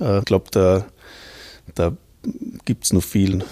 Äh, 0.00 0.20
ich 0.20 0.24
glaube, 0.24 0.46
da 0.50 0.86
da 1.74 1.96
gibt 2.64 2.84
es 2.84 2.92
noch 2.92 3.02
viel 3.02 3.44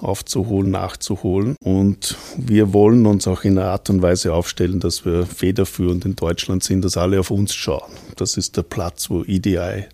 aufzuholen, 0.00 0.70
nachzuholen. 0.70 1.56
Und 1.62 2.16
wir 2.36 2.72
wollen 2.72 3.06
uns 3.06 3.26
auch 3.26 3.44
in 3.44 3.58
einer 3.58 3.70
Art 3.70 3.90
und 3.90 4.02
Weise 4.02 4.34
aufstellen, 4.34 4.80
dass 4.80 5.04
wir 5.04 5.26
federführend 5.26 6.04
in 6.04 6.16
Deutschland 6.16 6.62
sind, 6.62 6.84
dass 6.84 6.96
alle 6.96 7.20
auf 7.20 7.30
uns 7.30 7.54
schauen. 7.54 7.92
Das 8.16 8.36
ist 8.36 8.56
der 8.56 8.62
Platz, 8.62 9.08
wo 9.10 9.24
EDI 9.24 9.84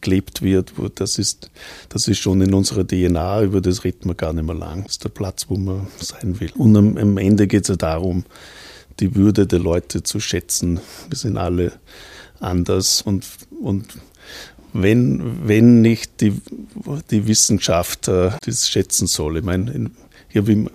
gelebt 0.00 0.42
wird. 0.42 0.78
Wo 0.78 0.88
das, 0.88 1.18
ist, 1.18 1.50
das 1.88 2.08
ist 2.08 2.18
schon 2.18 2.40
in 2.40 2.54
unserer 2.54 2.86
DNA, 2.86 3.42
über 3.42 3.60
das 3.60 3.84
reden 3.84 4.08
wir 4.08 4.14
gar 4.14 4.32
nicht 4.32 4.44
mehr 4.44 4.54
lang. 4.54 4.84
Das 4.84 4.92
ist 4.92 5.04
der 5.04 5.08
Platz, 5.10 5.46
wo 5.48 5.56
man 5.56 5.88
sein 5.98 6.40
will. 6.40 6.52
Und 6.56 6.76
am, 6.76 6.96
am 6.96 7.18
Ende 7.18 7.46
geht 7.46 7.62
es 7.62 7.68
ja 7.68 7.76
darum, 7.76 8.24
die 9.00 9.16
Würde 9.16 9.46
der 9.46 9.58
Leute 9.58 10.02
zu 10.02 10.20
schätzen. 10.20 10.80
Wir 11.08 11.18
sind 11.18 11.36
alle 11.36 11.72
anders 12.38 13.02
und, 13.02 13.26
und 13.60 13.86
wenn, 14.74 15.48
wenn 15.48 15.80
nicht 15.80 16.20
die, 16.20 16.34
die 17.10 17.26
Wissenschaft 17.26 18.08
äh, 18.08 18.32
das 18.44 18.68
schätzen 18.68 19.06
soll. 19.06 19.38
Ich 19.38 19.44
meine, 19.44 19.90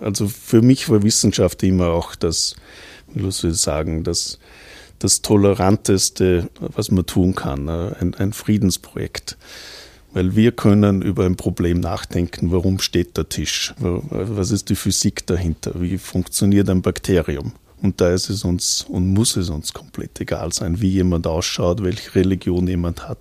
also 0.00 0.26
für 0.26 0.62
mich 0.62 0.88
war 0.88 1.02
Wissenschaft 1.02 1.62
immer 1.62 1.88
auch 1.88 2.14
das, 2.14 2.56
soll 3.14 3.50
ich 3.50 3.58
sagen, 3.58 4.02
das, 4.02 4.38
das 4.98 5.20
Toleranteste, 5.20 6.48
was 6.58 6.90
man 6.90 7.04
tun 7.04 7.34
kann, 7.34 7.68
äh, 7.68 7.92
ein, 8.00 8.14
ein 8.14 8.32
Friedensprojekt. 8.32 9.36
Weil 10.12 10.34
wir 10.34 10.50
können 10.50 11.02
über 11.02 11.24
ein 11.24 11.36
Problem 11.36 11.78
nachdenken, 11.78 12.50
warum 12.50 12.80
steht 12.80 13.16
der 13.16 13.28
Tisch, 13.28 13.74
was 13.78 14.50
ist 14.50 14.68
die 14.68 14.74
Physik 14.74 15.24
dahinter, 15.26 15.80
wie 15.80 15.98
funktioniert 15.98 16.68
ein 16.68 16.82
Bakterium. 16.82 17.52
Und 17.80 18.00
da 18.00 18.10
ist 18.10 18.28
es 18.28 18.44
uns 18.44 18.82
und 18.88 19.12
muss 19.12 19.36
es 19.36 19.50
uns 19.50 19.72
komplett 19.72 20.20
egal 20.20 20.52
sein, 20.52 20.80
wie 20.80 20.88
jemand 20.88 21.28
ausschaut, 21.28 21.84
welche 21.84 22.14
Religion 22.16 22.66
jemand 22.66 23.08
hat, 23.08 23.18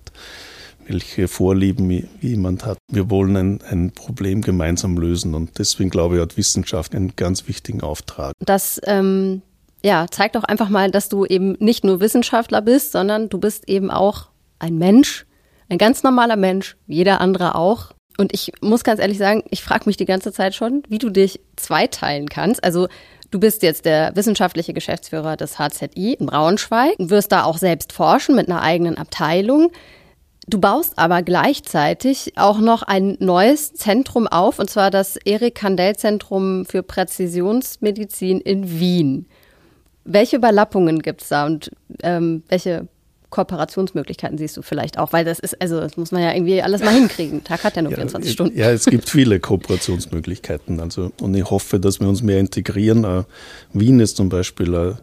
welche 0.90 1.28
Vorlieben 1.28 2.10
jemand 2.20 2.66
hat. 2.66 2.78
Wir 2.92 3.10
wollen 3.10 3.38
ein, 3.38 3.60
ein 3.70 3.92
Problem 3.92 4.42
gemeinsam 4.42 4.98
lösen 4.98 5.36
und 5.36 5.60
deswegen 5.60 5.90
glaube 5.90 6.16
ich, 6.16 6.22
hat 6.22 6.36
Wissenschaft 6.36 6.96
einen 6.96 7.16
ganz 7.16 7.48
wichtigen 7.48 7.82
Auftrag. 7.82 8.34
Das 8.40 8.82
ähm, 8.86 9.42
ja, 9.84 10.08
zeigt 10.10 10.36
doch 10.36 10.44
einfach 10.44 10.70
mal, 10.70 10.92
dass 10.92 11.08
du 11.08 11.26
eben 11.26 11.56
nicht 11.60 11.84
nur 11.84 12.00
Wissenschaftler 12.00 12.62
bist, 12.62 12.92
sondern 12.92 13.30
du 13.30 13.38
bist 13.38 13.70
eben 13.70 13.92
auch 13.92 14.30
ein 14.58 14.78
Mensch, 14.78 15.26
ein 15.70 15.78
ganz 15.78 16.04
normaler 16.04 16.36
Mensch, 16.36 16.76
jeder 16.88 17.22
andere 17.22 17.56
auch. 17.56 17.92
Und 18.18 18.34
ich 18.34 18.52
muss 18.60 18.84
ganz 18.84 19.00
ehrlich 19.00 19.18
sagen, 19.18 19.44
ich 19.50 19.64
frage 19.64 19.84
mich 19.86 19.96
die 19.96 20.06
ganze 20.06 20.34
Zeit 20.34 20.54
schon, 20.54 20.84
wie 20.90 20.98
du 20.98 21.10
dich 21.10 21.40
zweiteilen 21.56 22.28
kannst. 22.28 22.64
Also 22.64 22.88
Du 23.32 23.40
bist 23.40 23.62
jetzt 23.62 23.86
der 23.86 24.16
wissenschaftliche 24.16 24.74
Geschäftsführer 24.74 25.38
des 25.38 25.60
HZI 25.60 26.14
in 26.20 26.26
Braunschweig, 26.26 26.96
wirst 26.98 27.32
da 27.32 27.44
auch 27.44 27.60
selbst 27.60 27.94
forschen 27.94 28.36
mit 28.36 28.50
einer 28.50 28.64
eigenen 28.64 28.98
Abteilung. 28.98 29.72
Du 30.50 30.60
baust 30.60 30.98
aber 30.98 31.22
gleichzeitig 31.22 32.34
auch 32.36 32.58
noch 32.58 32.82
ein 32.82 33.18
neues 33.20 33.72
Zentrum 33.76 34.26
auf, 34.26 34.58
und 34.58 34.68
zwar 34.68 34.90
das 34.90 35.16
Erik 35.16 35.54
Kandel 35.54 35.96
Zentrum 35.96 36.66
für 36.66 36.82
Präzisionsmedizin 36.82 38.42
in 38.42 38.80
Wien. 38.80 39.28
Welche 40.06 40.38
Überlappungen 40.38 41.04
gibt 41.04 41.22
es 41.22 41.28
da 41.28 41.46
und 41.46 41.70
ähm, 42.02 42.42
welche 42.48 42.88
Kooperationsmöglichkeiten 43.30 44.38
siehst 44.38 44.58
du 44.58 44.64
vielleicht 44.64 44.98
auch? 44.98 45.14
Weil 45.14 45.24
das 45.24 45.38
ist, 45.40 45.62
also 45.62 45.80
das 45.80 45.98
muss 45.98 46.12
man 46.12 46.24
ja 46.24 46.34
irgendwie 46.34 46.62
alles 46.64 46.82
mal 46.82 46.94
hinkriegen. 46.94 47.44
Tag 47.44 47.64
hat 47.64 47.76
ja 47.76 47.84
nur 47.84 47.92
ja, 47.92 47.98
24 47.98 48.32
Stunden. 48.32 48.58
Ja, 48.58 48.72
es 48.72 48.86
gibt 48.86 49.08
viele 49.10 49.40
Kooperationsmöglichkeiten. 49.40 50.80
Also, 50.80 51.12
und 51.22 51.36
ich 51.36 51.50
hoffe, 51.50 51.80
dass 51.80 52.00
wir 52.00 52.08
uns 52.08 52.24
mehr 52.24 52.40
integrieren. 52.40 53.06
Uh, 53.06 53.24
Wien 53.74 54.00
ist 54.00 54.18
zum 54.18 54.30
Beispiel 54.30 54.74
uh, 54.74 54.94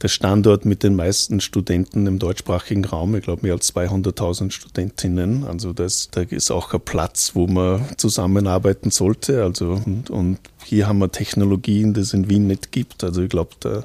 der 0.00 0.08
Standort 0.08 0.64
mit 0.64 0.82
den 0.82 0.96
meisten 0.96 1.40
Studenten 1.40 2.06
im 2.06 2.18
deutschsprachigen 2.18 2.86
Raum. 2.86 3.14
Ich 3.16 3.24
glaube, 3.24 3.42
mehr 3.42 3.52
als 3.52 3.74
200.000 3.74 4.50
Studentinnen. 4.50 5.44
Also 5.44 5.74
das, 5.74 6.08
da 6.10 6.22
ist 6.22 6.50
auch 6.50 6.72
ein 6.72 6.80
Platz, 6.80 7.32
wo 7.34 7.46
man 7.46 7.84
zusammenarbeiten 7.98 8.90
sollte. 8.90 9.42
Also, 9.42 9.80
und, 9.84 10.08
und 10.08 10.38
hier 10.64 10.88
haben 10.88 10.98
wir 10.98 11.12
Technologien, 11.12 11.92
die 11.92 12.00
es 12.00 12.14
in 12.14 12.30
Wien 12.30 12.46
nicht 12.46 12.72
gibt. 12.72 13.04
Also 13.04 13.22
ich 13.22 13.28
glaube, 13.28 13.50
da 13.60 13.84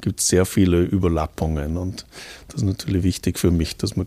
gibt 0.00 0.20
es 0.20 0.28
sehr 0.28 0.46
viele 0.46 0.82
Überlappungen 0.82 1.76
und 1.76 2.06
das 2.48 2.62
ist 2.62 2.66
natürlich 2.66 3.02
wichtig 3.02 3.38
für 3.38 3.50
mich, 3.50 3.76
dass 3.76 3.96
wir 3.96 4.06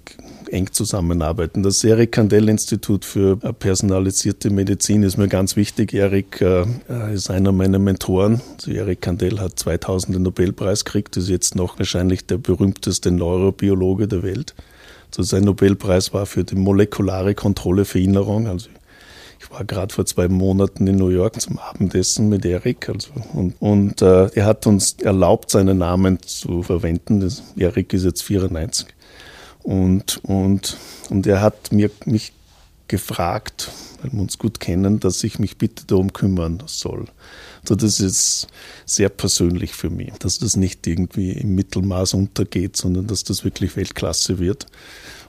eng 0.50 0.72
zusammenarbeiten. 0.72 1.64
Das 1.64 1.84
Erik 1.84 2.14
Kandel 2.14 2.50
Institut 2.50 3.06
für 3.06 3.38
personalisierte 3.38 4.50
Medizin 4.50 5.04
ist 5.04 5.18
mir 5.18 5.28
ganz 5.28 5.56
wichtig. 5.56 5.94
Erik 5.94 6.42
äh, 6.42 6.66
ist 7.14 7.30
einer 7.30 7.52
meiner 7.52 7.80
Mentoren. 7.80 8.42
Also 8.54 8.72
Erik 8.72 9.02
Kandel 9.02 9.40
hat 9.40 9.60
2000 9.60 10.16
den 10.16 10.24
Nobelpreis 10.24 10.86
gekriegt, 10.86 11.18
ist 11.18 11.30
jetzt 11.30 11.56
noch 11.56 11.78
wahrscheinlich 11.78 12.26
der 12.26 12.38
berühmteste 12.38 13.12
Neurobiologe 13.12 14.08
der 14.08 14.24
Welt. 14.24 14.56
Also 15.10 15.24
sein 15.24 15.44
Nobelpreis 15.44 16.14
war 16.14 16.26
für 16.26 16.44
die 16.44 16.56
molekulare 16.56 17.36
Kontrolle 17.36 17.86
Veränderung. 17.86 18.48
Also 18.48 18.70
war 19.52 19.66
gerade 19.66 19.94
vor 19.94 20.06
zwei 20.06 20.28
Monaten 20.28 20.88
in 20.88 20.96
New 20.96 21.10
York 21.10 21.42
zum 21.42 21.60
Abendessen 21.60 22.30
mit 22.30 22.46
Erik. 22.46 22.90
Also, 22.90 23.12
und 23.34 23.56
und 23.60 24.02
äh, 24.02 24.28
er 24.34 24.46
hat 24.46 24.68
uns 24.68 24.94
erlaubt, 24.94 25.52
seinen 25.52 25.78
Namen 25.78 26.22
zu 26.24 26.64
verwenden. 26.64 27.20
Das, 27.20 27.44
Erik 27.56 27.94
ist 27.94 28.04
jetzt 28.04 28.24
94. 28.24 28.88
Und, 29.64 30.24
und, 30.24 30.78
und 31.10 31.28
er 31.28 31.42
hat 31.42 31.72
mir, 31.72 31.92
mich 32.06 32.34
gefragt, 32.88 33.72
weil 34.02 34.12
wir 34.12 34.22
uns 34.22 34.38
gut 34.38 34.60
kennen, 34.60 35.00
dass 35.00 35.24
ich 35.24 35.40
mich 35.40 35.58
bitte 35.58 35.86
darum 35.86 36.14
kümmern 36.14 36.62
soll. 36.66 37.06
Also 37.62 37.76
das 37.76 38.00
ist 38.00 38.48
sehr 38.86 39.10
persönlich 39.10 39.74
für 39.74 39.90
mich, 39.90 40.12
dass 40.20 40.40
das 40.40 40.58
nicht 40.58 40.86
irgendwie 40.88 41.32
im 41.32 41.56
Mittelmaß 41.56 42.16
untergeht, 42.16 42.76
sondern 42.76 43.08
dass 43.08 43.24
das 43.24 43.44
wirklich 43.44 43.78
Weltklasse 43.78 44.40
wird. 44.40 44.66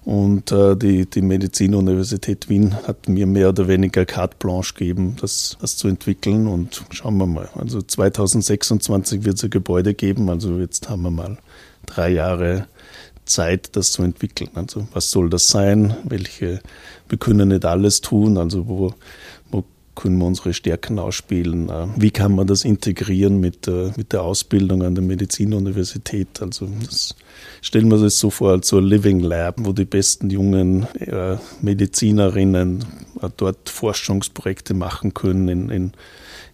Und 0.05 0.51
äh, 0.51 0.77
die, 0.77 1.07
die 1.09 1.23
Medizinuniversität 1.23 2.49
Wien 2.49 2.75
hat 2.87 3.09
mir 3.09 3.27
mehr 3.27 3.51
oder 3.51 3.69
weniger 3.69 4.05
carte 4.05 4.37
blanche 4.39 4.75
gegeben, 4.75 5.17
das, 5.21 5.57
das 5.61 5.77
zu 5.77 5.87
entwickeln. 5.87 6.49
Und 6.49 6.85
schauen 6.91 7.17
wir 7.19 7.27
mal. 7.27 7.49
Also 7.55 7.81
2026 7.81 9.25
wird 9.25 9.37
es 9.37 9.45
ein 9.45 9.51
Gebäude 9.51 9.95
geben. 9.95 10.29
Also 10.29 10.59
jetzt 10.59 10.89
haben 10.89 11.03
wir 11.03 11.11
mal 11.11 11.39
drei 11.87 12.11
Jahre 12.11 12.67
Zeit, 13.25 13.77
das 13.77 13.93
zu 13.93 14.03
entwickeln. 14.03 14.51
Also 14.55 14.89
was 14.93 15.11
soll 15.11 15.31
das 15.31 15.47
sein? 15.47 15.95
Welche, 16.05 16.61
wir 17.09 17.19
können 17.19 17.49
nicht 17.49 17.65
alles 17.65 18.01
tun. 18.01 18.39
Also 18.39 18.67
wo, 18.67 18.95
können 19.95 20.19
wir 20.19 20.27
unsere 20.27 20.55
Stärken 20.55 20.99
ausspielen? 20.99 21.69
Äh, 21.69 21.89
wie 21.97 22.11
kann 22.11 22.35
man 22.35 22.47
das 22.47 22.65
integrieren 22.65 23.41
mit, 23.41 23.67
mit 23.97 24.13
der 24.13 24.23
Ausbildung 24.23 24.83
an 24.83 24.95
der 24.95 25.05
Medizinuniversität? 25.05 26.41
Also 26.41 26.69
das 26.85 27.15
stellen 27.61 27.91
wir 27.91 27.99
uns 27.99 28.19
so 28.19 28.31
vor 28.31 28.53
als 28.53 28.69
so 28.69 28.79
ein 28.79 28.85
Living 28.85 29.21
Lab, 29.21 29.57
wo 29.59 29.73
die 29.73 29.85
besten 29.85 30.31
jungen 30.31 30.87
äh, 30.99 31.37
Medizinerinnen 31.61 32.85
äh, 33.21 33.29
dort 33.37 33.69
Forschungsprojekte 33.69 34.75
machen 34.75 35.15
können 35.15 35.49
in, 35.49 35.71
in, 35.71 35.93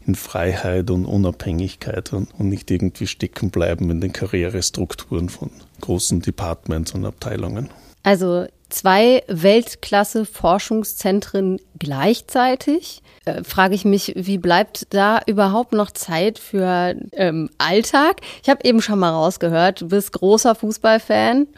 in 0.06 0.14
Freiheit 0.14 0.90
und 0.90 1.06
Unabhängigkeit 1.06 2.12
und, 2.12 2.28
und 2.38 2.48
nicht 2.48 2.70
irgendwie 2.70 3.06
stecken 3.06 3.50
bleiben 3.50 3.90
in 3.90 4.00
den 4.00 4.12
Karrierestrukturen 4.12 5.28
von 5.28 5.50
großen 5.80 6.20
Departments 6.20 6.92
und 6.92 7.04
Abteilungen. 7.04 7.68
Also 8.02 8.46
zwei 8.68 9.22
Weltklasse-Forschungszentren 9.28 11.60
gleichzeitig. 11.78 13.02
Äh, 13.24 13.44
frage 13.44 13.74
ich 13.74 13.84
mich, 13.84 14.12
wie 14.16 14.38
bleibt 14.38 14.94
da 14.94 15.20
überhaupt 15.26 15.72
noch 15.72 15.90
Zeit 15.90 16.38
für 16.38 16.94
ähm, 17.12 17.50
Alltag? 17.58 18.20
Ich 18.42 18.48
habe 18.48 18.64
eben 18.64 18.80
schon 18.82 18.98
mal 18.98 19.10
rausgehört, 19.10 19.82
du 19.82 19.88
bist 19.88 20.12
großer 20.12 20.54
Fußballfan. 20.54 21.48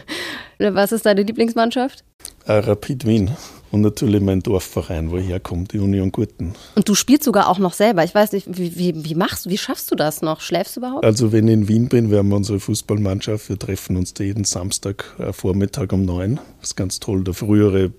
Was 0.58 0.92
ist 0.92 1.06
deine 1.06 1.22
Lieblingsmannschaft? 1.22 2.04
Äh, 2.46 2.54
Rapid 2.54 3.06
Wien. 3.06 3.30
Und 3.72 3.80
natürlich 3.80 4.20
mein 4.20 4.40
Dorfverein, 4.40 5.10
wo 5.10 5.16
ich 5.16 5.28
herkomme, 5.28 5.64
die 5.64 5.78
Union 5.78 6.12
Gurten. 6.12 6.52
Und 6.74 6.88
du 6.90 6.94
spielst 6.94 7.24
sogar 7.24 7.48
auch 7.48 7.58
noch 7.58 7.72
selber. 7.72 8.04
Ich 8.04 8.14
weiß 8.14 8.32
nicht, 8.32 8.46
wie, 8.46 8.76
wie, 8.76 9.02
wie 9.02 9.14
machst 9.14 9.46
du, 9.46 9.50
wie 9.50 9.56
schaffst 9.56 9.90
du 9.90 9.94
das 9.94 10.20
noch? 10.20 10.42
Schläfst 10.42 10.76
du 10.76 10.80
überhaupt? 10.80 11.04
Also 11.04 11.32
wenn 11.32 11.48
ich 11.48 11.54
in 11.54 11.68
Wien 11.68 11.88
bin, 11.88 12.10
wir 12.10 12.18
haben 12.18 12.30
unsere 12.32 12.60
Fußballmannschaft, 12.60 13.48
wir 13.48 13.58
treffen 13.58 13.96
uns 13.96 14.12
jeden 14.18 14.44
Samstag 14.44 15.16
äh, 15.18 15.32
Vormittag 15.32 15.94
um 15.94 16.04
neun. 16.04 16.36
Das 16.60 16.70
ist 16.70 16.76
ganz 16.76 17.00
toll. 17.00 17.24
Der 17.24 17.32
frühere 17.32 17.92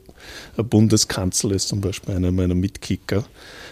Bundeskanzler 0.57 1.55
ist 1.55 1.69
zum 1.69 1.81
Beispiel 1.81 2.13
einer 2.15 2.31
meiner 2.31 2.55
Mitkicker, 2.55 3.23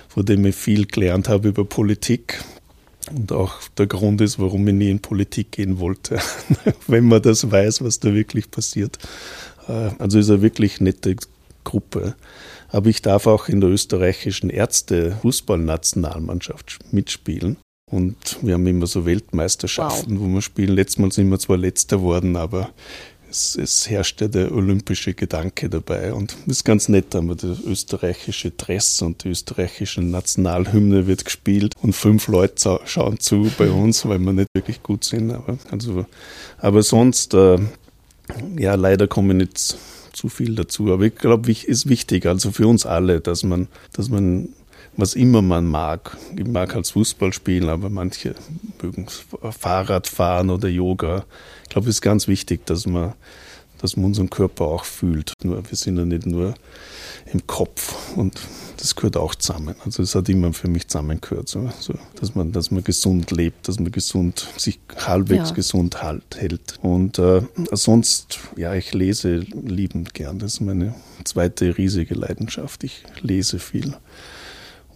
von 0.10 0.26
dem 0.26 0.44
ich 0.48 0.56
viel 0.56 0.88
gelernt 0.88 1.30
habe 1.30 1.50
über 1.50 1.66
Politik. 1.66 2.44
Und 3.12 3.32
auch 3.32 3.54
der 3.78 3.86
Grund 3.86 4.22
ist, 4.22 4.40
warum 4.40 4.68
ich 4.68 4.74
nie 4.74 4.90
in 4.90 5.02
Politik 5.02 5.52
gehen 5.52 5.80
wollte, 5.80 6.18
wenn 6.88 7.06
man 7.06 7.22
das 7.22 7.52
weiß, 7.52 7.84
was 7.84 8.00
da 8.00 8.12
wirklich 8.12 8.50
passiert. 8.50 8.98
Äh, 9.68 9.92
also 10.00 10.20
ist 10.20 10.30
eine 10.30 10.42
wirklich 10.42 10.82
nette 10.82 11.16
Gruppe. 11.64 12.16
Aber 12.70 12.90
ich 12.90 13.02
darf 13.02 13.28
auch 13.28 13.50
in 13.50 13.62
der 13.62 13.70
österreichischen 13.70 14.50
Ärzte-Fußballnationalmannschaft 14.50 16.80
mitspielen. 16.92 17.58
Und 17.92 18.38
wir 18.42 18.54
haben 18.54 18.66
immer 18.68 18.88
so 18.88 19.06
Weltmeisterschaften, 19.06 20.20
wow. 20.20 20.26
wo 20.26 20.34
wir 20.34 20.42
spielen. 20.42 20.76
Letztes 20.76 21.00
Mal 21.00 21.12
sind 21.12 21.30
wir 21.30 21.40
zwar 21.40 21.58
Letzter 21.58 21.98
geworden, 21.98 22.38
aber 22.38 22.70
es, 23.30 23.56
es 23.56 23.90
herrschte 23.90 24.30
der 24.30 24.54
olympische 24.54 25.14
Gedanke 25.14 25.70
dabei. 25.70 26.14
Und 26.14 26.36
es 26.46 26.58
ist 26.58 26.64
ganz 26.64 26.90
nett, 26.90 27.16
aber 27.16 27.36
der 27.36 27.58
österreichische 27.66 28.52
Dress 28.52 29.02
und 29.02 29.24
die 29.24 29.30
österreichische 29.30 30.02
Nationalhymne 30.02 31.08
wird 31.08 31.26
gespielt 31.26 31.76
und 31.82 31.94
fünf 31.94 32.28
Leute 32.28 32.80
schauen 32.86 33.20
zu 33.20 33.52
bei 33.58 33.70
uns, 33.72 34.06
weil 34.06 34.20
wir 34.20 34.34
nicht 34.34 34.50
wirklich 34.54 34.84
gut 34.84 35.04
sind. 35.04 35.32
Aber, 35.32 35.58
also, 35.70 36.06
aber 36.60 36.84
sonst, 36.84 37.34
äh, 37.34 37.58
ja, 38.58 38.76
leider 38.76 39.08
komme 39.08 39.34
ich 39.34 39.40
nicht 39.40 39.78
zu 40.14 40.30
viel 40.30 40.56
dazu. 40.56 40.92
Aber 40.92 41.04
ich 41.04 41.16
glaube, 41.16 41.52
es 41.52 41.64
ist 41.64 41.90
wichtig, 41.90 42.26
also 42.26 42.52
für 42.52 42.68
uns 42.68 42.86
alle, 42.86 43.22
dass 43.22 43.44
man, 43.44 43.68
dass 43.94 44.10
man 44.10 44.50
was 44.98 45.14
immer 45.14 45.42
man 45.42 45.66
mag. 45.66 46.18
Ich 46.38 46.46
mag 46.46 46.76
als 46.76 46.92
Fußball 46.92 47.34
spielen, 47.34 47.70
aber 47.70 47.90
manche 47.90 48.36
mögen 48.82 49.08
Fahrrad 49.52 50.08
fahren 50.08 50.50
oder 50.50 50.68
Yoga. 50.68 51.26
Ich 51.64 51.70
glaube, 51.70 51.90
es 51.90 51.96
ist 51.96 52.02
ganz 52.02 52.28
wichtig, 52.28 52.66
dass 52.66 52.86
man, 52.86 53.14
dass 53.82 53.98
man 53.98 54.06
unseren 54.06 54.30
Körper 54.30 54.66
auch 54.66 54.86
fühlt. 54.86 55.34
Nur, 55.44 55.58
wir 55.58 55.78
sind 55.78 55.98
ja 55.98 56.06
nicht 56.06 56.26
nur 56.26 56.54
im 57.32 57.46
Kopf 57.48 58.16
und 58.16 58.40
das 58.78 58.96
gehört 58.96 59.18
auch 59.18 59.36
zusammen. 59.36 59.76
Also 59.86 60.04
es 60.04 60.16
hat 60.16 60.28
immer 60.30 60.54
für 60.54 60.68
mich 60.68 60.88
zusammengehört, 60.88 61.50
so, 61.50 61.70
so, 61.80 61.94
dass 62.20 62.36
man, 62.36 62.52
dass 62.52 62.72
man 62.72 62.84
gesund 62.84 63.32
lebt, 63.32 63.68
dass 63.68 63.80
man 63.80 63.92
gesund 63.92 64.48
sich 64.58 64.80
halbwegs 64.98 65.50
ja. 65.50 65.56
gesund 65.56 66.02
halt, 66.02 66.24
hält. 66.38 66.80
Und 66.82 67.20
äh, 67.20 67.42
sonst, 67.72 68.40
ja, 68.56 68.74
ich 68.74 68.94
lese 68.94 69.38
liebend 69.38 70.14
gern. 70.14 70.40
Das 70.40 70.54
ist 70.54 70.62
meine 70.62 70.96
zweite 71.24 71.78
riesige 71.78 72.16
Leidenschaft. 72.16 72.84
Ich 72.84 73.04
lese 73.22 73.60
viel. 73.60 73.96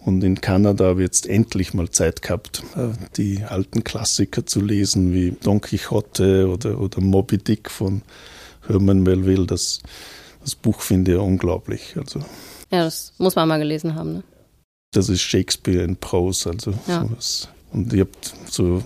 Und 0.06 0.24
in 0.24 0.40
Kanada 0.40 0.86
habe 0.86 1.02
ich 1.02 1.08
jetzt 1.08 1.28
endlich 1.28 1.74
mal 1.74 1.90
Zeit 1.90 2.22
gehabt, 2.22 2.62
äh, 2.76 2.90
die 3.18 3.44
alten 3.44 3.84
Klassiker 3.84 4.46
zu 4.46 4.62
lesen, 4.62 5.14
wie 5.14 5.32
Don 5.32 5.62
Quixote 5.62 6.48
oder, 6.48 6.80
oder 6.80 7.02
Moby 7.02 7.40
Dick 7.40 7.72
von 7.72 8.04
Herman 8.68 9.04
Melville. 9.04 9.46
Das, 9.46 9.82
das 10.42 10.56
Buch 10.56 10.82
finde 10.82 11.14
ich 11.14 11.18
unglaublich. 11.18 11.96
Also, 11.98 12.20
ja, 12.72 12.84
das 12.84 13.14
muss 13.18 13.36
man 13.36 13.48
mal 13.48 13.60
gelesen 13.60 13.96
haben. 13.96 14.14
Ne? 14.14 14.24
Das 14.92 15.10
ist 15.10 15.22
Shakespeare 15.22 15.84
in 15.84 15.98
Prose. 15.98 16.50
Also 16.50 16.74
ja. 16.88 17.02
sowas. 17.02 17.50
Und 17.72 17.94
ich 17.94 18.00
habe 18.00 18.12
so 18.50 18.84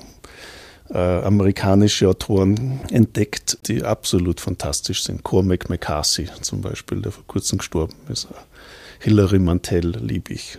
äh, 0.89 0.97
amerikanische 0.97 2.07
Autoren 2.07 2.79
entdeckt, 2.89 3.59
die 3.67 3.83
absolut 3.83 4.39
fantastisch 4.39 5.03
sind. 5.03 5.23
Cormac 5.23 5.69
McCarthy 5.69 6.27
zum 6.41 6.61
Beispiel, 6.61 7.01
der 7.01 7.11
vor 7.11 7.25
kurzem 7.27 7.59
gestorben 7.59 7.95
ist. 8.09 8.27
Hilary 8.99 9.39
Mantel 9.39 9.97
liebe 10.01 10.33
ich. 10.33 10.57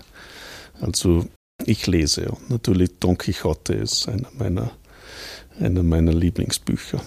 Also 0.80 1.26
ich 1.66 1.86
lese 1.86 2.30
und 2.30 2.50
natürlich 2.50 2.90
Don 3.00 3.18
Quixote 3.18 3.74
ist 3.74 4.08
einer 4.08 4.28
meiner, 4.38 4.70
einer 5.58 5.82
meiner 5.82 6.12
Lieblingsbücher. 6.12 7.02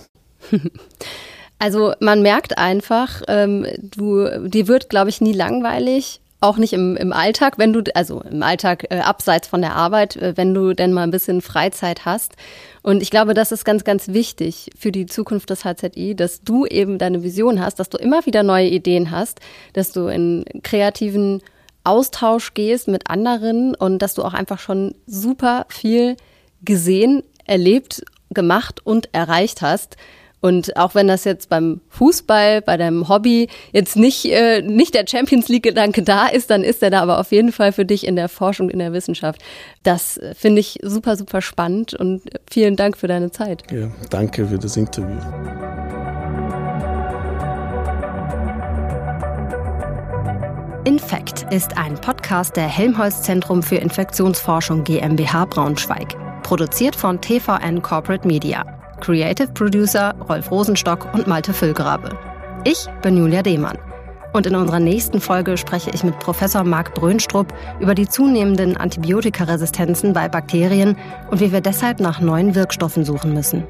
Also 1.59 1.93
man 1.99 2.21
merkt 2.21 2.57
einfach, 2.57 3.21
ähm, 3.27 3.65
du, 3.81 4.47
dir 4.47 4.67
wird, 4.67 4.89
glaube 4.89 5.09
ich, 5.09 5.21
nie 5.21 5.33
langweilig 5.33 6.19
auch 6.43 6.57
nicht 6.57 6.73
im, 6.73 6.97
im 6.97 7.13
Alltag, 7.13 7.57
wenn 7.57 7.71
du, 7.71 7.81
also 7.95 8.21
im 8.21 8.43
Alltag 8.43 8.85
äh, 8.89 8.99
abseits 8.99 9.47
von 9.47 9.61
der 9.61 9.75
Arbeit, 9.75 10.17
äh, 10.17 10.33
wenn 10.35 10.53
du 10.53 10.73
denn 10.73 10.91
mal 10.91 11.03
ein 11.03 11.11
bisschen 11.11 11.41
Freizeit 11.41 12.03
hast. 12.03 12.35
Und 12.81 13.01
ich 13.01 13.11
glaube, 13.11 13.33
das 13.33 13.53
ist 13.53 13.63
ganz, 13.63 13.85
ganz 13.85 14.09
wichtig 14.09 14.69
für 14.77 14.91
die 14.91 15.05
Zukunft 15.05 15.49
des 15.49 15.63
HZI, 15.63 16.15
dass 16.15 16.41
du 16.41 16.65
eben 16.65 16.97
deine 16.97 17.23
Vision 17.23 17.61
hast, 17.61 17.79
dass 17.79 17.89
du 17.89 17.97
immer 17.97 18.25
wieder 18.25 18.43
neue 18.43 18.67
Ideen 18.67 19.09
hast, 19.09 19.39
dass 19.71 19.93
du 19.93 20.07
in 20.07 20.43
kreativen 20.63 21.41
Austausch 21.85 22.53
gehst 22.53 22.89
mit 22.89 23.09
anderen 23.09 23.73
und 23.73 23.99
dass 23.99 24.13
du 24.13 24.23
auch 24.23 24.33
einfach 24.33 24.59
schon 24.59 24.95
super 25.07 25.65
viel 25.69 26.17
gesehen, 26.61 27.23
erlebt, 27.45 28.03
gemacht 28.31 28.81
und 28.85 29.07
erreicht 29.13 29.61
hast. 29.61 29.95
Und 30.43 30.75
auch 30.75 30.93
wenn 30.93 31.07
das 31.07 31.23
jetzt 31.23 31.47
beim 31.47 31.79
Fußball, 31.87 32.61
bei 32.61 32.75
deinem 32.75 33.07
Hobby 33.07 33.47
jetzt 33.71 33.95
nicht, 33.95 34.25
äh, 34.25 34.61
nicht 34.61 34.93
der 34.93 35.05
Champions 35.07 35.47
League-Gedanke 35.47 36.03
da 36.03 36.27
ist, 36.27 36.49
dann 36.49 36.65
ist 36.65 36.83
er 36.83 36.89
da 36.89 37.01
aber 37.01 37.21
auf 37.21 37.31
jeden 37.31 37.53
Fall 37.53 37.71
für 37.71 37.85
dich 37.85 38.05
in 38.05 38.17
der 38.17 38.27
Forschung, 38.27 38.69
in 38.69 38.79
der 38.79 38.91
Wissenschaft. 38.91 39.41
Das 39.83 40.17
äh, 40.17 40.35
finde 40.35 40.59
ich 40.59 40.79
super, 40.83 41.15
super 41.15 41.41
spannend 41.41 41.93
und 41.93 42.23
vielen 42.51 42.75
Dank 42.75 42.97
für 42.97 43.07
deine 43.07 43.31
Zeit. 43.31 43.63
Ja, 43.71 43.87
danke 44.09 44.45
für 44.45 44.57
das 44.57 44.75
Interview. 44.75 45.15
Infekt 50.83 51.45
ist 51.53 51.77
ein 51.77 51.95
Podcast 51.95 52.57
der 52.57 52.67
Helmholtz 52.67 53.21
Zentrum 53.21 53.63
für 53.63 53.77
Infektionsforschung 53.77 54.83
GmbH 54.83 55.45
Braunschweig. 55.45 56.17
Produziert 56.43 56.97
von 56.97 57.21
TVN 57.21 57.81
Corporate 57.81 58.27
Media. 58.27 58.82
Creative 59.03 59.49
Producer 59.49 60.15
Rolf 60.29 60.49
Rosenstock 60.49 61.13
und 61.13 61.27
Malte 61.27 61.53
Füllgrabe. 61.53 62.17
Ich 62.63 62.87
bin 63.01 63.17
Julia 63.17 63.41
Demann. 63.41 63.77
Und 64.31 64.47
in 64.47 64.55
unserer 64.55 64.79
nächsten 64.79 65.19
Folge 65.19 65.57
spreche 65.57 65.91
ich 65.91 66.05
mit 66.05 66.17
Professor 66.19 66.63
Marc 66.63 66.93
Brönstrup 66.93 67.53
über 67.81 67.95
die 67.95 68.07
zunehmenden 68.07 68.77
Antibiotikaresistenzen 68.77 70.13
bei 70.13 70.29
Bakterien 70.29 70.95
und 71.29 71.41
wie 71.41 71.51
wir 71.51 71.59
deshalb 71.59 71.99
nach 71.99 72.21
neuen 72.21 72.55
Wirkstoffen 72.55 73.03
suchen 73.03 73.33
müssen. 73.33 73.67